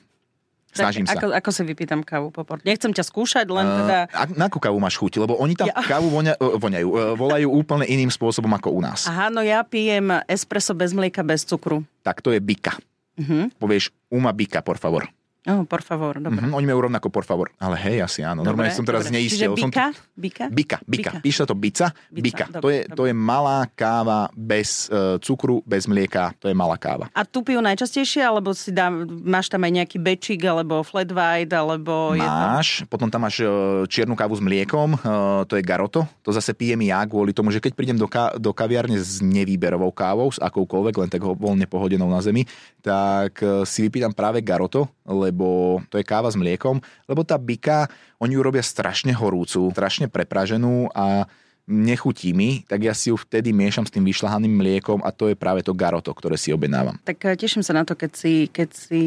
Snažím 0.70 1.02
tak, 1.02 1.18
sa. 1.18 1.26
Ako, 1.26 1.26
ako 1.34 1.50
si 1.50 1.62
vypýtam 1.66 2.00
kávu 2.06 2.30
po 2.30 2.46
port? 2.46 2.62
Nechcem 2.62 2.94
ťa 2.94 3.02
skúšať, 3.02 3.46
len 3.50 3.66
teda... 3.66 3.98
Uh, 4.14 4.38
na 4.38 4.46
akú 4.46 4.62
kávu 4.62 4.78
máš 4.78 4.94
chuť? 5.02 5.18
Lebo 5.18 5.34
oni 5.34 5.58
tam 5.58 5.66
ja. 5.66 5.82
kávu 5.82 6.06
vonia, 6.14 6.38
voňajú, 6.38 6.88
uh, 6.88 7.14
volajú 7.18 7.50
úplne 7.50 7.90
iným 7.90 8.10
spôsobom 8.10 8.50
ako 8.54 8.78
u 8.78 8.80
nás. 8.80 9.10
Aha, 9.10 9.34
no 9.34 9.42
ja 9.42 9.66
pijem 9.66 10.22
espresso 10.30 10.70
bez 10.78 10.94
mlieka, 10.94 11.26
bez 11.26 11.42
cukru. 11.42 11.82
Tak 12.06 12.22
to 12.22 12.30
je 12.30 12.38
bika. 12.38 12.78
Uh-huh. 13.18 13.50
Povieš 13.58 13.90
uma 14.14 14.30
bika, 14.30 14.62
por 14.62 14.78
favor. 14.78 15.10
Oh, 15.48 15.64
por 15.64 15.80
favor, 15.80 16.20
dobre. 16.20 16.36
Mm-hmm, 16.36 16.52
oni 16.52 16.66
majú 16.68 16.80
rovnako 16.84 17.08
por 17.08 17.24
favor. 17.24 17.48
Ale 17.56 17.80
hej, 17.80 18.04
asi 18.04 18.20
áno. 18.20 18.44
Dobre, 18.44 18.60
Normálne 18.60 18.76
som 18.76 18.84
teraz 18.84 19.08
dobre. 19.08 19.16
zneistil. 19.16 19.56
Čiže 19.56 19.72
bika? 19.72 19.86
Som... 19.88 20.12
Bika? 20.12 20.44
Bika, 20.52 20.78
bika. 20.84 21.10
Píše 21.24 21.48
to 21.48 21.56
bica, 21.56 21.96
bika. 22.12 22.20
bika. 22.20 22.44
Dobre, 22.52 22.60
to, 22.60 22.68
je, 22.68 22.80
dobre. 22.84 22.96
to 23.00 23.02
je 23.08 23.14
malá 23.16 23.64
káva 23.72 24.28
bez 24.36 24.92
uh, 24.92 25.16
cukru, 25.16 25.64
bez 25.64 25.88
mlieka. 25.88 26.36
To 26.44 26.52
je 26.52 26.52
malá 26.52 26.76
káva. 26.76 27.08
A 27.16 27.24
tu 27.24 27.40
pijú 27.40 27.64
najčastejšie, 27.64 28.20
alebo 28.20 28.52
si 28.52 28.68
dá, 28.68 28.92
máš 29.08 29.48
tam 29.48 29.64
aj 29.64 29.72
nejaký 29.80 29.96
bečík, 29.96 30.44
alebo 30.44 30.84
flat 30.84 31.08
white, 31.08 31.56
alebo... 31.56 32.12
Máš, 32.20 32.84
to... 32.84 32.92
potom 32.92 33.08
tam 33.08 33.24
máš 33.24 33.40
uh, 33.40 33.88
čiernu 33.88 34.12
kávu 34.12 34.36
s 34.36 34.44
mliekom, 34.44 35.00
uh, 35.00 35.48
to 35.48 35.56
je 35.56 35.64
garoto. 35.64 36.04
To 36.20 36.36
zase 36.36 36.52
pijem 36.52 36.84
ja 36.84 37.00
kvôli 37.08 37.32
tomu, 37.32 37.48
že 37.48 37.64
keď 37.64 37.72
prídem 37.72 37.96
do, 37.96 38.04
ka- 38.12 38.36
do 38.36 38.52
kaviarne 38.52 39.00
s 39.00 39.24
nevýberovou 39.24 39.88
kávou, 39.96 40.28
s 40.28 40.36
akoukoľvek, 40.36 40.94
len 41.00 41.08
tak 41.08 41.24
voľne 41.24 41.64
pohodenou 41.64 42.12
na 42.12 42.20
zemi, 42.20 42.44
tak 42.84 43.40
uh, 43.40 43.64
si 43.64 43.88
vypýtam 43.88 44.12
práve 44.12 44.44
garoto, 44.44 44.84
lebo 45.10 45.82
to 45.90 45.98
je 45.98 46.06
káva 46.06 46.30
s 46.30 46.38
mliekom, 46.38 46.78
lebo 47.10 47.26
tá 47.26 47.34
bika, 47.34 47.90
oni 48.22 48.38
ju 48.38 48.40
robia 48.46 48.62
strašne 48.62 49.10
horúcu, 49.10 49.74
strašne 49.74 50.06
prepraženú 50.06 50.86
a 50.94 51.26
nechutí 51.70 52.34
mi, 52.34 52.66
tak 52.66 52.82
ja 52.82 52.94
si 52.94 53.10
ju 53.10 53.16
vtedy 53.18 53.54
miešam 53.54 53.86
s 53.86 53.94
tým 53.94 54.06
vyšľahaným 54.06 54.54
mliekom 54.58 55.02
a 55.06 55.14
to 55.14 55.30
je 55.30 55.38
práve 55.38 55.62
to 55.62 55.74
garoto, 55.74 56.10
ktoré 56.10 56.34
si 56.34 56.50
objednávam. 56.54 56.98
Tak 57.06 57.18
eh, 57.26 57.38
teším 57.38 57.62
sa 57.62 57.74
na 57.74 57.86
to, 57.86 57.94
keď 57.94 58.10
si, 58.14 58.50
keď 58.50 58.68
si 58.74 59.02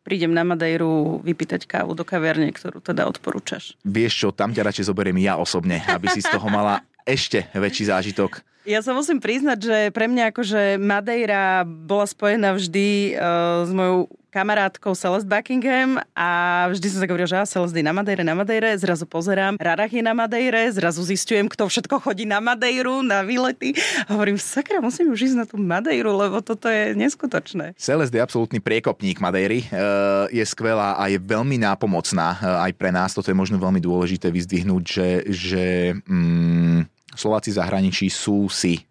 prídem 0.00 0.32
na 0.32 0.42
Madejru 0.42 1.20
vypýtať 1.20 1.68
kávu 1.68 1.92
do 1.92 2.08
kaviarne, 2.08 2.48
ktorú 2.50 2.80
teda 2.80 3.04
odporúčaš. 3.04 3.76
Vieš 3.84 4.12
čo, 4.16 4.28
tam 4.32 4.56
ťa 4.56 4.72
radšej 4.72 4.88
zoberiem 4.88 5.20
ja 5.20 5.36
osobne, 5.36 5.84
aby 5.86 6.08
si 6.08 6.24
z 6.24 6.32
toho 6.32 6.48
mala 6.48 6.80
ešte 7.04 7.52
väčší 7.52 7.92
zážitok. 7.92 8.40
Ja 8.70 8.86
sa 8.86 8.94
musím 8.94 9.18
priznať, 9.18 9.58
že 9.58 9.78
pre 9.90 10.06
mňa 10.06 10.30
akože 10.30 10.78
Madeira 10.78 11.66
bola 11.66 12.06
spojená 12.06 12.54
vždy 12.54 13.18
uh, 13.18 13.66
s 13.66 13.74
mojou 13.74 14.06
kamarátkou 14.30 14.94
Celeste 14.94 15.26
Buckingham 15.26 15.98
a 16.14 16.30
vždy 16.70 16.86
som 16.86 17.02
sa 17.02 17.06
hovorila, 17.10 17.26
že 17.26 17.34
ja 17.34 17.50
Celeste 17.50 17.82
na 17.82 17.90
Madeire, 17.90 18.22
na 18.22 18.38
Madeire, 18.38 18.70
zrazu 18.78 19.10
pozerám, 19.10 19.58
Rarach 19.58 19.90
je 19.90 19.98
na 20.06 20.14
Madeire, 20.14 20.70
zrazu 20.70 21.02
zistujem, 21.02 21.50
kto 21.50 21.66
všetko 21.66 21.98
chodí 21.98 22.30
na 22.30 22.38
Madeiru, 22.38 23.02
na 23.02 23.26
výlety. 23.26 23.74
A 24.06 24.14
hovorím, 24.14 24.38
sakra, 24.38 24.78
musím 24.78 25.10
už 25.10 25.34
ísť 25.34 25.36
na 25.36 25.50
tú 25.50 25.58
Madeiru, 25.58 26.14
lebo 26.14 26.38
toto 26.38 26.70
je 26.70 26.94
neskutočné. 26.94 27.74
Celeste 27.74 28.14
je 28.14 28.22
absolútny 28.22 28.62
priekopník 28.62 29.18
Madeiry, 29.18 29.66
uh, 29.66 30.30
je 30.30 30.46
skvelá 30.46 30.94
a 30.94 31.10
je 31.10 31.18
veľmi 31.18 31.58
nápomocná 31.58 32.38
uh, 32.38 32.70
aj 32.70 32.72
pre 32.78 32.94
nás. 32.94 33.10
Toto 33.18 33.34
je 33.34 33.34
možno 33.34 33.58
veľmi 33.58 33.82
dôležité 33.82 34.30
vyzdvihnúť, 34.30 34.84
že, 34.86 35.08
že 35.26 35.64
mm, 36.06 36.99
Slováci 37.14 37.50
zahraničí 37.50 38.06
sú 38.06 38.46
si 38.46 38.78
e, 38.78 38.82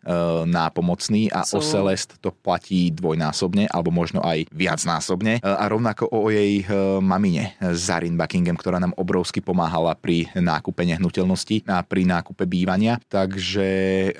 nápomocní 0.44 1.32
a 1.32 1.48
sú. 1.48 1.60
o 1.60 1.60
Celest 1.64 2.20
to 2.20 2.36
platí 2.36 2.92
dvojnásobne 2.92 3.72
alebo 3.72 3.96
možno 3.96 4.20
aj 4.20 4.44
viacnásobne. 4.52 5.40
E, 5.40 5.42
a 5.42 5.64
rovnako 5.72 6.12
o 6.12 6.28
jej 6.28 6.62
e, 6.62 6.66
mamine 7.00 7.56
Zarin 7.76 8.20
Buckingham, 8.20 8.60
ktorá 8.60 8.78
nám 8.78 8.92
obrovsky 9.00 9.40
pomáhala 9.40 9.96
pri 9.96 10.28
nákupe 10.36 10.84
nehnuteľnosti 10.84 11.64
a 11.72 11.80
pri 11.84 12.04
nákupe 12.04 12.44
bývania. 12.44 13.00
Takže 13.08 13.68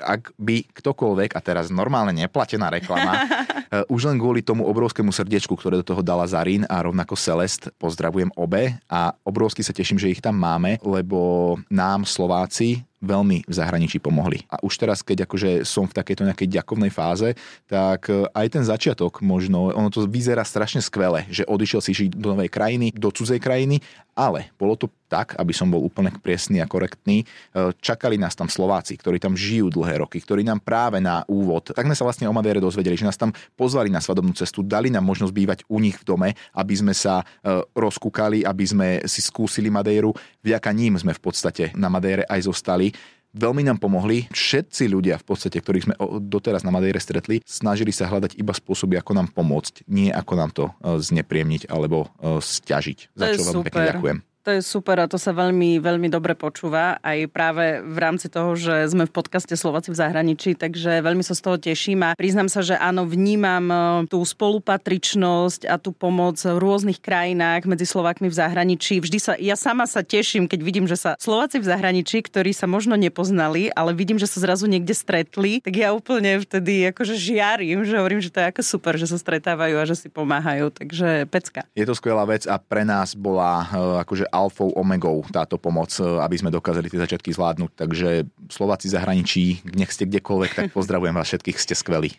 ak 0.00 0.32
by 0.40 0.64
ktokoľvek, 0.72 1.36
a 1.36 1.40
teraz 1.44 1.68
normálne 1.68 2.16
neplatená 2.16 2.72
reklama, 2.72 3.12
e, 3.74 3.84
už 3.92 4.08
len 4.08 4.16
kvôli 4.16 4.40
tomu 4.40 4.64
obrovskému 4.64 5.12
srdiečku, 5.12 5.52
ktoré 5.60 5.84
do 5.84 5.86
toho 5.86 6.00
dala 6.00 6.24
Zarin 6.24 6.64
a 6.72 6.80
rovnako 6.80 7.20
Celest, 7.20 7.68
pozdravujem 7.76 8.32
obe 8.34 8.80
a 8.88 9.12
obrovsky 9.28 9.60
sa 9.60 9.76
teším, 9.76 10.00
že 10.00 10.08
ich 10.08 10.24
tam 10.24 10.40
máme, 10.40 10.80
lebo 10.80 11.56
nám 11.68 12.08
Slováci 12.08 12.88
veľmi 13.00 13.48
v 13.48 13.52
zahraničí 13.52 13.96
pomohli. 13.98 14.44
A 14.52 14.60
už 14.60 14.76
teraz, 14.76 15.00
keď 15.00 15.24
akože 15.24 15.64
som 15.64 15.88
v 15.88 15.96
takejto 15.96 16.28
nejakej 16.28 16.48
ďakovnej 16.52 16.92
fáze, 16.92 17.32
tak 17.64 18.12
e, 18.12 18.28
aj 18.28 18.46
ten 18.52 18.64
začiatok 18.64 19.24
možno, 19.24 19.72
ono 19.72 19.88
to 19.88 20.04
vyzerá 20.04 20.44
strašne 20.44 20.84
skvele, 20.84 21.24
že 21.32 21.48
odišiel 21.48 21.80
si 21.80 21.96
žiť 21.96 22.20
do 22.20 22.36
novej 22.36 22.52
krajiny, 22.52 22.92
do 22.92 23.08
cudzej 23.08 23.40
krajiny, 23.40 23.80
ale 24.20 24.52
bolo 24.60 24.76
to 24.76 24.92
tak, 25.08 25.32
aby 25.40 25.56
som 25.56 25.72
bol 25.72 25.80
úplne 25.80 26.12
presný 26.20 26.60
a 26.60 26.68
korektný. 26.68 27.24
E, 27.24 27.72
čakali 27.80 28.20
nás 28.20 28.36
tam 28.36 28.52
Slováci, 28.52 29.00
ktorí 29.00 29.16
tam 29.16 29.32
žijú 29.32 29.72
dlhé 29.72 30.04
roky, 30.04 30.20
ktorí 30.20 30.44
nám 30.44 30.60
práve 30.60 31.00
na 31.00 31.24
úvod, 31.24 31.72
tak 31.72 31.88
sme 31.88 31.96
sa 31.96 32.04
vlastne 32.04 32.28
o 32.28 32.36
Madére 32.36 32.60
dozvedeli, 32.60 33.00
že 33.00 33.08
nás 33.08 33.16
tam 33.16 33.32
pozvali 33.56 33.88
na 33.88 34.04
svadobnú 34.04 34.36
cestu, 34.36 34.60
dali 34.60 34.92
nám 34.92 35.08
možnosť 35.08 35.32
bývať 35.32 35.58
u 35.72 35.80
nich 35.80 35.96
v 35.96 36.04
dome, 36.04 36.28
aby 36.52 36.74
sme 36.76 36.92
sa 36.92 37.24
e, 37.24 37.64
rozkúkali, 37.72 38.44
aby 38.44 38.64
sme 38.68 38.88
si 39.08 39.24
skúsili 39.24 39.72
Madéru. 39.72 40.12
Vďaka 40.44 40.70
ním 40.76 41.00
sme 41.00 41.16
v 41.16 41.22
podstate 41.24 41.72
na 41.72 41.88
Madére 41.88 42.28
aj 42.28 42.44
zostali. 42.44 42.92
Veľmi 43.30 43.62
nám 43.62 43.78
pomohli. 43.78 44.26
Všetci 44.34 44.90
ľudia 44.90 45.18
v 45.20 45.24
podstate, 45.26 45.62
ktorých 45.62 45.86
sme 45.86 45.94
doteraz 46.26 46.66
na 46.66 46.74
Madejre 46.74 46.98
stretli, 46.98 47.38
snažili 47.46 47.94
sa 47.94 48.10
hľadať 48.10 48.34
iba 48.34 48.50
spôsoby, 48.50 48.98
ako 48.98 49.12
nám 49.14 49.28
pomôcť, 49.30 49.86
nie 49.86 50.10
ako 50.10 50.32
nám 50.34 50.50
to 50.50 50.64
e, 50.66 50.72
znepríjemniť 50.98 51.70
alebo 51.70 52.10
stiažiť. 52.20 53.14
Za 53.14 53.26
čo 53.38 53.46
veľmi 53.46 53.64
pekne 53.70 53.84
ďakujem. 53.94 54.18
To 54.40 54.56
je 54.56 54.64
super 54.64 54.96
a 54.96 55.04
to 55.04 55.20
sa 55.20 55.36
veľmi, 55.36 55.84
veľmi 55.84 56.08
dobre 56.08 56.32
počúva 56.32 56.96
aj 57.04 57.28
práve 57.28 57.84
v 57.84 57.98
rámci 58.00 58.32
toho, 58.32 58.56
že 58.56 58.88
sme 58.88 59.04
v 59.04 59.12
podcaste 59.12 59.52
Slováci 59.52 59.92
v 59.92 60.00
zahraničí, 60.00 60.56
takže 60.56 61.04
veľmi 61.04 61.20
sa 61.20 61.36
z 61.36 61.44
toho 61.44 61.56
teším 61.60 62.00
a 62.08 62.16
priznám 62.16 62.48
sa, 62.48 62.64
že 62.64 62.72
áno, 62.72 63.04
vnímam 63.04 63.68
e, 63.68 63.76
tú 64.08 64.24
spolupatričnosť 64.24 65.68
a 65.68 65.76
tú 65.76 65.92
pomoc 65.92 66.40
v 66.40 66.56
rôznych 66.56 67.04
krajinách 67.04 67.68
medzi 67.68 67.84
Slovákmi 67.84 68.32
v 68.32 68.38
zahraničí. 68.40 69.04
Vždy 69.04 69.18
sa, 69.20 69.36
ja 69.36 69.60
sama 69.60 69.84
sa 69.84 70.00
teším, 70.00 70.48
keď 70.48 70.60
vidím, 70.64 70.88
že 70.88 70.96
sa 70.96 71.20
Slováci 71.20 71.60
v 71.60 71.68
zahraničí, 71.68 72.24
ktorí 72.24 72.56
sa 72.56 72.64
možno 72.64 72.96
nepoznali, 72.96 73.68
ale 73.76 73.92
vidím, 73.92 74.16
že 74.16 74.24
sa 74.24 74.40
zrazu 74.40 74.64
niekde 74.64 74.96
stretli, 74.96 75.60
tak 75.60 75.76
ja 75.76 75.92
úplne 75.92 76.40
vtedy 76.40 76.88
akože 76.88 77.12
žiarím, 77.12 77.84
že 77.84 78.00
hovorím, 78.00 78.24
že 78.24 78.32
to 78.32 78.40
je 78.40 78.56
ako 78.56 78.62
super, 78.64 78.96
že 78.96 79.04
sa 79.04 79.20
stretávajú 79.20 79.76
a 79.76 79.84
že 79.84 80.00
si 80.00 80.08
pomáhajú, 80.08 80.72
takže 80.72 81.28
pecka. 81.28 81.68
Je 81.76 81.84
to 81.84 81.92
skvelá 81.92 82.24
vec 82.24 82.48
a 82.48 82.56
pre 82.56 82.88
nás 82.88 83.12
bola 83.12 83.68
e, 83.68 84.00
akože 84.00 84.29
alfou 84.30 84.72
omegou 84.78 85.26
táto 85.28 85.58
pomoc, 85.60 85.92
e, 85.98 86.06
aby 86.06 86.36
sme 86.38 86.54
dokázali 86.54 86.88
tie 86.88 87.02
začiatky 87.02 87.34
zvládnuť. 87.34 87.70
Takže 87.76 88.08
Slováci 88.48 88.88
zahraničí, 88.88 89.66
nech 89.76 89.92
ste 89.92 90.08
kdekoľvek, 90.08 90.50
tak 90.56 90.66
pozdravujem 90.78 91.14
vás 91.14 91.28
všetkých, 91.28 91.58
ste 91.58 91.74
skvelí. 91.76 92.14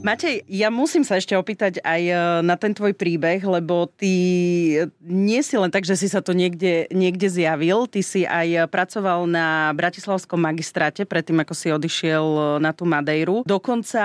Matej, 0.00 0.48
ja 0.48 0.72
musím 0.72 1.04
sa 1.04 1.20
ešte 1.20 1.36
opýtať 1.36 1.84
aj 1.84 2.02
e, 2.08 2.14
na 2.40 2.56
ten 2.56 2.72
tvoj 2.72 2.96
príbeh, 2.96 3.36
lebo 3.44 3.84
ty 3.84 4.08
nie 5.04 5.40
si 5.44 5.60
len 5.60 5.68
tak, 5.68 5.84
že 5.84 5.92
si 5.92 6.08
sa 6.08 6.24
to 6.24 6.32
niekde, 6.32 6.88
niekde 6.88 7.28
zjavil, 7.28 7.84
ty 7.84 8.00
si 8.00 8.24
aj 8.24 8.72
pracoval 8.72 9.28
na 9.28 9.68
Bratislavskom 9.76 10.40
magistráte 10.40 11.04
predtým, 11.04 11.44
ako 11.44 11.52
si 11.52 11.68
odišiel 11.68 12.24
e, 12.24 12.40
na 12.64 12.72
tú 12.72 12.88
Madejru. 12.88 13.44
Dokonca, 13.44 14.02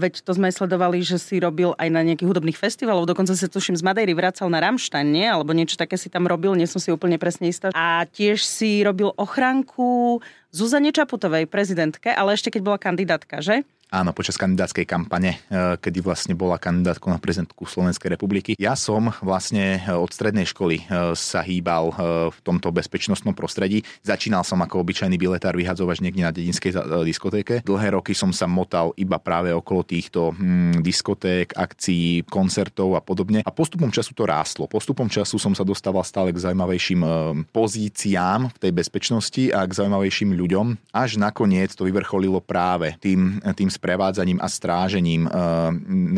veď 0.00 0.24
to 0.24 0.32
sme 0.32 0.48
sledovali, 0.48 1.04
že 1.04 1.20
si 1.20 1.36
robil 1.36 1.76
aj 1.76 1.88
na 1.92 2.00
nejakých 2.00 2.32
hudobných 2.32 2.56
festivalov, 2.56 3.04
dokonca 3.04 3.36
si 3.36 3.44
tuším 3.44 3.76
z 3.76 3.84
Madejry 3.84 4.16
vracal 4.16 4.48
na 4.48 4.64
Ramštan, 4.64 5.12
nie? 5.12 5.28
Alebo 5.28 5.52
niečo 5.52 5.76
také 5.76 6.00
si 6.00 6.08
tam 6.08 6.24
robil, 6.24 6.56
nie 6.56 6.64
som 6.64 6.80
si 6.80 6.88
úplne 6.88 7.20
presne 7.20 7.52
istá. 7.52 7.68
A 7.76 8.08
tiež 8.08 8.40
si 8.40 8.80
robil 8.80 9.12
ochranku 9.20 10.24
Zuzane 10.56 10.88
Čaputovej, 10.88 11.44
prezidentke, 11.44 12.08
ale 12.16 12.32
ešte 12.32 12.48
keď 12.48 12.60
bola 12.64 12.78
kandidátka, 12.80 13.44
že? 13.44 13.68
Áno, 13.88 14.12
počas 14.12 14.36
kandidátskej 14.36 14.84
kampane, 14.84 15.40
e, 15.48 15.80
kedy 15.80 16.04
vlastne 16.04 16.36
bola 16.36 16.60
kandidátkou 16.60 17.08
na 17.08 17.16
prezidentku 17.16 17.64
Slovenskej 17.64 18.12
republiky. 18.12 18.52
Ja 18.60 18.76
som 18.76 19.16
vlastne 19.24 19.80
e, 19.80 19.96
od 19.96 20.12
strednej 20.12 20.44
školy 20.44 20.84
e, 20.84 21.16
sa 21.16 21.40
hýbal 21.40 21.96
v 22.28 22.38
tomto 22.44 22.68
bezpečnostnom 22.68 23.32
prostredí. 23.32 23.80
Začínal 24.04 24.44
som 24.44 24.60
ako 24.60 24.84
obyčajný 24.84 25.16
biletár 25.16 25.56
vyhadzovač 25.56 26.04
niekde 26.04 26.20
na 26.20 26.36
dedinskej 26.36 26.76
diskotéke. 27.00 27.64
Dlhé 27.64 27.96
roky 27.96 28.12
som 28.12 28.28
sa 28.28 28.44
motal 28.44 28.92
iba 29.00 29.16
práve 29.16 29.56
okolo 29.56 29.80
týchto 29.88 30.36
hm, 30.36 30.84
diskoték, 30.84 31.56
akcií, 31.56 32.28
koncertov 32.28 32.92
a 32.92 33.00
podobne. 33.00 33.40
A 33.40 33.48
postupom 33.48 33.88
času 33.88 34.12
to 34.12 34.28
rástlo. 34.28 34.68
Postupom 34.68 35.08
času 35.08 35.40
som 35.40 35.56
sa 35.56 35.64
dostával 35.64 36.04
stále 36.04 36.28
k 36.36 36.44
zaujímavejším 36.44 37.00
pozíciám 37.56 38.52
v 38.52 38.58
tej 38.60 38.72
bezpečnosti 38.76 39.42
a 39.48 39.64
k 39.64 39.72
zaujímavejším 39.72 40.36
ľuďom. 40.36 40.92
Až 40.92 41.16
nakoniec 41.16 41.72
to 41.72 41.88
vyvrcholilo 41.88 42.44
práve 42.44 42.92
tým, 43.00 43.40
tým 43.56 43.72
sprevádzaním 43.78 44.42
a 44.42 44.50
strážením 44.50 45.24
eh, 45.24 45.30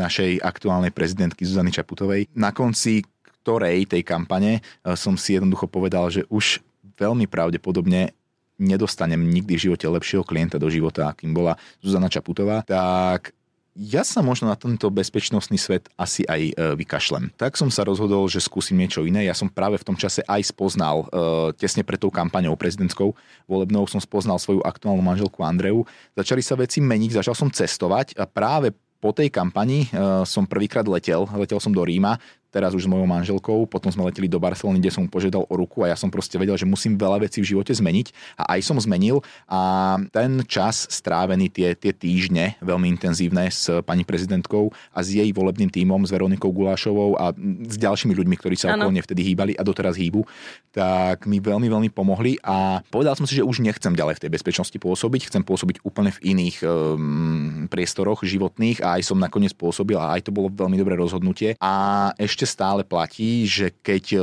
našej 0.01 0.41
aktuálnej 0.41 0.91
prezidentky 0.91 1.45
Zuzany 1.45 1.69
Čaputovej. 1.69 2.33
Na 2.33 2.57
konci 2.57 3.05
ktorej 3.41 3.89
tej 3.89 4.03
kampane 4.05 4.61
eh, 4.61 4.97
som 4.97 5.21
si 5.21 5.37
jednoducho 5.37 5.69
povedal, 5.69 6.09
že 6.09 6.25
už 6.33 6.65
veľmi 6.97 7.29
pravdepodobne 7.29 8.17
nedostanem 8.61 9.21
nikdy 9.25 9.57
v 9.57 9.65
živote 9.73 9.89
lepšieho 9.89 10.21
klienta 10.21 10.61
do 10.61 10.69
života, 10.69 11.09
akým 11.09 11.33
bola 11.33 11.57
Zuzana 11.81 12.13
Čaputová, 12.13 12.61
tak 12.69 13.33
ja 13.79 14.03
sa 14.03 14.19
možno 14.19 14.51
na 14.51 14.59
tento 14.59 14.91
bezpečnostný 14.91 15.55
svet 15.55 15.87
asi 15.95 16.27
aj 16.27 16.41
e, 16.43 16.53
vykašlem. 16.75 17.31
Tak 17.39 17.55
som 17.55 17.71
sa 17.71 17.87
rozhodol, 17.87 18.27
že 18.27 18.43
skúsim 18.43 18.75
niečo 18.75 19.07
iné. 19.07 19.25
Ja 19.25 19.35
som 19.37 19.47
práve 19.47 19.79
v 19.79 19.87
tom 19.87 19.95
čase 19.95 20.27
aj 20.27 20.51
spoznal, 20.51 21.07
e, 21.07 21.55
tesne 21.55 21.87
pred 21.87 22.03
tou 22.03 22.11
kampaňou 22.11 22.59
prezidentskou 22.59 23.15
volebnou, 23.47 23.87
som 23.87 24.03
spoznal 24.03 24.43
svoju 24.43 24.61
aktuálnu 24.67 25.01
manželku 25.01 25.47
Andreu. 25.47 25.87
Začali 26.19 26.43
sa 26.43 26.59
veci 26.59 26.83
meniť, 26.83 27.23
začal 27.23 27.35
som 27.39 27.47
cestovať 27.47 28.19
a 28.19 28.27
práve 28.27 28.75
po 29.01 29.17
tej 29.17 29.33
kampani 29.33 29.89
uh, 29.91 30.23
som 30.29 30.45
prvýkrát 30.45 30.85
letel, 30.85 31.25
letel 31.33 31.57
som 31.57 31.73
do 31.73 31.81
Ríma, 31.81 32.21
teraz 32.51 32.75
už 32.75 32.87
s 32.87 32.91
mojou 32.91 33.07
manželkou, 33.07 33.67
potom 33.67 33.91
sme 33.91 34.07
leteli 34.07 34.27
do 34.27 34.43
Barcelony, 34.43 34.83
kde 34.83 34.91
som 34.95 35.07
požiadal 35.07 35.47
o 35.47 35.55
ruku 35.55 35.87
a 35.87 35.95
ja 35.95 35.97
som 35.97 36.11
proste 36.11 36.37
vedel, 36.37 36.59
že 36.59 36.67
musím 36.67 36.99
veľa 36.99 37.23
vecí 37.27 37.43
v 37.43 37.57
živote 37.57 37.71
zmeniť 37.71 38.37
a 38.39 38.59
aj 38.59 38.61
som 38.67 38.77
zmenil 38.79 39.23
a 39.47 39.97
ten 40.11 40.43
čas 40.47 40.91
strávený, 40.91 41.51
tie, 41.51 41.75
tie 41.79 41.95
týždne 41.95 42.59
veľmi 42.63 42.91
intenzívne 42.91 43.49
s 43.49 43.71
pani 43.87 44.03
prezidentkou 44.03 44.71
a 44.95 44.99
s 45.01 45.15
jej 45.15 45.31
volebným 45.31 45.71
tímom, 45.71 46.03
s 46.05 46.11
Veronikou 46.11 46.51
Gulášovou 46.51 47.17
a 47.17 47.33
s 47.67 47.77
ďalšími 47.79 48.13
ľuďmi, 48.13 48.35
ktorí 48.37 48.55
sa 48.59 48.75
okolo 48.75 48.93
vtedy 49.01 49.23
hýbali 49.33 49.53
a 49.57 49.63
doteraz 49.65 49.97
hýbu, 49.97 50.27
tak 50.71 51.25
mi 51.27 51.41
veľmi, 51.43 51.67
veľmi 51.67 51.91
pomohli 51.91 52.39
a 52.45 52.85
povedal 52.93 53.17
som 53.17 53.27
si, 53.27 53.39
že 53.39 53.47
už 53.47 53.63
nechcem 53.65 53.95
ďalej 53.95 54.19
v 54.19 54.23
tej 54.27 54.31
bezpečnosti 54.35 54.77
pôsobiť, 54.77 55.31
chcem 55.31 55.43
pôsobiť 55.43 55.83
úplne 55.83 56.11
v 56.15 56.35
iných 56.35 56.57
um, 56.63 57.67
priestoroch 57.67 58.23
životných 58.23 58.83
a 58.85 58.99
aj 58.99 59.11
som 59.11 59.19
nakoniec 59.19 59.55
pôsobil 59.57 59.99
a 59.99 60.15
aj 60.15 60.29
to 60.29 60.35
bolo 60.35 60.51
veľmi 60.51 60.77
dobré 60.79 60.95
rozhodnutie. 60.95 61.57
A 61.59 62.13
ešte 62.19 62.40
ešte 62.41 62.57
stále 62.57 62.89
platí, 62.89 63.45
že 63.45 63.69
keď 63.85 64.17
e, 64.17 64.19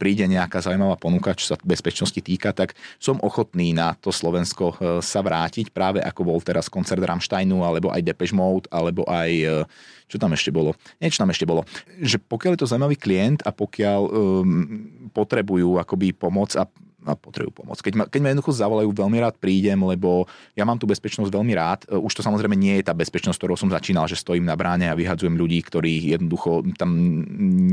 príde 0.00 0.24
nejaká 0.24 0.64
zaujímavá 0.64 0.96
ponuka, 0.96 1.36
čo 1.36 1.52
sa 1.52 1.60
bezpečnosti 1.60 2.16
týka, 2.24 2.56
tak 2.56 2.72
som 2.96 3.20
ochotný 3.20 3.76
na 3.76 3.92
to 4.00 4.08
Slovensko 4.08 4.72
e, 4.72 4.76
sa 5.04 5.20
vrátiť, 5.20 5.68
práve 5.68 6.00
ako 6.00 6.24
bol 6.24 6.40
teraz 6.40 6.72
koncert 6.72 7.04
Rammsteinu, 7.04 7.60
alebo 7.60 7.92
aj 7.92 8.00
Depeche 8.00 8.32
Mode, 8.32 8.64
alebo 8.72 9.04
aj 9.04 9.28
e, 9.28 9.48
čo 10.08 10.16
tam 10.16 10.32
ešte 10.32 10.48
bolo? 10.48 10.72
Niečo 11.04 11.20
tam 11.20 11.28
ešte 11.28 11.44
bolo. 11.44 11.68
Že 12.00 12.16
pokiaľ 12.24 12.56
je 12.56 12.60
to 12.64 12.70
zaujímavý 12.72 12.96
klient 12.96 13.44
a 13.44 13.52
pokiaľ 13.52 14.00
um, 14.08 14.48
potrebujú 15.12 15.76
akoby 15.76 16.16
pomoc 16.16 16.56
a 16.56 16.64
a 17.12 17.18
potrebujú 17.18 17.64
pomoc. 17.64 17.78
Keď 17.80 17.94
ma, 17.96 18.04
keď 18.06 18.20
ma 18.20 18.28
jednoducho 18.32 18.52
zavolajú, 18.56 18.88
veľmi 18.92 19.18
rád 19.20 19.34
prídem, 19.36 19.78
lebo 19.84 20.28
ja 20.56 20.64
mám 20.64 20.76
tú 20.76 20.88
bezpečnosť 20.88 21.30
veľmi 21.32 21.52
rád. 21.56 21.80
E, 21.88 21.96
už 21.96 22.18
to 22.18 22.22
samozrejme 22.24 22.56
nie 22.56 22.80
je 22.80 22.88
tá 22.88 22.94
bezpečnosť, 22.96 23.38
ktorou 23.38 23.56
som 23.56 23.70
začínal, 23.70 24.08
že 24.08 24.18
stojím 24.18 24.48
na 24.48 24.56
bráne 24.56 24.88
a 24.88 24.98
vyhadzujem 24.98 25.36
ľudí, 25.36 25.60
ktorí 25.64 26.16
jednoducho 26.16 26.64
tam 26.76 26.90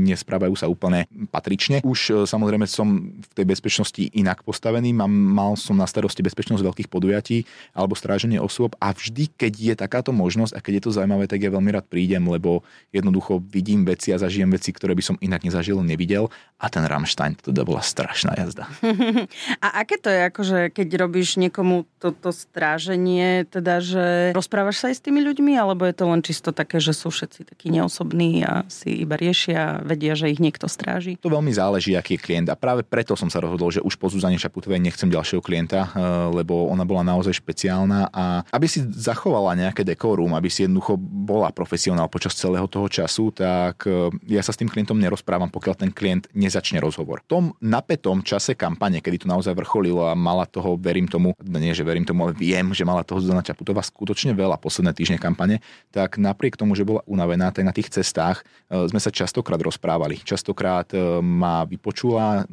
nesprávajú 0.06 0.54
sa 0.56 0.70
úplne 0.70 1.08
patrične. 1.32 1.80
Už 1.82 1.98
e, 2.10 2.12
samozrejme 2.24 2.68
som 2.68 3.16
v 3.16 3.32
tej 3.36 3.46
bezpečnosti 3.48 4.02
inak 4.12 4.44
postavený, 4.46 4.92
mám, 4.94 5.10
mal 5.10 5.52
som 5.58 5.76
na 5.76 5.88
starosti 5.88 6.20
bezpečnosť 6.24 6.62
veľkých 6.62 6.88
podujatí 6.88 7.44
alebo 7.72 7.96
stráženie 7.96 8.38
osôb 8.40 8.76
a 8.78 8.92
vždy, 8.92 9.32
keď 9.34 9.52
je 9.52 9.74
takáto 9.76 10.10
možnosť 10.12 10.56
a 10.56 10.62
keď 10.62 10.72
je 10.78 10.82
to 10.88 10.96
zaujímavé, 10.96 11.28
tak 11.28 11.42
ja 11.42 11.50
veľmi 11.52 11.70
rád 11.72 11.86
prídem, 11.88 12.24
lebo 12.26 12.62
jednoducho 12.92 13.42
vidím 13.50 13.84
veci 13.84 14.14
a 14.14 14.20
zažijem 14.20 14.48
veci, 14.48 14.72
ktoré 14.72 14.96
by 14.96 15.04
som 15.04 15.16
inak 15.20 15.44
nezažil, 15.44 15.80
nevidel 15.82 16.28
a 16.56 16.66
ten 16.72 16.84
Rammstein 16.86 17.36
to 17.36 17.52
teda 17.52 17.62
bola 17.66 17.82
strašná 17.84 18.32
jazda. 18.36 18.64
A 19.60 19.82
aké 19.82 19.96
to 20.00 20.08
je, 20.08 20.20
akože 20.28 20.58
keď 20.72 20.88
robíš 21.00 21.38
niekomu 21.38 21.86
toto 21.98 22.30
stráženie, 22.30 23.48
teda, 23.48 23.82
že 23.82 24.30
rozprávaš 24.36 24.82
sa 24.82 24.86
aj 24.92 24.96
s 25.00 25.04
tými 25.04 25.20
ľuďmi, 25.24 25.58
alebo 25.58 25.88
je 25.88 25.94
to 25.96 26.04
len 26.06 26.20
čisto 26.22 26.50
také, 26.54 26.78
že 26.78 26.94
sú 26.94 27.10
všetci 27.10 27.48
takí 27.50 27.72
neosobní 27.72 28.46
a 28.46 28.62
si 28.70 29.02
iba 29.02 29.18
riešia, 29.18 29.82
vedia, 29.82 30.14
že 30.14 30.30
ich 30.30 30.38
niekto 30.38 30.70
stráži? 30.70 31.18
To 31.20 31.32
veľmi 31.32 31.50
záleží, 31.50 31.98
aký 31.98 32.16
je 32.16 32.24
klient 32.24 32.48
a 32.52 32.56
práve 32.56 32.86
preto 32.86 33.18
som 33.18 33.28
sa 33.28 33.42
rozhodol, 33.42 33.72
že 33.72 33.82
už 33.82 33.98
po 33.98 34.06
Zuzane 34.12 34.38
Šaputovej 34.38 34.78
nechcem 34.80 35.10
ďalšieho 35.10 35.42
klienta, 35.42 35.88
eh, 35.88 35.90
lebo 36.30 36.68
ona 36.70 36.86
bola 36.86 37.02
naozaj 37.02 37.38
špeciálna 37.42 38.12
a 38.12 38.46
aby 38.52 38.66
si 38.66 38.84
zachovala 38.86 39.58
nejaké 39.58 39.82
dekórum, 39.82 40.32
aby 40.34 40.48
si 40.48 40.64
jednoducho 40.64 40.96
bola 40.98 41.50
profesionál 41.50 42.10
počas 42.10 42.36
celého 42.36 42.66
toho 42.66 42.86
času, 42.86 43.32
tak 43.32 43.86
eh, 43.86 44.10
ja 44.28 44.42
sa 44.42 44.54
s 44.54 44.60
tým 44.60 44.70
klientom 44.70 44.98
nerozprávam, 44.98 45.50
pokiaľ 45.50 45.74
ten 45.74 45.90
klient 45.90 46.28
nezačne 46.32 46.78
rozhovor. 46.78 47.22
V 47.26 47.30
tom 47.30 47.44
napätom 47.62 48.22
čase 48.22 48.58
kampane, 48.58 49.00
kedy 49.06 49.22
to 49.22 49.30
naozaj 49.30 49.54
vrcholilo 49.54 50.10
a 50.10 50.18
mala 50.18 50.42
toho, 50.50 50.74
verím 50.74 51.06
tomu, 51.06 51.30
nie 51.46 51.70
že 51.70 51.86
verím 51.86 52.02
tomu, 52.02 52.26
ale 52.26 52.34
viem, 52.34 52.66
že 52.74 52.82
mala 52.82 53.06
toho 53.06 53.22
Zuzana 53.22 53.46
Čaputová 53.46 53.86
skutočne 53.86 54.34
veľa 54.34 54.58
posledné 54.58 54.90
týždne 54.90 55.22
kampane, 55.22 55.62
tak 55.94 56.18
napriek 56.18 56.58
tomu, 56.58 56.74
že 56.74 56.82
bola 56.82 57.06
unavená, 57.06 57.54
tak 57.54 57.62
na 57.62 57.70
tých 57.70 57.94
cestách 57.94 58.42
e, 58.66 58.90
sme 58.90 58.98
sa 58.98 59.14
častokrát 59.14 59.62
rozprávali. 59.62 60.18
Častokrát 60.26 60.90
e, 60.90 61.22
ma 61.22 61.62
vypočula, 61.62 62.50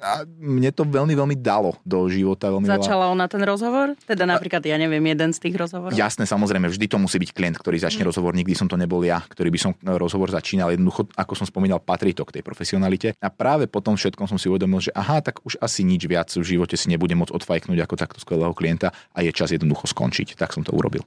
a 0.00 0.24
mne 0.26 0.70
to 0.72 0.84
veľmi, 0.84 1.16
veľmi 1.16 1.36
dalo 1.40 1.76
do 1.82 2.04
života. 2.12 2.52
Veľmi 2.52 2.68
Začala 2.68 3.08
veľa... 3.08 3.14
ona 3.16 3.26
ten 3.26 3.42
rozhovor? 3.42 3.96
Teda 4.04 4.28
napríklad, 4.28 4.60
ja 4.64 4.76
neviem, 4.76 5.00
jeden 5.00 5.32
z 5.32 5.38
tých 5.40 5.56
rozhovorov? 5.56 5.96
Jasné, 5.96 6.28
samozrejme, 6.28 6.68
vždy 6.68 6.86
to 6.86 7.00
musí 7.00 7.16
byť 7.16 7.30
klient, 7.32 7.56
ktorý 7.56 7.80
začne 7.80 8.04
mm. 8.04 8.10
rozhovor. 8.12 8.36
Nikdy 8.36 8.54
som 8.54 8.68
to 8.68 8.76
nebol 8.76 9.00
ja, 9.00 9.24
ktorý 9.24 9.48
by 9.48 9.60
som 9.60 9.72
e, 9.72 9.96
rozhovor 9.96 10.28
začínal. 10.28 10.72
Jednoducho, 10.72 11.08
ako 11.16 11.32
som 11.32 11.46
spomínal, 11.48 11.80
patrí 11.80 12.12
to 12.12 12.28
k 12.28 12.40
tej 12.40 12.42
profesionalite. 12.44 13.16
A 13.18 13.28
práve 13.32 13.64
po 13.66 13.80
tom 13.80 13.96
všetkom 13.96 14.28
som 14.28 14.36
si 14.36 14.52
uvedomil, 14.52 14.84
že 14.84 14.92
aha, 14.92 15.24
tak 15.24 15.40
už 15.42 15.56
asi 15.64 15.80
nič 15.82 16.04
viac 16.04 16.28
v 16.28 16.44
živote 16.44 16.76
si 16.76 16.92
nebudem 16.92 17.16
môcť 17.16 17.32
odfajknúť 17.32 17.78
ako 17.80 17.94
takto 17.96 18.18
skvelého 18.20 18.52
klienta 18.52 18.92
a 19.16 19.24
je 19.24 19.32
čas 19.32 19.52
jednoducho 19.52 19.88
skončiť. 19.88 20.36
Tak 20.36 20.52
som 20.52 20.60
to 20.60 20.76
urobil. 20.76 21.02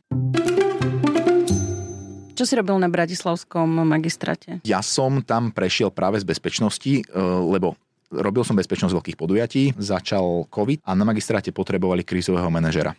Čo 2.40 2.48
si 2.48 2.56
robil 2.56 2.80
na 2.80 2.88
Bratislavskom 2.88 3.84
magistráte? 3.84 4.64
Ja 4.64 4.80
som 4.80 5.20
tam 5.28 5.52
prešiel 5.52 5.92
práve 5.92 6.24
z 6.24 6.26
bezpečnosti, 6.26 7.04
e, 7.04 7.04
lebo 7.52 7.76
robil 8.10 8.42
som 8.42 8.58
bezpečnosť 8.58 8.94
veľkých 8.98 9.18
podujatí, 9.18 9.64
začal 9.78 10.50
COVID 10.50 10.82
a 10.82 10.92
na 10.98 11.06
magistráte 11.06 11.54
potrebovali 11.54 12.02
krízového 12.02 12.50
manažera. 12.50 12.98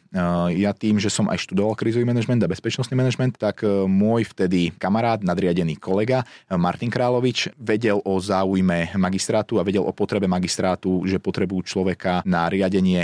Ja 0.55 0.71
tým, 0.71 1.03
že 1.03 1.11
som 1.11 1.27
aj 1.27 1.51
študoval 1.51 1.75
krízový 1.75 2.07
manažment 2.07 2.39
a 2.43 2.51
bezpečnostný 2.51 2.95
manažment, 2.95 3.35
tak 3.35 3.67
môj 3.91 4.31
vtedy 4.31 4.71
kamarát, 4.79 5.19
nadriadený 5.21 5.83
kolega 5.83 6.23
Martin 6.47 6.89
Královič 6.95 7.51
vedel 7.59 7.99
o 8.07 8.15
záujme 8.23 8.95
magistrátu 8.95 9.59
a 9.59 9.67
vedel 9.67 9.83
o 9.83 9.91
potrebe 9.91 10.31
magistrátu, 10.31 11.03
že 11.05 11.19
potrebujú 11.19 11.67
človeka 11.67 12.23
na 12.23 12.47
riadenie 12.47 13.03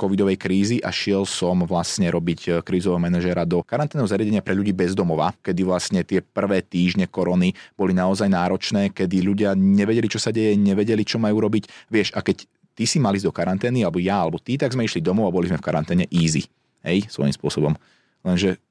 covidovej 0.00 0.40
krízy 0.40 0.76
a 0.80 0.88
šiel 0.88 1.28
som 1.28 1.60
vlastne 1.68 2.08
robiť 2.08 2.64
krízového 2.64 3.02
manažera 3.02 3.44
do 3.44 3.60
karanténneho 3.60 4.08
zariadenia 4.08 4.40
pre 4.40 4.56
ľudí 4.56 4.72
bez 4.72 4.96
domova, 4.96 5.36
kedy 5.44 5.60
vlastne 5.60 6.00
tie 6.08 6.24
prvé 6.24 6.64
týždne 6.64 7.04
korony 7.04 7.52
boli 7.76 7.92
naozaj 7.92 8.32
náročné, 8.32 8.96
kedy 8.96 9.20
ľudia 9.20 9.52
nevedeli, 9.52 10.08
čo 10.08 10.16
sa 10.16 10.32
deje, 10.32 10.56
nevedeli, 10.56 11.04
čo 11.04 11.17
majú 11.18 11.42
robiť. 11.44 11.90
Vieš, 11.90 12.14
a 12.14 12.22
keď 12.22 12.46
ty 12.78 12.86
si 12.86 13.02
mali 13.02 13.18
ísť 13.18 13.26
do 13.26 13.34
karantény, 13.34 13.82
alebo 13.82 13.98
ja, 13.98 14.22
alebo 14.22 14.38
ty, 14.38 14.54
tak 14.54 14.72
sme 14.72 14.86
išli 14.86 15.02
domov 15.02 15.28
a 15.28 15.34
boli 15.34 15.50
sme 15.50 15.58
v 15.58 15.66
karanténe 15.66 16.04
easy. 16.14 16.46
Hej, 16.86 17.10
svojím 17.10 17.34
spôsobom. 17.34 17.74
Lenže 18.22 18.62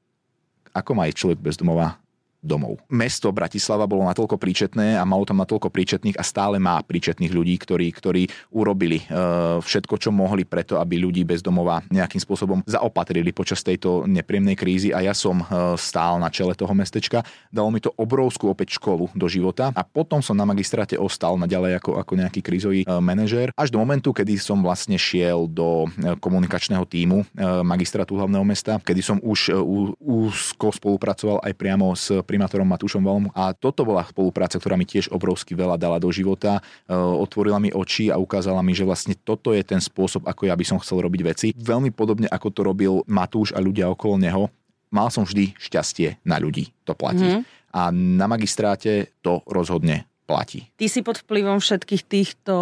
ako 0.71 0.91
má 0.95 1.11
ísť 1.11 1.19
človek 1.19 1.39
bez 1.43 1.59
domova 1.59 1.99
domov. 2.47 2.79
Mesto 2.87 3.29
Bratislava 3.35 3.83
bolo 3.83 4.07
natoľko 4.07 4.39
príčetné 4.39 4.95
a 4.95 5.03
malo 5.03 5.27
tam 5.27 5.43
natoľko 5.43 5.67
príčetných 5.67 6.15
a 6.15 6.23
stále 6.23 6.55
má 6.57 6.79
príčetných 6.79 7.35
ľudí, 7.35 7.59
ktorí, 7.59 7.91
ktorí 7.91 8.23
urobili 8.55 9.03
uh, 9.11 9.59
všetko, 9.59 9.99
čo 9.99 10.09
mohli 10.15 10.47
preto, 10.47 10.79
aby 10.79 11.03
ľudí 11.03 11.27
bez 11.27 11.43
domova 11.43 11.83
nejakým 11.91 12.23
spôsobom 12.23 12.63
zaopatrili 12.63 13.35
počas 13.35 13.59
tejto 13.59 14.07
nepríjemnej 14.07 14.55
krízy 14.55 14.95
a 14.95 15.03
ja 15.03 15.11
som 15.11 15.43
uh, 15.43 15.75
stál 15.75 16.17
na 16.23 16.31
čele 16.31 16.55
toho 16.55 16.71
mestečka. 16.71 17.27
Dalo 17.51 17.67
mi 17.67 17.83
to 17.83 17.91
obrovskú 17.99 18.47
opäť 18.47 18.79
školu 18.79 19.11
do 19.11 19.27
života 19.27 19.75
a 19.75 19.83
potom 19.83 20.23
som 20.23 20.39
na 20.39 20.47
magistráte 20.47 20.95
ostal 20.95 21.35
naďalej 21.35 21.83
ako, 21.83 21.99
ako 21.99 22.13
nejaký 22.15 22.39
krízový 22.39 22.81
uh, 22.87 23.03
manažér 23.03 23.51
až 23.59 23.75
do 23.75 23.83
momentu, 23.83 24.15
kedy 24.15 24.39
som 24.39 24.63
vlastne 24.63 24.95
šiel 24.95 25.49
do 25.51 25.89
komunikačného 26.23 26.85
týmu 26.85 27.25
magistrátu 27.65 28.15
hlavného 28.15 28.45
mesta, 28.45 28.77
kedy 28.77 29.01
som 29.01 29.17
už 29.19 29.57
úzko 29.97 30.69
spolupracoval 30.69 31.41
aj 31.41 31.53
priamo 31.57 31.91
s 31.97 32.13
primátorom 32.37 32.69
Matúšom 32.69 33.01
Valom 33.01 33.33
a 33.33 33.49
toto 33.57 33.81
bola 33.81 34.05
spolupráca, 34.05 34.61
ktorá 34.61 34.77
mi 34.77 34.85
tiež 34.85 35.09
obrovsky 35.09 35.57
veľa 35.57 35.81
dala 35.81 35.97
do 35.97 36.13
života, 36.13 36.61
e, 36.85 36.93
otvorila 36.93 37.57
mi 37.57 37.73
oči 37.73 38.13
a 38.13 38.21
ukázala 38.21 38.61
mi, 38.61 38.77
že 38.77 38.85
vlastne 38.85 39.17
toto 39.17 39.57
je 39.57 39.65
ten 39.65 39.81
spôsob, 39.81 40.29
ako 40.29 40.45
ja 40.45 40.53
by 40.53 40.61
som 40.61 40.77
chcel 40.77 41.01
robiť 41.01 41.21
veci. 41.25 41.47
Veľmi 41.57 41.89
podobne 41.89 42.29
ako 42.29 42.47
to 42.53 42.61
robil 42.61 42.93
Matúš 43.09 43.57
a 43.57 43.59
ľudia 43.59 43.89
okolo 43.89 44.21
neho, 44.21 44.53
mal 44.93 45.09
som 45.09 45.25
vždy 45.25 45.57
šťastie 45.57 46.21
na 46.21 46.37
ľudí, 46.37 46.69
to 46.85 46.93
platí. 46.93 47.25
Mm-hmm. 47.25 47.73
A 47.73 47.89
na 47.91 48.29
magistráte 48.29 49.17
to 49.25 49.41
rozhodne 49.49 50.05
platí. 50.27 50.67
Ty 50.75 50.85
si 50.91 50.99
pod 51.01 51.23
vplyvom 51.23 51.63
všetkých 51.63 52.03
týchto 52.03 52.55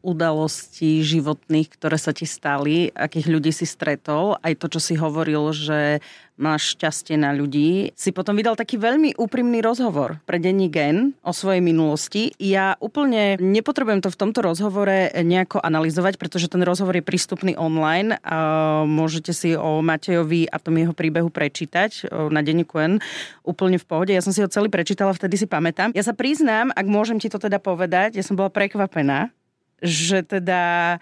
udalostí 0.00 1.02
životných, 1.02 1.74
ktoré 1.74 1.98
sa 1.98 2.14
ti 2.14 2.24
stali, 2.24 2.94
akých 2.94 3.26
ľudí 3.26 3.50
si 3.50 3.66
stretol, 3.66 4.38
aj 4.40 4.54
to, 4.62 4.78
čo 4.78 4.80
si 4.80 4.94
hovoril, 4.94 5.50
že 5.50 5.98
máš 6.38 6.78
šťastie 6.78 7.18
na 7.18 7.34
ľudí, 7.34 7.90
si 7.98 8.10
potom 8.14 8.38
vydal 8.38 8.54
taký 8.54 8.78
veľmi 8.78 9.18
úprimný 9.18 9.58
rozhovor 9.58 10.22
pre 10.22 10.38
denní 10.38 10.70
gen 10.70 11.18
o 11.26 11.34
svojej 11.34 11.58
minulosti. 11.58 12.30
Ja 12.38 12.78
úplne 12.78 13.36
nepotrebujem 13.42 14.00
to 14.00 14.14
v 14.14 14.20
tomto 14.22 14.40
rozhovore 14.40 15.10
nejako 15.12 15.58
analyzovať, 15.58 16.16
pretože 16.16 16.46
ten 16.46 16.62
rozhovor 16.62 16.94
je 16.94 17.04
prístupný 17.04 17.58
online 17.58 18.16
a 18.22 18.38
môžete 18.86 19.34
si 19.34 19.58
o 19.58 19.82
Matejovi 19.82 20.46
a 20.46 20.62
tom 20.62 20.78
jeho 20.78 20.94
príbehu 20.94 21.28
prečítať 21.28 22.06
na 22.30 22.40
denníku 22.40 22.78
N 22.78 23.02
úplne 23.42 23.82
v 23.82 23.84
pohode. 23.84 24.14
Ja 24.14 24.22
som 24.22 24.30
si 24.30 24.38
ho 24.40 24.48
celý 24.48 24.70
prečítala, 24.70 25.10
vtedy 25.10 25.34
si 25.34 25.50
pamätám. 25.50 25.90
Ja 25.92 26.06
sa 26.06 26.14
priznám, 26.14 26.70
ak 26.72 26.86
môžem 26.86 27.18
ti 27.18 27.26
to 27.26 27.42
teda 27.42 27.58
povedať, 27.58 28.14
ja 28.14 28.22
som 28.22 28.38
bola 28.38 28.48
prekvapená, 28.48 29.34
že 29.82 30.22
teda 30.22 30.96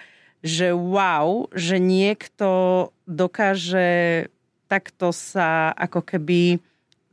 že 0.46 0.70
wow, 0.70 1.50
že 1.50 1.80
niekto 1.82 2.48
dokáže 3.08 4.28
takto 4.66 5.14
sa 5.14 5.72
ako 5.74 6.02
keby 6.02 6.60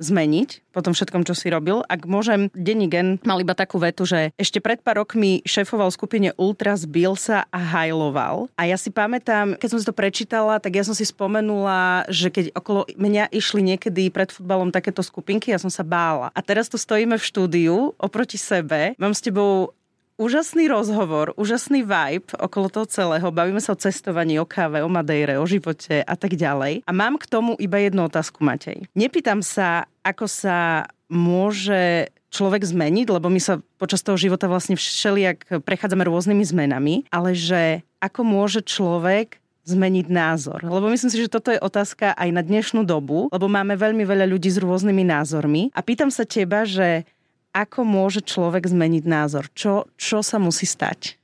zmeniť 0.01 0.73
po 0.73 0.81
tom 0.81 0.91
všetkom, 0.91 1.23
čo 1.23 1.37
si 1.37 1.47
robil. 1.53 1.85
Ak 1.85 2.09
môžem, 2.09 2.49
Denny 2.57 2.89
Gen 2.89 3.21
mal 3.23 3.39
iba 3.39 3.53
takú 3.53 3.77
vetu, 3.77 4.03
že 4.03 4.33
ešte 4.35 4.57
pred 4.57 4.81
pár 4.81 5.05
rokmi 5.05 5.45
šéfoval 5.45 5.93
skupine 5.93 6.33
Ultras, 6.35 6.89
bil 6.89 7.13
sa 7.13 7.45
a 7.53 7.59
hajloval. 7.61 8.49
A 8.57 8.65
ja 8.65 8.75
si 8.75 8.89
pamätám, 8.89 9.55
keď 9.55 9.69
som 9.69 9.79
si 9.79 9.87
to 9.87 9.95
prečítala, 9.95 10.57
tak 10.57 10.75
ja 10.75 10.83
som 10.83 10.97
si 10.97 11.05
spomenula, 11.05 12.09
že 12.09 12.33
keď 12.33 12.57
okolo 12.57 12.89
mňa 12.97 13.31
išli 13.31 13.61
niekedy 13.63 14.09
pred 14.09 14.33
futbalom 14.33 14.73
takéto 14.73 15.05
skupinky, 15.05 15.53
ja 15.53 15.61
som 15.61 15.69
sa 15.69 15.85
bála. 15.85 16.33
A 16.33 16.39
teraz 16.41 16.67
tu 16.67 16.75
stojíme 16.75 17.15
v 17.15 17.23
štúdiu 17.23 17.75
oproti 18.01 18.35
sebe, 18.35 18.97
mám 18.97 19.13
s 19.13 19.21
tebou 19.21 19.77
úžasný 20.17 20.69
rozhovor, 20.69 21.33
úžasný 21.35 21.81
vibe 21.83 22.29
okolo 22.37 22.67
toho 22.69 22.85
celého. 22.87 23.27
Bavíme 23.33 23.59
sa 23.59 23.73
o 23.73 23.79
cestovaní, 23.79 24.37
o 24.37 24.45
káve, 24.45 24.81
o 24.85 24.89
Madejre, 24.89 25.41
o 25.41 25.45
živote 25.45 26.05
a 26.05 26.15
tak 26.17 26.37
ďalej. 26.37 26.85
A 26.85 26.91
mám 26.91 27.17
k 27.17 27.29
tomu 27.29 27.57
iba 27.57 27.81
jednu 27.81 28.05
otázku, 28.05 28.45
Matej. 28.45 28.85
Nepýtam 28.93 29.41
sa, 29.41 29.89
ako 30.05 30.25
sa 30.29 30.87
môže 31.09 32.09
človek 32.33 32.65
zmeniť, 32.65 33.07
lebo 33.13 33.29
my 33.29 33.37
sa 33.37 33.61
počas 33.77 34.01
toho 34.01 34.17
života 34.17 34.49
vlastne 34.49 34.73
všelijak 34.73 35.61
prechádzame 35.61 36.01
rôznymi 36.09 36.43
zmenami, 36.43 36.95
ale 37.13 37.37
že 37.37 37.85
ako 38.01 38.25
môže 38.25 38.65
človek 38.65 39.37
zmeniť 39.63 40.11
názor? 40.11 40.59
Lebo 40.59 40.91
myslím 40.91 41.07
si, 41.07 41.23
že 41.23 41.31
toto 41.31 41.47
je 41.47 41.61
otázka 41.61 42.11
aj 42.19 42.29
na 42.35 42.43
dnešnú 42.43 42.83
dobu, 42.83 43.31
lebo 43.31 43.47
máme 43.47 43.79
veľmi 43.79 44.03
veľa 44.03 44.27
ľudí 44.27 44.51
s 44.51 44.59
rôznymi 44.59 45.07
názormi. 45.07 45.71
A 45.71 45.79
pýtam 45.79 46.11
sa 46.11 46.27
teba, 46.27 46.67
že 46.67 47.07
ako 47.53 47.85
môže 47.85 48.25
človek 48.25 48.65
zmeniť 48.65 49.03
názor? 49.05 49.47
Čo, 49.53 49.85
čo 49.95 50.25
sa 50.25 50.41
musí 50.41 50.65
stať? 50.65 51.21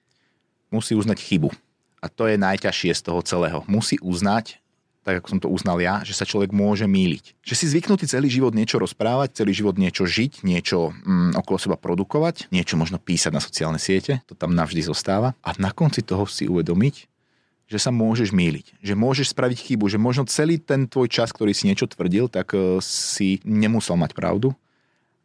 Musí 0.69 0.93
uznať 0.93 1.17
chybu. 1.17 1.49
A 1.99 2.07
to 2.07 2.29
je 2.29 2.39
najťažšie 2.39 2.95
z 2.95 3.01
toho 3.01 3.19
celého. 3.25 3.65
Musí 3.67 3.99
uznať, 3.99 4.61
tak 5.03 5.19
ako 5.19 5.27
som 5.27 5.41
to 5.41 5.49
uznal 5.49 5.81
ja, 5.81 6.05
že 6.05 6.13
sa 6.13 6.23
človek 6.23 6.53
môže 6.53 6.85
míliť. 6.85 7.41
Že 7.41 7.55
si 7.57 7.65
zvyknutý 7.73 8.05
celý 8.05 8.29
život 8.29 8.53
niečo 8.53 8.77
rozprávať, 8.77 9.41
celý 9.41 9.57
život 9.57 9.75
niečo 9.75 10.05
žiť, 10.05 10.45
niečo 10.45 10.93
mm, 10.93 11.33
okolo 11.33 11.57
seba 11.57 11.75
produkovať, 11.81 12.53
niečo 12.53 12.77
možno 12.77 13.01
písať 13.01 13.33
na 13.33 13.41
sociálne 13.41 13.81
siete, 13.81 14.21
to 14.29 14.37
tam 14.37 14.53
navždy 14.53 14.85
zostáva. 14.85 15.33
A 15.41 15.57
na 15.57 15.73
konci 15.73 16.05
toho 16.05 16.29
si 16.29 16.45
uvedomiť, 16.45 17.09
že 17.69 17.77
sa 17.81 17.93
môžeš 17.93 18.33
míliť, 18.33 18.81
že 18.81 18.93
môžeš 18.97 19.33
spraviť 19.33 19.57
chybu, 19.61 19.85
že 19.89 20.01
možno 20.01 20.25
celý 20.25 20.57
ten 20.57 20.89
tvoj 20.89 21.05
čas, 21.05 21.29
ktorý 21.29 21.53
si 21.53 21.69
niečo 21.69 21.85
tvrdil, 21.85 22.29
tak 22.29 22.53
eh, 22.53 22.77
si 22.81 23.41
nemusel 23.45 23.97
mať 23.97 24.13
pravdu, 24.13 24.53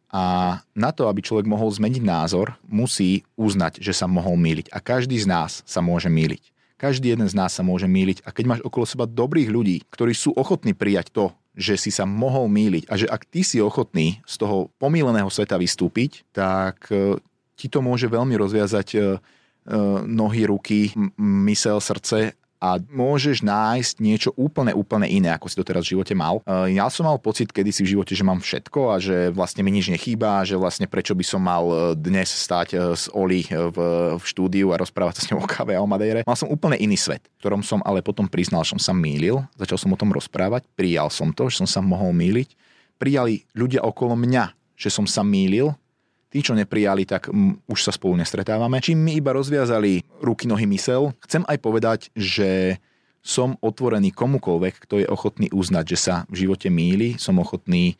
a 0.09 0.57
na 0.77 0.89
to, 0.93 1.09
aby 1.09 1.25
človek 1.25 1.49
mohol 1.49 1.67
zmeniť 1.73 2.03
názor, 2.05 2.55
musí 2.65 3.25
uznať, 3.35 3.81
že 3.81 3.91
sa 3.91 4.05
mohol 4.05 4.37
míliť. 4.37 4.71
A 4.71 4.79
každý 4.79 5.17
z 5.17 5.27
nás 5.27 5.65
sa 5.65 5.81
môže 5.81 6.07
míliť. 6.07 6.55
Každý 6.75 7.15
jeden 7.15 7.25
z 7.25 7.35
nás 7.35 7.55
sa 7.55 7.63
môže 7.63 7.87
míliť. 7.87 8.27
A 8.27 8.35
keď 8.35 8.45
máš 8.45 8.61
okolo 8.61 8.83
seba 8.83 9.07
dobrých 9.07 9.47
ľudí, 9.47 9.81
ktorí 9.89 10.11
sú 10.11 10.35
ochotní 10.35 10.75
prijať 10.75 11.11
to, 11.11 11.25
že 11.55 11.79
si 11.79 11.89
sa 11.89 12.03
mohol 12.03 12.51
míliť 12.51 12.83
a 12.91 12.93
že 12.99 13.07
ak 13.07 13.31
ty 13.31 13.41
si 13.41 13.63
ochotný 13.63 14.19
z 14.27 14.35
toho 14.35 14.67
pomíleného 14.75 15.31
sveta 15.31 15.55
vystúpiť, 15.55 16.27
tak 16.35 16.91
e, 16.91 17.15
ti 17.55 17.71
to 17.71 17.79
môže 17.79 18.11
veľmi 18.11 18.35
rozviazať 18.35 18.87
e, 18.91 18.97
e, 18.99 19.03
nohy, 20.03 20.51
ruky, 20.51 20.91
mysel, 21.15 21.79
srdce 21.79 22.35
a 22.59 22.79
môžeš 22.79 23.43
nájsť 23.43 23.95
niečo 23.99 24.29
úplne, 24.39 24.71
úplne 24.71 25.05
iné, 25.05 25.35
ako 25.35 25.51
si 25.51 25.59
to 25.59 25.67
teraz 25.67 25.85
v 25.85 25.97
živote 25.97 26.15
mal. 26.15 26.39
E, 26.47 26.75
ja 26.75 26.87
som 26.87 27.05
mal 27.05 27.19
pocit 27.19 27.51
kedysi 27.51 27.83
v 27.83 27.91
živote, 27.97 28.15
že 28.15 28.23
mám 28.23 28.39
všetko 28.39 28.79
a 28.89 28.95
že 28.97 29.29
vlastne 29.29 29.61
mi 29.61 29.75
nič 29.75 29.91
nechýba, 29.91 30.47
že 30.47 30.55
vlastne 30.55 30.87
prečo 30.87 31.13
by 31.13 31.25
som 31.25 31.41
mal 31.43 31.63
e, 31.67 31.75
dnes 31.99 32.31
stať 32.31 32.67
e, 32.73 32.77
s 32.95 33.11
Oli 33.11 33.45
v, 33.45 33.77
v 34.17 34.23
štúdiu 34.23 34.71
a 34.71 34.79
rozprávať 34.79 35.19
sa 35.19 35.21
s 35.21 35.29
ňou 35.31 35.43
o 35.43 35.47
kave 35.47 35.75
a 35.75 35.83
o 35.83 35.87
Madeire. 35.87 36.23
Mal 36.23 36.39
som 36.39 36.49
úplne 36.49 36.79
iný 36.79 36.95
svet, 36.95 37.27
v 37.37 37.39
ktorom 37.43 37.61
som 37.61 37.83
ale 37.83 37.99
potom 38.01 38.25
priznal, 38.25 38.63
že 38.63 38.79
som 38.79 38.81
sa 38.81 38.93
mýlil, 38.95 39.43
začal 39.59 39.77
som 39.77 39.93
o 39.93 39.99
tom 39.99 40.15
rozprávať, 40.15 40.65
prijal 40.73 41.11
som 41.11 41.35
to, 41.35 41.51
že 41.51 41.61
som 41.61 41.67
sa 41.69 41.79
mohol 41.83 42.15
mýliť, 42.15 42.55
prijali 42.95 43.43
ľudia 43.53 43.83
okolo 43.83 44.15
mňa, 44.15 44.55
že 44.79 44.89
som 44.91 45.03
sa 45.03 45.23
mýlil 45.23 45.75
Tí, 46.35 46.43
čo 46.43 46.51
neprijali, 46.51 47.07
tak 47.07 47.31
m, 47.31 47.55
už 47.63 47.79
sa 47.79 47.95
spolu 47.95 48.19
nestretávame. 48.19 48.83
Čím 48.83 49.07
mi 49.07 49.15
iba 49.15 49.31
rozviazali 49.31 50.03
ruky, 50.19 50.51
nohy, 50.51 50.67
mysel, 50.67 51.15
chcem 51.23 51.47
aj 51.47 51.57
povedať, 51.63 51.99
že 52.11 52.75
som 53.23 53.55
otvorený 53.63 54.11
komukoľvek, 54.11 54.83
kto 54.83 54.99
je 54.99 55.07
ochotný 55.07 55.47
uznať, 55.55 55.95
že 55.95 55.95
sa 55.95 56.15
v 56.27 56.43
živote 56.43 56.67
míli, 56.67 57.15
som 57.15 57.39
ochotný 57.39 57.95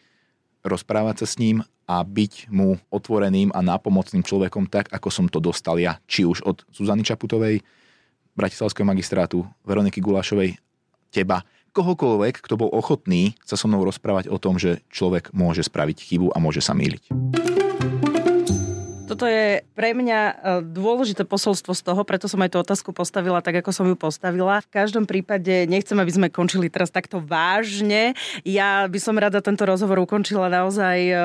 rozprávať 0.67 1.23
sa 1.23 1.27
s 1.31 1.39
ním 1.39 1.63
a 1.87 2.03
byť 2.03 2.51
mu 2.51 2.75
otvoreným 2.91 3.55
a 3.55 3.63
nápomocným 3.63 4.27
človekom 4.27 4.67
tak, 4.67 4.91
ako 4.91 5.07
som 5.07 5.31
to 5.31 5.39
dostal 5.39 5.79
ja. 5.79 6.03
Či 6.03 6.27
už 6.27 6.43
od 6.43 6.67
Zuzany 6.75 7.07
Čaputovej, 7.07 7.63
Bratislavského 8.35 8.83
magistrátu, 8.83 9.47
Veroniky 9.63 10.03
Gulášovej, 10.03 10.59
teba, 11.07 11.47
kohokoľvek, 11.71 12.43
kto 12.43 12.59
bol 12.59 12.67
ochotný 12.75 13.39
sa 13.47 13.55
so 13.55 13.71
mnou 13.71 13.87
rozprávať 13.87 14.27
o 14.27 14.35
tom, 14.35 14.59
že 14.59 14.83
človek 14.91 15.31
môže 15.31 15.63
spraviť 15.63 16.03
chybu 16.03 16.35
a 16.35 16.37
môže 16.43 16.59
sa 16.59 16.75
míliť. 16.75 17.15
Toto 19.15 19.31
je 19.31 19.63
pre 19.79 19.95
mňa 19.95 20.19
e, 20.19 20.33
dôležité 20.75 21.23
posolstvo 21.23 21.71
z 21.71 21.87
toho, 21.87 22.03
preto 22.03 22.27
som 22.27 22.35
aj 22.43 22.51
tú 22.51 22.59
otázku 22.59 22.91
postavila 22.91 23.39
tak, 23.39 23.63
ako 23.63 23.71
som 23.71 23.87
ju 23.87 23.95
postavila. 23.95 24.59
V 24.59 24.67
každom 24.75 25.07
prípade 25.07 25.63
nechcem, 25.71 25.95
aby 25.95 26.11
sme 26.11 26.27
končili 26.27 26.67
teraz 26.67 26.91
takto 26.91 27.23
vážne. 27.23 28.11
Ja 28.43 28.83
by 28.91 28.99
som 28.99 29.15
rada 29.15 29.39
tento 29.39 29.63
rozhovor 29.63 30.03
ukončila 30.03 30.51
naozaj 30.51 30.97
e, 30.99 31.15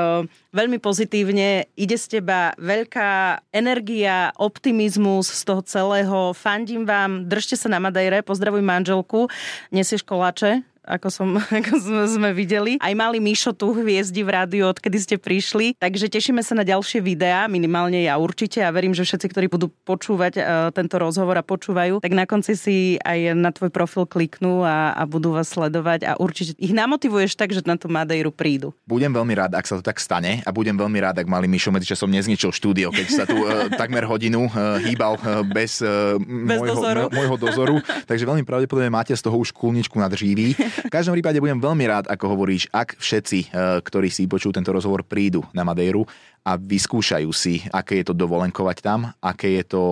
veľmi 0.55 0.79
pozitívne. 0.79 1.67
Ide 1.75 1.99
z 1.99 2.23
teba 2.23 2.55
veľká 2.63 3.43
energia, 3.51 4.31
optimizmus 4.39 5.27
z 5.27 5.43
toho 5.43 5.67
celého. 5.67 6.31
Fandím 6.31 6.87
vám, 6.87 7.27
držte 7.27 7.59
sa 7.59 7.67
na 7.67 7.83
Madejre, 7.83 8.23
pozdravuj 8.23 8.63
manželku, 8.63 9.27
nesieš 9.75 10.07
koláče 10.07 10.70
ako, 10.85 11.09
som, 11.13 11.29
ako 11.61 11.75
sme, 12.09 12.31
videli. 12.33 12.81
Aj 12.81 12.93
mali 12.97 13.21
Mišo 13.21 13.53
tu 13.53 13.73
hviezdi 13.77 14.25
v 14.25 14.31
rádiu, 14.33 14.65
odkedy 14.71 14.99
ste 14.99 15.17
prišli. 15.21 15.77
Takže 15.77 16.09
tešíme 16.09 16.41
sa 16.41 16.57
na 16.57 16.65
ďalšie 16.65 17.05
videá, 17.05 17.47
minimálne 17.47 18.01
ja 18.03 18.17
určite 18.17 18.65
a 18.65 18.73
verím, 18.73 18.97
že 18.97 19.05
všetci, 19.05 19.27
ktorí 19.31 19.47
budú 19.53 19.69
počúvať 19.85 20.33
uh, 20.41 20.45
tento 20.73 20.97
rozhovor 20.97 21.37
a 21.39 21.45
počúvajú, 21.45 22.01
tak 22.01 22.13
na 22.17 22.25
konci 22.25 22.57
si 22.57 22.77
aj 23.05 23.37
na 23.37 23.51
tvoj 23.53 23.71
profil 23.71 24.05
kliknú 24.09 24.65
a, 24.65 24.97
a 24.97 25.03
budú 25.05 25.37
vás 25.37 25.53
sledovať 25.53 26.07
a 26.09 26.13
určite 26.17 26.57
ich 26.57 26.73
namotivuješ 26.73 27.37
tak, 27.37 27.53
že 27.53 27.63
na 27.65 27.77
tú 27.77 27.93
Madejru 27.93 28.33
prídu. 28.33 28.73
Budem 28.89 29.13
veľmi 29.13 29.35
rád, 29.37 29.53
ak 29.55 29.69
sa 29.69 29.79
to 29.79 29.85
tak 29.85 30.01
stane 30.01 30.41
a 30.43 30.51
budem 30.51 30.75
veľmi 30.75 30.99
rád, 30.99 31.21
ak 31.21 31.29
mali 31.29 31.47
Mišo 31.47 31.71
medzičasom 31.71 32.09
nezničil 32.11 32.51
štúdio, 32.51 32.89
keď 32.91 33.07
sa 33.07 33.25
tu 33.29 33.37
uh, 33.37 33.69
takmer 33.81 34.09
hodinu 34.09 34.49
uh, 34.49 34.81
hýbal 34.81 35.21
uh, 35.21 35.45
bez, 35.45 35.85
uh, 35.85 36.17
bez 36.21 36.59
môjho, 36.59 36.75
dozoru. 36.75 37.01
môjho 37.13 37.37
dozoru. 37.37 37.77
Takže 38.11 38.25
veľmi 38.25 38.45
pravdepodobne 38.47 38.91
máte 38.91 39.13
z 39.13 39.23
toho 39.23 39.37
už 39.37 39.53
kulničku 39.53 39.99
nad 40.01 40.11
žívý. 40.15 40.57
V 40.81 40.93
každom 40.93 41.13
prípade 41.13 41.37
budem 41.43 41.61
veľmi 41.61 41.85
rád, 41.85 42.05
ako 42.09 42.33
hovoríš, 42.33 42.65
ak 42.73 42.97
všetci, 42.97 43.39
eh, 43.41 43.79
ktorí 43.85 44.09
si 44.09 44.25
počujú 44.25 44.57
tento 44.57 44.73
rozhovor, 44.73 45.05
prídu 45.05 45.45
na 45.53 45.61
Madejru 45.61 46.09
a 46.41 46.57
vyskúšajú 46.57 47.31
si, 47.37 47.61
aké 47.69 48.01
je 48.01 48.09
to 48.09 48.15
dovolenkovať 48.17 48.77
tam, 48.81 49.13
aké 49.21 49.61
je 49.61 49.65
to 49.69 49.83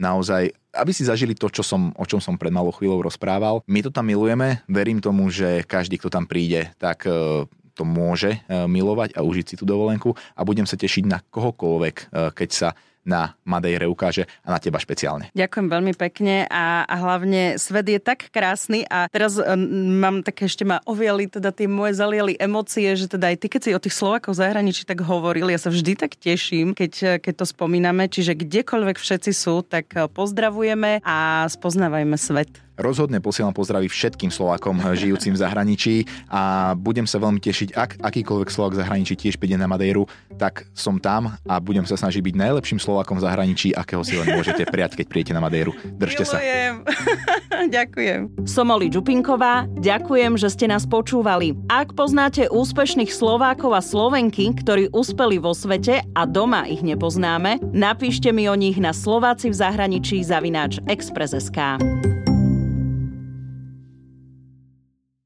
naozaj 0.00 0.48
aby 0.78 0.94
si 0.94 1.02
zažili 1.02 1.34
to, 1.34 1.50
čo 1.50 1.66
som, 1.66 1.90
o 1.98 2.06
čom 2.06 2.22
som 2.22 2.38
pred 2.38 2.54
malou 2.54 2.70
chvíľou 2.70 3.02
rozprával. 3.02 3.66
My 3.66 3.82
to 3.82 3.90
tam 3.90 4.06
milujeme, 4.06 4.62
verím 4.70 5.02
tomu, 5.02 5.26
že 5.26 5.66
každý, 5.66 5.98
kto 5.98 6.06
tam 6.06 6.22
príde, 6.22 6.70
tak 6.78 7.02
eh, 7.08 7.44
to 7.74 7.82
môže 7.82 8.38
eh, 8.38 8.68
milovať 8.70 9.18
a 9.18 9.26
užiť 9.26 9.46
si 9.48 9.54
tú 9.58 9.66
dovolenku 9.66 10.14
a 10.14 10.40
budem 10.46 10.70
sa 10.70 10.78
tešiť 10.78 11.04
na 11.08 11.18
kohokoľvek, 11.18 12.14
keď 12.30 12.50
sa 12.52 12.68
na 13.08 13.32
Madejre 13.48 13.88
ukáže 13.88 14.28
a 14.44 14.52
na 14.52 14.60
teba 14.60 14.76
špeciálne. 14.76 15.32
Ďakujem 15.32 15.66
veľmi 15.72 15.92
pekne 15.96 16.44
a, 16.52 16.84
a 16.84 16.94
hlavne 17.00 17.56
svet 17.56 17.88
je 17.88 17.96
tak 17.96 18.28
krásny 18.28 18.84
a 18.84 19.08
teraz 19.08 19.40
um, 19.40 19.56
mám 19.96 20.20
také 20.20 20.44
ešte 20.44 20.68
ma 20.68 20.84
oviali 20.84 21.24
teda 21.32 21.48
tie 21.48 21.64
moje 21.64 21.96
zaliali 21.96 22.36
emócie, 22.36 22.92
že 22.92 23.08
teda 23.08 23.32
aj 23.32 23.36
ty, 23.40 23.46
keď 23.48 23.60
si 23.64 23.70
o 23.72 23.80
tých 23.80 23.96
Slovakoch 23.96 24.36
zahraničí 24.36 24.84
tak 24.84 25.00
hovoril, 25.00 25.48
ja 25.48 25.56
sa 25.56 25.72
vždy 25.72 25.96
tak 25.96 26.20
teším, 26.20 26.76
keď, 26.76 27.24
keď 27.24 27.34
to 27.40 27.46
spomíname, 27.48 28.12
čiže 28.12 28.36
kdekoľvek 28.36 29.00
všetci 29.00 29.32
sú, 29.32 29.64
tak 29.64 29.88
pozdravujeme 30.12 31.00
a 31.00 31.48
spoznávajme 31.48 32.20
svet. 32.20 32.67
Rozhodne 32.78 33.18
posielam 33.18 33.50
pozdravy 33.50 33.90
všetkým 33.90 34.30
Slovakom 34.30 34.78
žijúcim 34.94 35.34
v 35.34 35.42
zahraničí 35.42 35.94
a 36.30 36.72
budem 36.78 37.10
sa 37.10 37.18
veľmi 37.18 37.42
tešiť, 37.42 37.74
ak 37.74 37.90
akýkoľvek 37.98 38.48
Slovak 38.54 38.78
v 38.78 38.86
zahraničí 38.86 39.18
tiež 39.18 39.34
príde 39.34 39.58
na 39.58 39.66
Madejru, 39.66 40.06
tak 40.38 40.70
som 40.78 41.02
tam 41.02 41.34
a 41.42 41.54
budem 41.58 41.82
sa 41.82 41.98
snažiť 41.98 42.22
byť 42.22 42.34
najlepším 42.38 42.78
Slovakom 42.78 43.18
v 43.18 43.26
zahraničí, 43.26 43.74
akého 43.74 44.06
si 44.06 44.14
len 44.14 44.30
môžete 44.30 44.62
prijať, 44.70 44.94
keď 44.94 45.06
príjete 45.10 45.32
na 45.34 45.42
Madejru. 45.42 45.74
Držte 45.98 46.22
Milujem. 46.22 46.74
sa. 46.86 46.98
ďakujem. 47.82 48.20
Som 48.46 48.70
Oli 48.70 48.94
Čupinková, 48.94 49.66
ďakujem, 49.82 50.38
že 50.38 50.46
ste 50.46 50.70
nás 50.70 50.86
počúvali. 50.86 51.58
Ak 51.66 51.98
poznáte 51.98 52.46
úspešných 52.46 53.10
Slovákov 53.10 53.74
a 53.74 53.82
Slovenky, 53.82 54.54
ktorí 54.54 54.94
uspeli 54.94 55.42
vo 55.42 55.50
svete 55.50 56.06
a 56.14 56.22
doma 56.30 56.70
ich 56.70 56.86
nepoznáme, 56.86 57.58
napíšte 57.74 58.30
mi 58.30 58.46
o 58.46 58.54
nich 58.54 58.78
na 58.78 58.94
Slováci 58.94 59.50
v 59.50 59.58
zahraničí 59.58 60.22
zavináč 60.22 60.78
Express.sk. 60.86 61.58